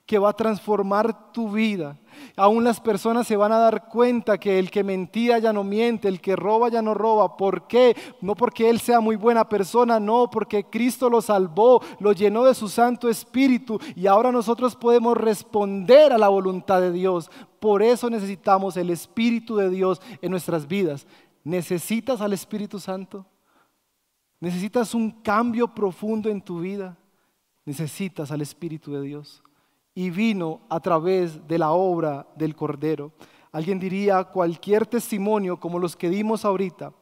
que 0.07 0.19
va 0.19 0.31
a 0.31 0.37
transformar 0.37 1.33
tu 1.33 1.51
vida. 1.51 1.99
Aún 2.37 2.63
las 2.63 2.79
personas 2.79 3.27
se 3.27 3.37
van 3.37 3.53
a 3.53 3.59
dar 3.59 3.89
cuenta 3.89 4.39
que 4.39 4.59
el 4.59 4.71
que 4.71 4.85
mentía 4.85 5.39
ya 5.39 5.53
no 5.53 5.65
miente, 5.65 6.09
el 6.09 6.21
que 6.21 6.37
roba 6.37 6.69
ya 6.69 6.83
no 6.83 6.93
roba. 6.93 7.37
¿Por 7.37 7.67
qué? 7.67 7.97
No 8.21 8.35
porque 8.35 8.69
Él 8.69 8.81
sea 8.81 9.01
muy 9.01 9.17
buena 9.17 9.49
persona, 9.49 9.99
no, 9.99 10.29
porque 10.31 10.65
Cristo 10.65 11.09
lo 11.09 11.23
salvó, 11.23 11.83
lo 12.01 12.13
llenó 12.13 12.45
de 12.45 12.55
su 12.55 12.69
Santo 12.69 13.09
Espíritu 13.09 13.79
y 13.97 14.07
ahora 14.07 14.31
nosotros 14.31 14.77
podemos 14.77 15.17
responder 15.17 16.13
a 16.13 16.19
la 16.19 16.29
voluntad 16.29 16.81
de 16.83 16.93
Dios. 16.93 17.31
Por 17.59 17.83
eso 17.83 18.11
necesitamos 18.11 18.77
el 18.77 18.91
Espíritu 18.91 19.57
de 19.57 19.71
Dios 19.71 20.03
en 20.21 20.31
nuestras 20.31 20.69
vidas. 20.69 21.07
¿Necesitas 21.45 22.21
al 22.21 22.35
Espíritu 22.35 22.79
Santo? 22.79 23.27
Necesitas 24.39 24.95
un 24.95 25.11
cambio 25.23 25.69
profundo 25.75 26.29
en 26.29 26.43
tu 26.43 26.61
vida. 26.61 26.99
Necesitas 27.65 28.31
al 28.31 28.43
Espíritu 28.43 28.93
de 28.93 29.01
Dios. 29.01 29.43
Y 29.95 30.11
vino 30.11 30.61
a 30.69 30.81
través 30.81 31.47
de 31.47 31.59
la 31.59 31.71
obra 31.73 32.27
del 32.37 32.57
Cordero. 32.57 33.13
Alguien 33.53 33.79
diría 33.79 34.25
cualquier 34.25 34.87
testimonio 34.87 35.61
como 35.61 35.79
los 35.79 35.95
que 35.95 36.11
dimos 36.11 36.45
ahorita, 36.45 36.93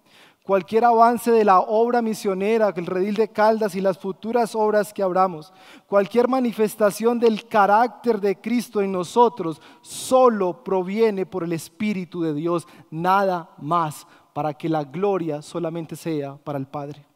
cualquier 0.43 0.85
avance 0.85 1.31
de 1.31 1.45
la 1.45 1.61
obra 1.61 2.03
misionera, 2.03 2.73
el 2.77 2.87
redil 2.87 3.15
de 3.15 3.29
Caldas 3.29 3.75
y 3.75 3.81
las 3.81 3.97
futuras 3.97 4.55
obras 4.55 4.93
que 4.93 5.03
abramos, 5.03 5.53
cualquier 5.87 6.29
manifestación 6.29 7.19
del 7.19 7.47
carácter 7.47 8.21
de 8.21 8.39
Cristo 8.41 8.83
en 8.83 8.93
nosotros, 8.93 9.63
solo 9.81 10.63
proviene 10.63 11.25
por 11.25 11.45
el 11.45 11.53
Espíritu 11.53 12.21
de 12.21 12.35
Dios, 12.35 12.67
nada 12.91 13.51
más, 13.59 14.07
para 14.33 14.53
que 14.53 14.69
la 14.69 14.85
gloria 14.85 15.43
solamente 15.43 15.97
sea 15.97 16.37
para 16.37 16.59
el 16.59 16.67
Padre. 16.67 17.07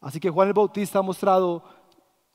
Así 0.00 0.20
que 0.20 0.30
Juan 0.30 0.48
el 0.48 0.54
Bautista 0.54 1.00
ha 1.00 1.02
mostrado 1.02 1.62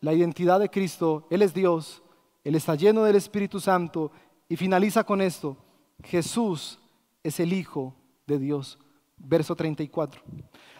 la 0.01 0.13
identidad 0.13 0.59
de 0.59 0.69
Cristo. 0.69 1.27
Él 1.29 1.43
es 1.43 1.53
Dios, 1.53 2.01
Él 2.43 2.55
está 2.55 2.75
lleno 2.75 3.03
del 3.03 3.15
Espíritu 3.15 3.59
Santo 3.59 4.11
y 4.47 4.55
finaliza 4.55 5.03
con 5.03 5.21
esto. 5.21 5.57
Jesús 6.03 6.79
es 7.23 7.39
el 7.39 7.53
Hijo 7.53 7.95
de 8.25 8.39
Dios. 8.39 8.79
Verso 9.17 9.55
34. 9.55 10.21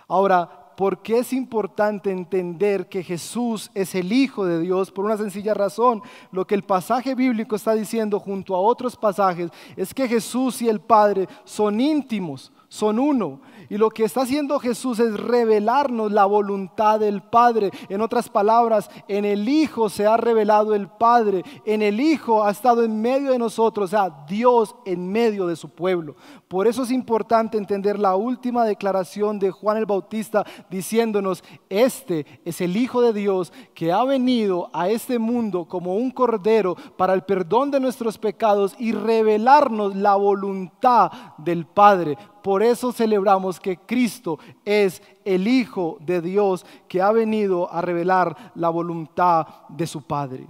Ahora, 0.08 0.74
¿por 0.78 1.02
qué 1.02 1.20
es 1.20 1.34
importante 1.34 2.10
entender 2.10 2.88
que 2.88 3.04
Jesús 3.04 3.70
es 3.74 3.94
el 3.96 4.14
Hijo 4.14 4.46
de 4.46 4.62
Dios? 4.62 4.92
Por 4.92 5.06
una 5.06 5.18
sencilla 5.18 5.54
razón. 5.54 6.02
Lo 6.32 6.48
que 6.48 6.56
el 6.56 6.64
pasaje 6.64 7.16
bíblico 7.16 7.56
está 7.56 7.74
diciendo 7.74 8.20
junto 8.20 8.56
a 8.56 8.62
otros 8.62 8.96
pasajes 8.96 9.52
es 9.76 9.94
que 9.94 10.08
Jesús 10.08 10.62
y 10.62 10.70
el 10.70 10.80
Padre 10.80 11.28
son 11.44 11.82
íntimos, 11.82 12.52
son 12.70 12.98
uno. 12.98 13.42
Y 13.70 13.78
lo 13.78 13.92
que 13.92 14.04
está 14.04 14.22
haciendo 14.22 14.60
Jesús 14.60 15.00
es 15.00 15.14
revelarnos 15.20 16.12
la 16.12 16.26
voluntad 16.26 17.00
del 17.00 17.22
Padre. 17.22 17.70
En 17.88 18.02
otras 18.02 18.28
palabras, 18.28 18.90
en 19.08 19.26
el 19.26 19.48
Hijo 19.48 19.90
se 19.90 20.08
ha 20.08 20.18
revelado 20.18 20.74
el 20.74 20.88
Padre. 20.88 21.44
En 21.66 21.84
el 21.84 22.00
Hijo 22.00 22.44
ha 22.44 22.50
estado 22.50 22.84
en 22.84 23.00
medio 23.00 23.32
de 23.32 23.38
nosotros, 23.38 23.86
o 23.86 23.88
sea, 23.90 24.26
Dios 24.28 24.76
en 24.86 25.12
medio 25.12 25.46
de 25.46 25.56
su 25.56 25.70
pueblo. 25.70 26.16
Por 26.48 26.68
eso 26.68 26.82
es 26.82 26.90
importante 26.90 27.60
entender 27.60 28.00
la 28.00 28.16
última 28.16 28.66
declaración 28.66 29.38
de 29.38 29.52
Juan 29.52 29.78
el 29.78 29.86
Bautista 29.86 30.46
diciéndonos, 30.72 31.44
este 31.70 32.26
es 32.46 32.62
el 32.62 32.76
Hijo 32.76 33.02
de 33.02 33.14
Dios 33.14 33.54
que 33.76 33.92
ha 33.92 34.04
venido 34.04 34.72
a 34.74 34.90
este 34.90 35.20
mundo 35.20 35.66
como 35.66 35.96
un 35.96 36.10
cordero 36.10 36.76
para 36.98 37.14
el 37.14 37.22
perdón 37.22 37.70
de 37.70 37.80
nuestros 37.80 38.18
pecados 38.18 38.76
y 38.80 38.94
revelarnos 38.94 39.96
la 39.96 40.16
voluntad 40.16 41.12
del 41.38 41.68
Padre. 41.68 42.18
Por 42.42 42.64
eso 42.64 42.92
celebramos 42.92 43.60
que 43.60 43.78
Cristo 43.78 44.40
es 44.66 45.02
el 45.26 45.48
Hijo 45.48 45.98
de 46.02 46.22
Dios 46.22 46.66
que 46.88 47.02
ha 47.02 47.12
venido 47.12 47.72
a 47.72 47.82
revelar 47.82 48.54
la 48.56 48.70
voluntad 48.70 49.48
de 49.70 49.88
su 49.88 50.02
Padre. 50.02 50.48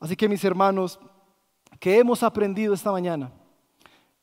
Así 0.00 0.16
que 0.16 0.28
mis 0.28 0.44
hermanos, 0.44 0.98
¿qué 1.78 1.98
hemos 1.98 2.22
aprendido 2.22 2.74
esta 2.74 2.92
mañana? 2.92 3.32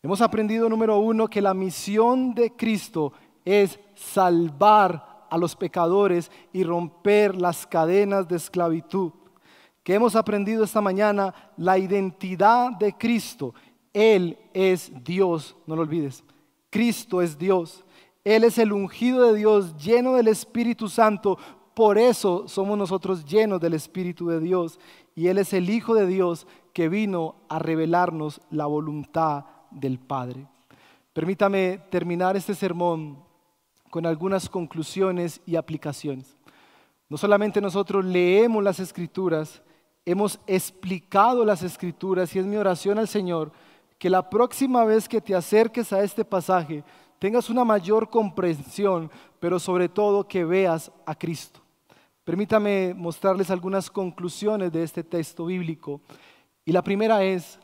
Hemos 0.02 0.22
aprendido, 0.22 0.70
número 0.70 0.98
uno, 1.00 1.28
que 1.28 1.42
la 1.42 1.54
misión 1.54 2.34
de 2.34 2.56
Cristo 2.56 3.12
es 3.44 3.80
salvar 3.96 5.26
a 5.30 5.38
los 5.38 5.56
pecadores 5.56 6.32
y 6.54 6.64
romper 6.64 7.36
las 7.36 7.68
cadenas 7.68 8.28
de 8.28 8.38
esclavitud. 8.38 9.12
Que 9.84 9.96
hemos 9.96 10.16
aprendido 10.16 10.64
esta 10.64 10.82
mañana 10.82 11.34
la 11.58 11.78
identidad 11.78 12.72
de 12.72 12.94
Cristo. 12.94 13.54
Él 13.92 14.38
es 14.54 14.92
Dios, 15.04 15.56
no 15.66 15.76
lo 15.76 15.82
olvides. 15.82 16.24
Cristo 16.70 17.22
es 17.22 17.38
Dios. 17.38 17.84
Él 18.24 18.44
es 18.44 18.58
el 18.58 18.74
ungido 18.74 19.32
de 19.32 19.38
Dios, 19.38 19.78
lleno 19.78 20.14
del 20.14 20.28
Espíritu 20.28 20.88
Santo. 20.88 21.38
Por 21.74 21.98
eso 21.98 22.48
somos 22.48 22.78
nosotros 22.78 23.26
llenos 23.26 23.60
del 23.60 23.74
Espíritu 23.74 24.28
de 24.28 24.40
Dios. 24.40 24.80
Y 25.16 25.28
Él 25.28 25.38
es 25.38 25.54
el 25.54 25.70
Hijo 25.70 25.96
de 25.96 26.08
Dios 26.08 26.48
que 26.74 26.90
vino 26.90 27.36
a 27.50 27.60
revelarnos 27.60 28.42
la 28.52 28.66
voluntad 28.66 29.46
del 29.72 30.00
Padre. 30.00 30.48
Permítame 31.14 31.80
terminar 31.90 32.38
este 32.38 32.56
sermón 32.56 33.24
con 33.90 34.06
algunas 34.06 34.48
conclusiones 34.48 35.42
y 35.46 35.56
aplicaciones. 35.56 36.38
No 37.10 37.18
solamente 37.18 37.60
nosotros 37.60 38.06
leemos 38.06 38.64
las 38.64 38.80
escrituras, 38.80 39.64
hemos 40.06 40.40
explicado 40.46 41.44
las 41.44 41.64
escrituras 41.64 42.36
y 42.36 42.40
es 42.40 42.46
mi 42.46 42.56
oración 42.56 43.00
al 43.00 43.08
Señor 43.08 43.52
que 44.00 44.10
la 44.10 44.28
próxima 44.28 44.86
vez 44.86 45.08
que 45.08 45.22
te 45.22 45.36
acerques 45.36 45.92
a 45.92 46.02
este 46.02 46.24
pasaje 46.24 46.84
tengas 47.20 47.50
una 47.50 47.66
mayor 47.66 48.10
comprensión, 48.10 49.12
pero 49.42 49.60
sobre 49.60 49.90
todo 49.90 50.28
que 50.28 50.46
veas 50.46 50.90
a 51.06 51.14
Cristo. 51.14 51.60
Permítame 52.24 52.94
mostrarles 52.96 53.52
algunas 53.52 53.90
conclusiones 53.90 54.72
de 54.72 54.84
este 54.84 55.04
texto 55.04 55.46
bíblico. 55.46 56.00
Y 56.64 56.72
la 56.72 56.82
primera 56.82 57.24
es, 57.24 57.60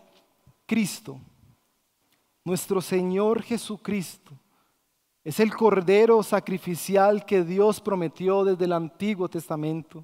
Cristo, 0.65 1.17
nuestro 2.43 2.81
Señor 2.81 3.41
Jesucristo, 3.41 4.33
es 5.23 5.39
el 5.39 5.55
cordero 5.55 6.21
sacrificial 6.21 7.25
que 7.25 7.43
Dios 7.43 7.79
prometió 7.79 8.43
desde 8.43 8.65
el 8.65 8.73
Antiguo 8.73 9.29
Testamento. 9.29 10.03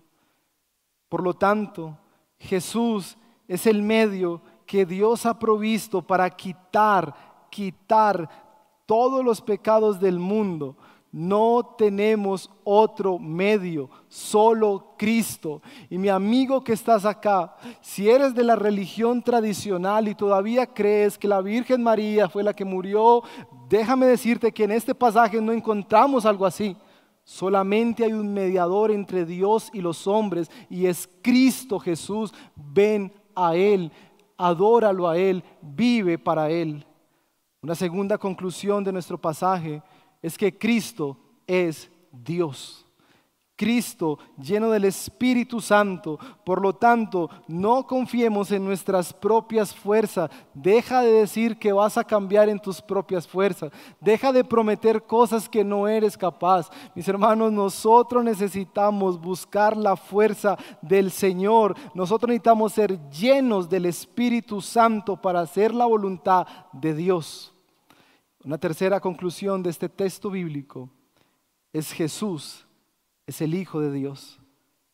Por 1.10 1.24
lo 1.24 1.34
tanto, 1.34 1.98
Jesús 2.40 3.18
es 3.48 3.68
el 3.68 3.84
medio 3.84 4.42
que 4.72 4.86
Dios 4.86 5.26
ha 5.26 5.38
provisto 5.38 6.02
para 6.02 6.30
quitar, 6.30 7.14
quitar 7.50 8.30
todos 8.86 9.22
los 9.22 9.42
pecados 9.42 10.00
del 10.00 10.18
mundo. 10.18 10.78
No 11.12 11.76
tenemos 11.78 12.50
otro 12.64 13.20
medio, 13.20 13.90
solo 14.08 14.94
Cristo. 14.98 15.62
Y 15.90 15.98
mi 15.98 16.08
amigo 16.08 16.64
que 16.64 16.72
estás 16.72 17.04
acá, 17.04 17.54
si 17.82 18.10
eres 18.10 18.34
de 18.34 18.46
la 18.46 18.56
religión 18.56 19.22
tradicional 19.22 20.08
y 20.08 20.16
todavía 20.16 20.66
crees 20.66 21.18
que 21.18 21.28
la 21.28 21.42
Virgen 21.42 21.84
María 21.84 22.30
fue 22.30 22.42
la 22.42 22.54
que 22.54 22.64
murió, 22.64 23.24
déjame 23.68 24.06
decirte 24.06 24.54
que 24.54 24.64
en 24.64 24.72
este 24.72 24.96
pasaje 24.96 25.42
no 25.42 25.52
encontramos 25.52 26.26
algo 26.26 26.46
así. 26.46 26.78
Solamente 27.26 28.06
hay 28.06 28.14
un 28.14 28.34
mediador 28.34 28.90
entre 28.90 29.26
Dios 29.26 29.70
y 29.74 29.82
los 29.82 30.08
hombres 30.08 30.50
y 30.70 30.86
es 30.86 31.10
Cristo 31.22 31.78
Jesús. 31.78 32.34
Ven 32.56 33.12
a 33.36 33.56
Él 33.56 33.92
adóralo 34.48 35.08
a 35.08 35.18
Él, 35.18 35.44
vive 35.62 36.18
para 36.18 36.50
Él. 36.50 36.86
Una 37.62 37.76
segunda 37.76 38.18
conclusión 38.18 38.84
de 38.84 38.92
nuestro 38.92 39.18
pasaje 39.20 39.82
es 40.22 40.38
que 40.38 40.58
Cristo 40.58 41.18
es 41.46 41.92
Dios. 42.12 42.81
Cristo, 43.62 44.18
lleno 44.42 44.72
del 44.72 44.86
Espíritu 44.86 45.62
Santo. 45.62 46.18
Por 46.44 46.60
lo 46.60 46.74
tanto, 46.74 47.30
no 47.48 47.86
confiemos 47.86 48.50
en 48.52 48.66
nuestras 48.66 49.14
propias 49.14 49.72
fuerzas. 49.72 50.32
Deja 50.56 51.02
de 51.04 51.12
decir 51.12 51.60
que 51.60 51.72
vas 51.72 51.96
a 51.96 52.04
cambiar 52.04 52.50
en 52.50 52.60
tus 52.60 52.82
propias 52.82 53.28
fuerzas. 53.28 53.72
Deja 54.00 54.32
de 54.34 54.44
prometer 54.44 55.04
cosas 55.04 55.48
que 55.48 55.64
no 55.64 55.88
eres 55.88 56.18
capaz. 56.18 56.72
Mis 56.96 57.08
hermanos, 57.08 57.52
nosotros 57.52 58.24
necesitamos 58.24 59.22
buscar 59.22 59.78
la 59.78 59.96
fuerza 59.96 60.58
del 60.82 61.12
Señor. 61.12 61.76
Nosotros 61.94 62.30
necesitamos 62.30 62.74
ser 62.74 63.00
llenos 63.12 63.70
del 63.70 63.86
Espíritu 63.86 64.60
Santo 64.60 65.22
para 65.22 65.42
hacer 65.42 65.72
la 65.72 65.86
voluntad 65.86 66.48
de 66.74 66.96
Dios. 66.96 67.54
Una 68.44 68.58
tercera 68.58 69.00
conclusión 69.00 69.62
de 69.62 69.70
este 69.70 69.88
texto 69.88 70.32
bíblico 70.32 70.90
es 71.72 71.92
Jesús 71.92 72.66
es 73.26 73.42
el 73.42 73.54
Hijo 73.56 73.80
de 73.80 73.92
Dios, 73.92 74.40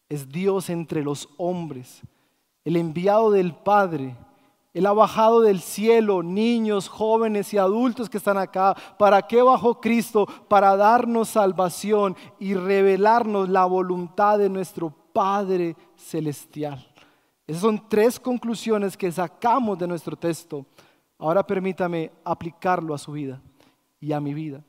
es 0.09 0.29
Dios 0.29 0.69
entre 0.69 1.03
los 1.03 1.29
hombres, 1.37 2.01
el 2.63 2.75
enviado 2.75 3.31
del 3.31 3.53
Padre. 3.53 4.15
Él 4.73 4.85
ha 4.85 4.93
bajado 4.93 5.41
del 5.41 5.59
cielo, 5.59 6.21
niños, 6.21 6.87
jóvenes 6.87 7.53
y 7.53 7.57
adultos 7.57 8.09
que 8.09 8.17
están 8.17 8.37
acá. 8.37 8.75
¿Para 8.99 9.23
qué 9.23 9.41
bajó 9.41 9.81
Cristo? 9.81 10.27
Para 10.47 10.75
darnos 10.75 11.29
salvación 11.29 12.15
y 12.39 12.53
revelarnos 12.53 13.49
la 13.49 13.65
voluntad 13.65 14.37
de 14.37 14.49
nuestro 14.49 14.93
Padre 15.13 15.75
Celestial. 15.95 16.85
Esas 17.47 17.61
son 17.61 17.89
tres 17.89 18.19
conclusiones 18.19 18.95
que 18.95 19.11
sacamos 19.11 19.79
de 19.79 19.87
nuestro 19.87 20.15
texto. 20.15 20.65
Ahora 21.17 21.47
permítame 21.47 22.11
aplicarlo 22.23 22.93
a 22.93 22.99
su 22.99 23.13
vida 23.13 23.41
y 23.99 24.11
a 24.11 24.19
mi 24.19 24.33
vida 24.35 24.63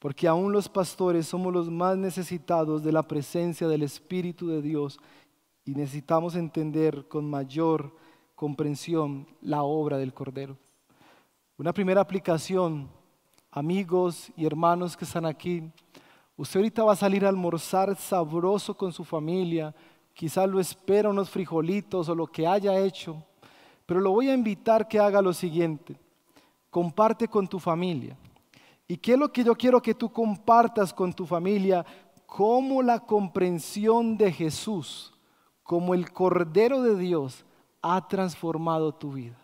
porque 0.00 0.26
aún 0.26 0.50
los 0.50 0.68
pastores 0.68 1.26
somos 1.26 1.52
los 1.52 1.70
más 1.70 1.96
necesitados 1.96 2.82
de 2.82 2.90
la 2.90 3.02
presencia 3.02 3.68
del 3.68 3.82
Espíritu 3.82 4.48
de 4.48 4.62
Dios 4.62 4.98
y 5.66 5.74
necesitamos 5.74 6.34
entender 6.34 7.06
con 7.06 7.28
mayor 7.28 7.94
comprensión 8.34 9.28
la 9.42 9.62
obra 9.62 9.98
del 9.98 10.14
Cordero. 10.14 10.56
Una 11.58 11.74
primera 11.74 12.00
aplicación, 12.00 12.88
amigos 13.50 14.32
y 14.38 14.46
hermanos 14.46 14.96
que 14.96 15.04
están 15.04 15.26
aquí, 15.26 15.70
usted 16.34 16.60
ahorita 16.60 16.82
va 16.82 16.94
a 16.94 16.96
salir 16.96 17.26
a 17.26 17.28
almorzar 17.28 17.94
sabroso 17.94 18.74
con 18.74 18.94
su 18.94 19.04
familia, 19.04 19.74
quizás 20.14 20.48
lo 20.48 20.60
espera 20.60 21.10
unos 21.10 21.28
frijolitos 21.28 22.08
o 22.08 22.14
lo 22.14 22.26
que 22.26 22.46
haya 22.46 22.80
hecho, 22.80 23.22
pero 23.84 24.00
lo 24.00 24.12
voy 24.12 24.30
a 24.30 24.34
invitar 24.34 24.88
que 24.88 24.98
haga 24.98 25.20
lo 25.20 25.34
siguiente, 25.34 25.94
comparte 26.70 27.28
con 27.28 27.46
tu 27.46 27.58
familia 27.58 28.16
¿Y 28.90 28.96
qué 28.96 29.12
es 29.12 29.18
lo 29.20 29.32
que 29.32 29.44
yo 29.44 29.54
quiero 29.54 29.80
que 29.80 29.94
tú 29.94 30.12
compartas 30.12 30.92
con 30.92 31.12
tu 31.12 31.24
familia? 31.24 31.86
Cómo 32.26 32.82
la 32.82 32.98
comprensión 32.98 34.16
de 34.16 34.32
Jesús 34.32 35.14
como 35.62 35.94
el 35.94 36.10
Cordero 36.10 36.82
de 36.82 36.96
Dios 36.96 37.44
ha 37.82 38.08
transformado 38.08 38.92
tu 38.92 39.12
vida. 39.12 39.38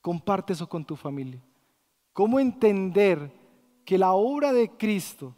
Comparte 0.00 0.52
eso 0.52 0.68
con 0.68 0.84
tu 0.84 0.96
familia. 0.96 1.40
Cómo 2.12 2.40
entender 2.40 3.30
que 3.84 3.98
la 3.98 4.14
obra 4.14 4.52
de 4.52 4.68
Cristo 4.68 5.32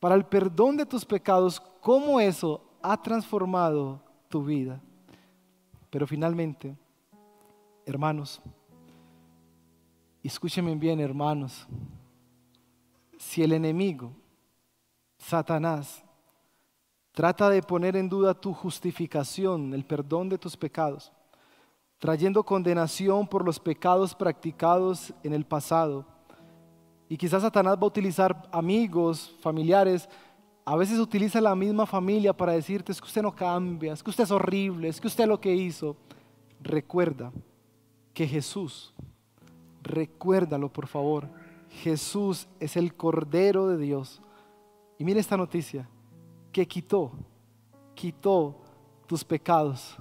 para 0.00 0.16
el 0.16 0.26
perdón 0.26 0.76
de 0.76 0.84
tus 0.84 1.04
pecados, 1.04 1.60
cómo 1.80 2.18
eso 2.18 2.60
ha 2.82 3.00
transformado 3.00 4.02
tu 4.28 4.44
vida. 4.44 4.80
Pero 5.90 6.08
finalmente, 6.08 6.76
hermanos, 7.86 8.42
escúchenme 10.24 10.74
bien, 10.74 10.98
hermanos 10.98 11.68
si 13.24 13.42
el 13.42 13.52
enemigo, 13.52 14.12
Satanás, 15.18 16.04
trata 17.12 17.48
de 17.48 17.62
poner 17.62 17.96
en 17.96 18.08
duda 18.08 18.34
tu 18.34 18.52
justificación, 18.52 19.72
el 19.72 19.84
perdón 19.84 20.28
de 20.28 20.36
tus 20.36 20.56
pecados, 20.56 21.10
trayendo 21.98 22.44
condenación 22.44 23.26
por 23.26 23.44
los 23.44 23.58
pecados 23.58 24.14
practicados 24.14 25.12
en 25.22 25.32
el 25.32 25.46
pasado, 25.46 26.04
y 27.08 27.16
quizás 27.16 27.42
Satanás 27.42 27.76
va 27.76 27.82
a 27.82 27.86
utilizar 27.86 28.48
amigos, 28.52 29.34
familiares, 29.40 30.08
a 30.64 30.76
veces 30.76 30.98
utiliza 30.98 31.40
la 31.40 31.54
misma 31.54 31.86
familia 31.86 32.36
para 32.36 32.52
decirte 32.52 32.92
que 32.92 33.04
usted 33.04 33.22
no 33.22 33.34
cambia, 33.34 33.94
es 33.94 34.02
que 34.02 34.10
usted 34.10 34.24
es 34.24 34.30
horrible, 34.30 34.88
es 34.88 35.00
que 35.00 35.08
usted 35.08 35.26
lo 35.26 35.40
que 35.40 35.54
hizo. 35.54 35.96
Recuerda 36.60 37.32
que 38.12 38.26
Jesús, 38.26 38.92
recuérdalo 39.82 40.70
por 40.72 40.86
favor, 40.86 41.28
Jesús 41.82 42.48
es 42.60 42.76
el 42.76 42.94
Cordero 42.94 43.68
de 43.68 43.78
Dios. 43.78 44.22
Y 44.98 45.04
mire 45.04 45.20
esta 45.20 45.36
noticia, 45.36 45.88
que 46.52 46.66
quitó, 46.66 47.12
quitó 47.94 48.60
tus 49.06 49.24
pecados, 49.24 49.96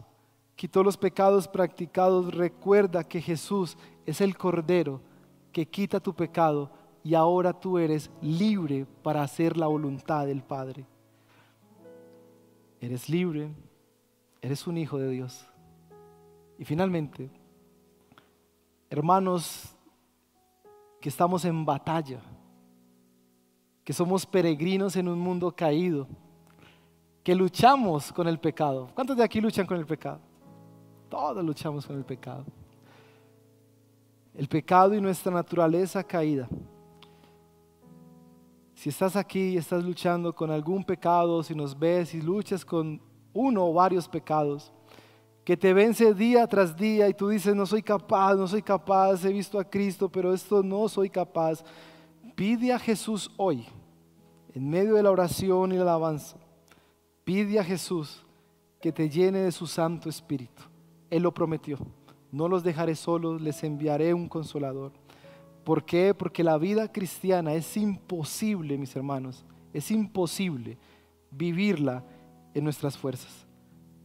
quitó 0.55 0.83
los 0.83 0.97
pecados 0.97 1.47
practicados. 1.47 2.33
Recuerda 2.33 3.03
que 3.03 3.21
Jesús 3.21 3.77
es 4.05 4.21
el 4.21 4.37
Cordero 4.37 5.01
que 5.51 5.67
quita 5.67 5.99
tu 5.99 6.13
pecado 6.13 6.71
y 7.03 7.15
ahora 7.15 7.53
tú 7.53 7.77
eres 7.77 8.09
libre 8.21 8.85
para 9.01 9.21
hacer 9.21 9.57
la 9.57 9.67
voluntad 9.67 10.25
del 10.25 10.41
Padre. 10.41 10.85
Eres 12.79 13.07
libre, 13.09 13.51
eres 14.41 14.67
un 14.67 14.77
hijo 14.77 14.97
de 14.97 15.09
Dios. 15.09 15.45
Y 16.57 16.65
finalmente, 16.65 17.29
hermanos, 18.89 19.75
que 21.03 21.09
estamos 21.09 21.43
en 21.43 21.65
batalla, 21.65 22.21
que 23.83 23.91
somos 23.91 24.25
peregrinos 24.25 24.95
en 24.95 25.09
un 25.09 25.19
mundo 25.19 25.53
caído, 25.53 26.07
que 27.21 27.35
luchamos 27.35 28.09
con 28.13 28.25
el 28.25 28.39
pecado. 28.39 28.87
¿Cuántos 28.95 29.17
de 29.17 29.23
aquí 29.25 29.41
luchan 29.41 29.65
con 29.65 29.75
el 29.75 29.85
pecado? 29.85 30.21
Todos 31.09 31.43
luchamos 31.43 31.85
con 31.85 31.97
el 31.97 32.05
pecado. 32.05 32.45
El 34.33 34.47
pecado 34.47 34.95
y 34.95 35.01
nuestra 35.01 35.33
naturaleza 35.33 36.01
caída. 36.05 36.47
Si 38.73 38.87
estás 38.87 39.17
aquí 39.17 39.49
y 39.49 39.57
estás 39.57 39.83
luchando 39.83 40.33
con 40.33 40.51
algún 40.51 40.85
pecado, 40.85 41.43
si 41.43 41.53
nos 41.53 41.77
ves 41.77 42.13
y 42.13 42.21
luchas 42.21 42.63
con 42.63 43.01
uno 43.33 43.67
o 43.67 43.73
varios 43.73 44.07
pecados, 44.07 44.71
que 45.43 45.57
te 45.57 45.73
vence 45.73 46.13
día 46.13 46.47
tras 46.47 46.75
día 46.75 47.09
y 47.09 47.13
tú 47.13 47.29
dices, 47.29 47.55
no 47.55 47.65
soy 47.65 47.83
capaz, 47.83 48.35
no 48.35 48.47
soy 48.47 48.61
capaz, 48.61 49.25
he 49.25 49.33
visto 49.33 49.59
a 49.59 49.63
Cristo, 49.63 50.09
pero 50.09 50.33
esto 50.33 50.63
no 50.63 50.87
soy 50.87 51.09
capaz. 51.09 51.63
Pide 52.35 52.71
a 52.71 52.79
Jesús 52.79 53.29
hoy, 53.37 53.65
en 54.53 54.69
medio 54.69 54.95
de 54.95 55.03
la 55.03 55.11
oración 55.11 55.71
y 55.71 55.75
la 55.75 55.83
alabanza, 55.83 56.37
pide 57.23 57.59
a 57.59 57.63
Jesús 57.63 58.23
que 58.79 58.91
te 58.91 59.09
llene 59.09 59.39
de 59.39 59.51
su 59.51 59.67
Santo 59.67 60.09
Espíritu. 60.09 60.63
Él 61.09 61.23
lo 61.23 61.33
prometió. 61.33 61.77
No 62.31 62.47
los 62.47 62.63
dejaré 62.63 62.95
solos, 62.95 63.41
les 63.41 63.63
enviaré 63.63 64.13
un 64.13 64.27
consolador. 64.27 64.91
¿Por 65.63 65.85
qué? 65.85 66.13
Porque 66.13 66.43
la 66.43 66.57
vida 66.57 66.91
cristiana 66.91 67.53
es 67.53 67.77
imposible, 67.77 68.77
mis 68.77 68.95
hermanos, 68.95 69.45
es 69.71 69.91
imposible 69.91 70.77
vivirla 71.31 72.03
en 72.53 72.63
nuestras 72.63 72.97
fuerzas. 72.97 73.45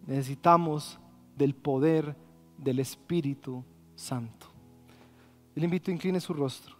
Necesitamos 0.06 0.98
del 1.38 1.54
poder 1.54 2.16
del 2.58 2.80
Espíritu 2.80 3.64
Santo. 3.94 4.48
Le 5.54 5.64
invito 5.64 5.90
a 5.90 5.94
incline 5.94 6.20
su 6.20 6.34
rostro 6.34 6.76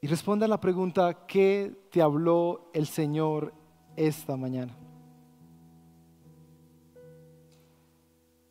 y 0.00 0.06
responda 0.06 0.46
a 0.46 0.48
la 0.48 0.60
pregunta, 0.60 1.26
¿qué 1.26 1.74
te 1.90 2.02
habló 2.02 2.70
el 2.74 2.86
Señor 2.86 3.52
esta 3.96 4.36
mañana? 4.36 4.76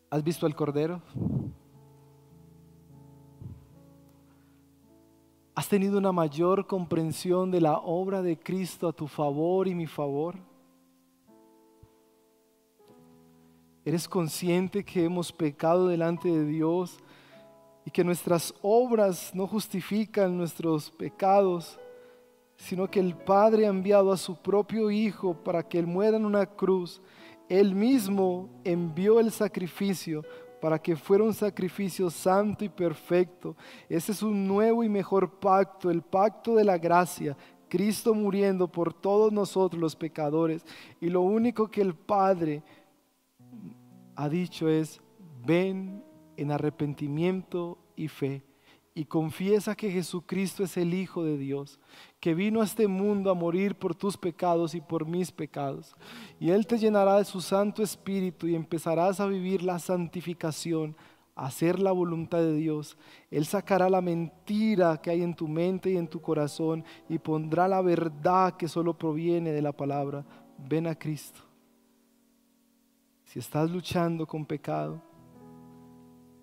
¿Has 0.10 0.24
visto 0.24 0.46
al 0.46 0.56
Cordero? 0.56 1.02
¿Has 5.54 5.70
tenido 5.70 5.98
una 5.98 6.12
mayor 6.12 6.68
comprensión 6.68 7.52
de 7.52 7.62
la 7.62 7.78
obra 7.78 8.22
de 8.22 8.38
Cristo 8.38 8.88
a 8.88 8.94
tu 8.94 9.08
favor 9.08 9.68
y 9.68 9.76
mi 9.76 9.88
favor? 9.88 10.36
¿Eres 13.86 14.08
consciente 14.08 14.84
que 14.84 15.04
hemos 15.06 15.32
pecado 15.32 15.88
delante 15.88 16.28
de 16.28 16.44
Dios 16.44 16.98
y 17.86 17.92
que 17.92 18.04
nuestras 18.04 18.52
obras 18.64 19.30
no 19.36 19.46
justifican 19.46 20.36
nuestros 20.36 20.90
pecados, 20.90 21.80
sino 22.58 22.90
que 22.90 23.00
el 23.00 23.16
Padre 23.16 23.68
ha 23.68 23.70
enviado 23.70 24.12
a 24.12 24.18
su 24.18 24.42
propio 24.42 24.90
Hijo 24.90 25.36
para 25.36 25.62
que 25.62 25.78
Él 25.78 25.86
muera 25.86 26.18
en 26.18 26.26
una 26.26 26.48
cruz? 26.48 27.00
Él 27.48 27.76
mismo 27.76 28.50
envió 28.64 29.20
el 29.20 29.32
sacrificio 29.32 30.24
para 30.60 30.80
que 30.80 30.96
fuera 30.96 31.24
un 31.24 31.36
sacrificio 31.36 32.10
santo 32.10 32.66
y 32.66 32.70
perfecto. 32.70 33.56
Ese 33.88 34.14
es 34.14 34.24
un 34.24 34.48
nuevo 34.48 34.84
y 34.84 34.90
mejor 34.90 35.40
pacto, 35.40 35.92
el 35.92 36.02
pacto 36.02 36.56
de 36.56 36.64
la 36.64 36.80
gracia. 36.80 37.38
Cristo 37.70 38.16
muriendo 38.16 38.68
por 38.68 38.94
todos 38.94 39.32
nosotros 39.32 39.80
los 39.80 39.96
pecadores. 39.96 40.66
Y 41.00 41.10
lo 41.12 41.22
único 41.22 41.70
que 41.70 41.82
el 41.82 41.94
Padre 41.94 42.64
ha 44.16 44.30
dicho 44.30 44.70
es, 44.70 45.02
ven 45.46 46.04
en 46.38 46.52
arrepentimiento 46.52 47.78
y 47.96 48.08
fe 48.08 48.44
y 48.98 49.06
confiesa 49.06 49.76
que 49.76 49.92
Jesucristo 49.92 50.64
es 50.64 50.78
el 50.78 50.94
Hijo 50.94 51.26
de 51.26 51.38
Dios, 51.38 51.80
que 52.22 52.34
vino 52.34 52.62
a 52.62 52.64
este 52.64 52.88
mundo 52.88 53.30
a 53.30 53.34
morir 53.34 53.76
por 53.76 53.94
tus 53.94 54.16
pecados 54.16 54.74
y 54.74 54.80
por 54.80 55.06
mis 55.06 55.34
pecados. 55.34 55.94
Y 56.40 56.52
Él 56.52 56.66
te 56.66 56.78
llenará 56.78 57.18
de 57.18 57.26
su 57.26 57.42
Santo 57.42 57.84
Espíritu 57.84 58.48
y 58.48 58.56
empezarás 58.56 59.20
a 59.20 59.28
vivir 59.28 59.64
la 59.64 59.80
santificación, 59.80 60.96
a 61.36 61.48
hacer 61.48 61.78
la 61.78 61.92
voluntad 61.92 62.40
de 62.40 62.56
Dios. 62.56 62.98
Él 63.30 63.46
sacará 63.46 63.90
la 63.90 64.00
mentira 64.00 65.02
que 65.02 65.10
hay 65.10 65.22
en 65.24 65.36
tu 65.36 65.50
mente 65.50 65.92
y 65.92 65.98
en 65.98 66.08
tu 66.08 66.22
corazón 66.22 66.86
y 67.10 67.20
pondrá 67.20 67.68
la 67.68 67.82
verdad 67.82 68.56
que 68.56 68.70
solo 68.70 68.98
proviene 68.98 69.52
de 69.52 69.62
la 69.62 69.74
palabra. 69.74 70.26
Ven 70.58 70.88
a 70.88 70.96
Cristo. 70.96 71.45
Si 73.36 73.40
estás 73.40 73.70
luchando 73.70 74.26
con 74.26 74.46
pecado 74.46 75.02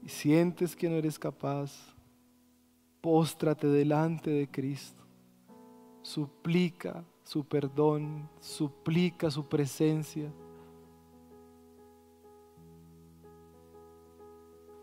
y 0.02 0.10
sientes 0.10 0.76
que 0.76 0.90
no 0.90 0.96
eres 0.96 1.18
capaz, 1.18 1.72
póstrate 3.00 3.66
delante 3.66 4.28
de 4.28 4.46
Cristo, 4.46 5.02
suplica 6.02 7.02
su 7.22 7.46
perdón, 7.46 8.28
suplica 8.40 9.30
su 9.30 9.48
presencia. 9.48 10.30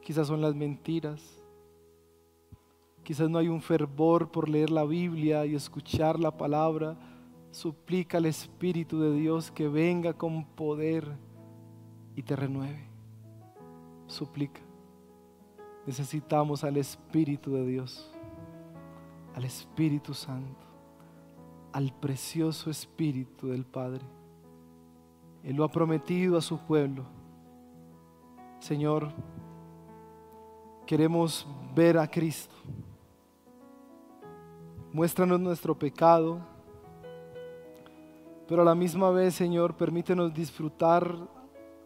Quizás 0.02 0.26
son 0.26 0.42
las 0.42 0.56
mentiras, 0.56 1.22
quizás 3.04 3.30
no 3.30 3.38
hay 3.38 3.50
un 3.50 3.62
fervor 3.62 4.32
por 4.32 4.50
leer 4.50 4.72
la 4.72 4.84
Biblia 4.84 5.46
y 5.46 5.54
escuchar 5.54 6.20
la 6.20 6.36
palabra. 6.36 6.98
Suplica 7.52 8.18
al 8.18 8.26
Espíritu 8.26 9.00
de 9.00 9.14
Dios 9.14 9.52
que 9.52 9.68
venga 9.68 10.14
con 10.14 10.44
poder 10.56 11.29
y 12.16 12.24
te 12.24 12.36
renueve. 12.36 12.84
Suplica. 14.08 14.62
Necesitamos 15.86 16.64
al 16.64 16.78
Espíritu 16.78 17.54
de 17.54 17.66
Dios, 17.66 18.12
al 19.36 19.46
Espíritu 19.46 20.14
Santo, 20.14 20.66
al 21.72 21.94
precioso 21.94 22.70
Espíritu 22.70 23.48
del 23.48 23.66
Padre. 23.66 24.06
Él 25.44 25.56
lo 25.56 25.64
ha 25.64 25.72
prometido 25.72 26.38
a 26.38 26.42
su 26.42 26.60
pueblo. 26.60 27.06
Señor, 28.60 29.10
queremos 30.86 31.48
ver 31.74 31.98
a 31.98 32.08
Cristo. 32.08 32.56
Muéstranos 34.92 35.40
nuestro 35.40 35.78
pecado, 35.78 36.40
pero 38.48 38.64
a 38.64 38.66
la 38.66 38.76
misma 38.76 39.12
vez, 39.12 39.36
Señor, 39.36 39.76
permítenos 39.76 40.34
disfrutar 40.34 41.16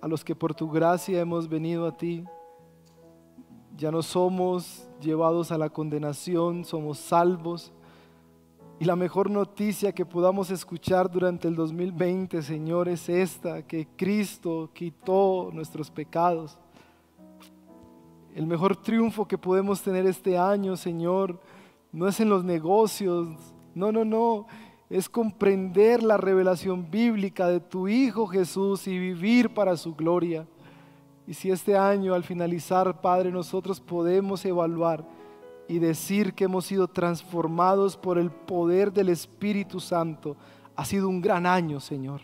a 0.04 0.08
los 0.10 0.22
que 0.26 0.36
por 0.36 0.54
tu 0.54 0.70
gracia 0.70 1.22
hemos 1.22 1.48
venido 1.48 1.88
a 1.88 1.96
ti 1.96 2.26
ya 3.78 3.90
no 3.90 4.04
somos 4.04 4.86
llevados 5.00 5.50
a 5.54 5.58
la 5.58 5.70
condenación, 5.70 6.66
somos 6.66 6.98
salvos. 6.98 7.72
Y 8.82 8.84
la 8.84 8.98
mejor 8.98 9.30
noticia 9.30 9.94
que 9.94 10.06
podamos 10.06 10.52
escuchar 10.52 11.10
durante 11.10 11.48
el 11.48 11.56
2020, 11.56 12.42
Señor, 12.42 12.90
es 12.90 13.08
esta, 13.08 13.66
que 13.66 13.88
Cristo 13.96 14.70
quitó 14.74 15.52
nuestros 15.54 15.90
pecados. 15.90 16.58
El 18.36 18.46
mejor 18.46 18.76
triunfo 18.76 19.26
que 19.26 19.38
podemos 19.38 19.82
tener 19.82 20.06
este 20.06 20.38
año, 20.38 20.76
Señor, 20.76 21.40
no 21.94 22.10
es 22.10 22.20
en 22.20 22.28
los 22.28 22.44
negocios, 22.44 23.30
no, 23.74 23.94
no, 23.94 24.04
no, 24.04 24.48
es 24.94 25.10
comprender 25.10 26.04
la 26.04 26.18
revelación 26.18 26.92
bíblica 26.92 27.48
de 27.48 27.60
tu 27.60 27.88
Hijo 27.88 28.28
Jesús 28.28 28.86
y 28.86 29.00
vivir 29.00 29.52
para 29.52 29.76
su 29.76 29.96
gloria. 29.96 30.46
Y 31.26 31.34
si 31.34 31.50
este 31.50 31.76
año 31.76 32.14
al 32.14 32.24
finalizar, 32.24 33.02
Padre, 33.02 33.32
nosotros 33.32 33.82
podemos 33.82 34.46
evaluar 34.46 35.04
y 35.68 35.80
decir 35.80 36.36
que 36.36 36.44
hemos 36.44 36.66
sido 36.66 36.88
transformados 36.88 37.98
por 37.98 38.20
el 38.20 38.30
poder 38.30 38.94
del 38.94 39.10
Espíritu 39.10 39.80
Santo, 39.80 40.38
ha 40.76 40.86
sido 40.86 41.10
un 41.10 41.22
gran 41.22 41.48
año, 41.48 41.80
Señor. 41.80 42.22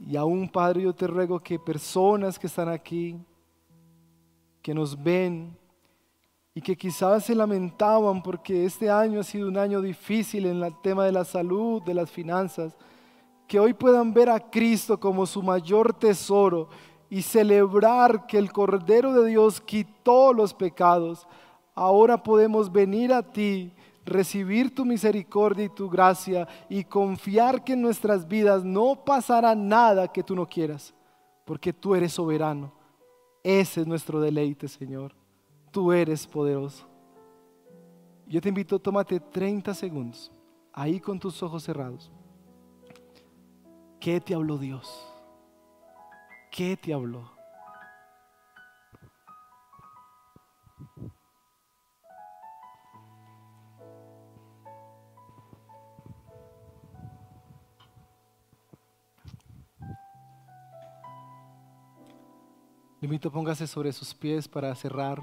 Y 0.00 0.16
aún, 0.16 0.48
Padre, 0.48 0.84
yo 0.84 0.94
te 0.94 1.06
ruego 1.06 1.38
que 1.38 1.58
personas 1.58 2.38
que 2.38 2.46
están 2.46 2.70
aquí, 2.70 3.14
que 4.62 4.72
nos 4.72 5.02
ven 5.02 5.54
y 6.56 6.62
que 6.62 6.74
quizás 6.74 7.26
se 7.26 7.34
lamentaban 7.34 8.22
porque 8.22 8.64
este 8.64 8.88
año 8.88 9.20
ha 9.20 9.24
sido 9.24 9.46
un 9.46 9.58
año 9.58 9.82
difícil 9.82 10.46
en 10.46 10.62
el 10.62 10.74
tema 10.80 11.04
de 11.04 11.12
la 11.12 11.22
salud, 11.22 11.82
de 11.82 11.92
las 11.92 12.10
finanzas, 12.10 12.74
que 13.46 13.60
hoy 13.60 13.74
puedan 13.74 14.14
ver 14.14 14.30
a 14.30 14.40
Cristo 14.40 14.98
como 14.98 15.26
su 15.26 15.42
mayor 15.42 15.92
tesoro 15.92 16.70
y 17.10 17.20
celebrar 17.20 18.26
que 18.26 18.38
el 18.38 18.50
Cordero 18.52 19.12
de 19.12 19.28
Dios 19.28 19.60
quitó 19.60 20.32
los 20.32 20.54
pecados, 20.54 21.28
ahora 21.74 22.22
podemos 22.22 22.72
venir 22.72 23.12
a 23.12 23.22
ti, 23.22 23.70
recibir 24.06 24.74
tu 24.74 24.86
misericordia 24.86 25.66
y 25.66 25.68
tu 25.68 25.90
gracia 25.90 26.48
y 26.70 26.84
confiar 26.84 27.64
que 27.64 27.74
en 27.74 27.82
nuestras 27.82 28.26
vidas 28.26 28.64
no 28.64 29.04
pasará 29.04 29.54
nada 29.54 30.08
que 30.08 30.22
tú 30.22 30.34
no 30.34 30.48
quieras, 30.48 30.94
porque 31.44 31.74
tú 31.74 31.94
eres 31.94 32.14
soberano. 32.14 32.72
Ese 33.44 33.82
es 33.82 33.86
nuestro 33.86 34.22
deleite, 34.22 34.68
Señor. 34.68 35.25
Tú 35.76 35.92
eres 35.92 36.26
poderoso. 36.26 36.86
Yo 38.26 38.40
te 38.40 38.48
invito, 38.48 38.78
tómate 38.78 39.20
30 39.20 39.74
segundos, 39.74 40.32
ahí 40.72 40.98
con 40.98 41.20
tus 41.20 41.42
ojos 41.42 41.64
cerrados. 41.64 42.10
¿Qué 44.00 44.18
te 44.18 44.34
habló 44.34 44.56
Dios? 44.56 45.06
qué 46.50 46.78
te 46.78 46.94
habló? 46.94 47.30
Le 62.98 63.04
invito, 63.08 63.30
póngase 63.30 63.66
sobre 63.66 63.92
sus 63.92 64.14
pies 64.14 64.48
para 64.48 64.74
cerrar. 64.74 65.22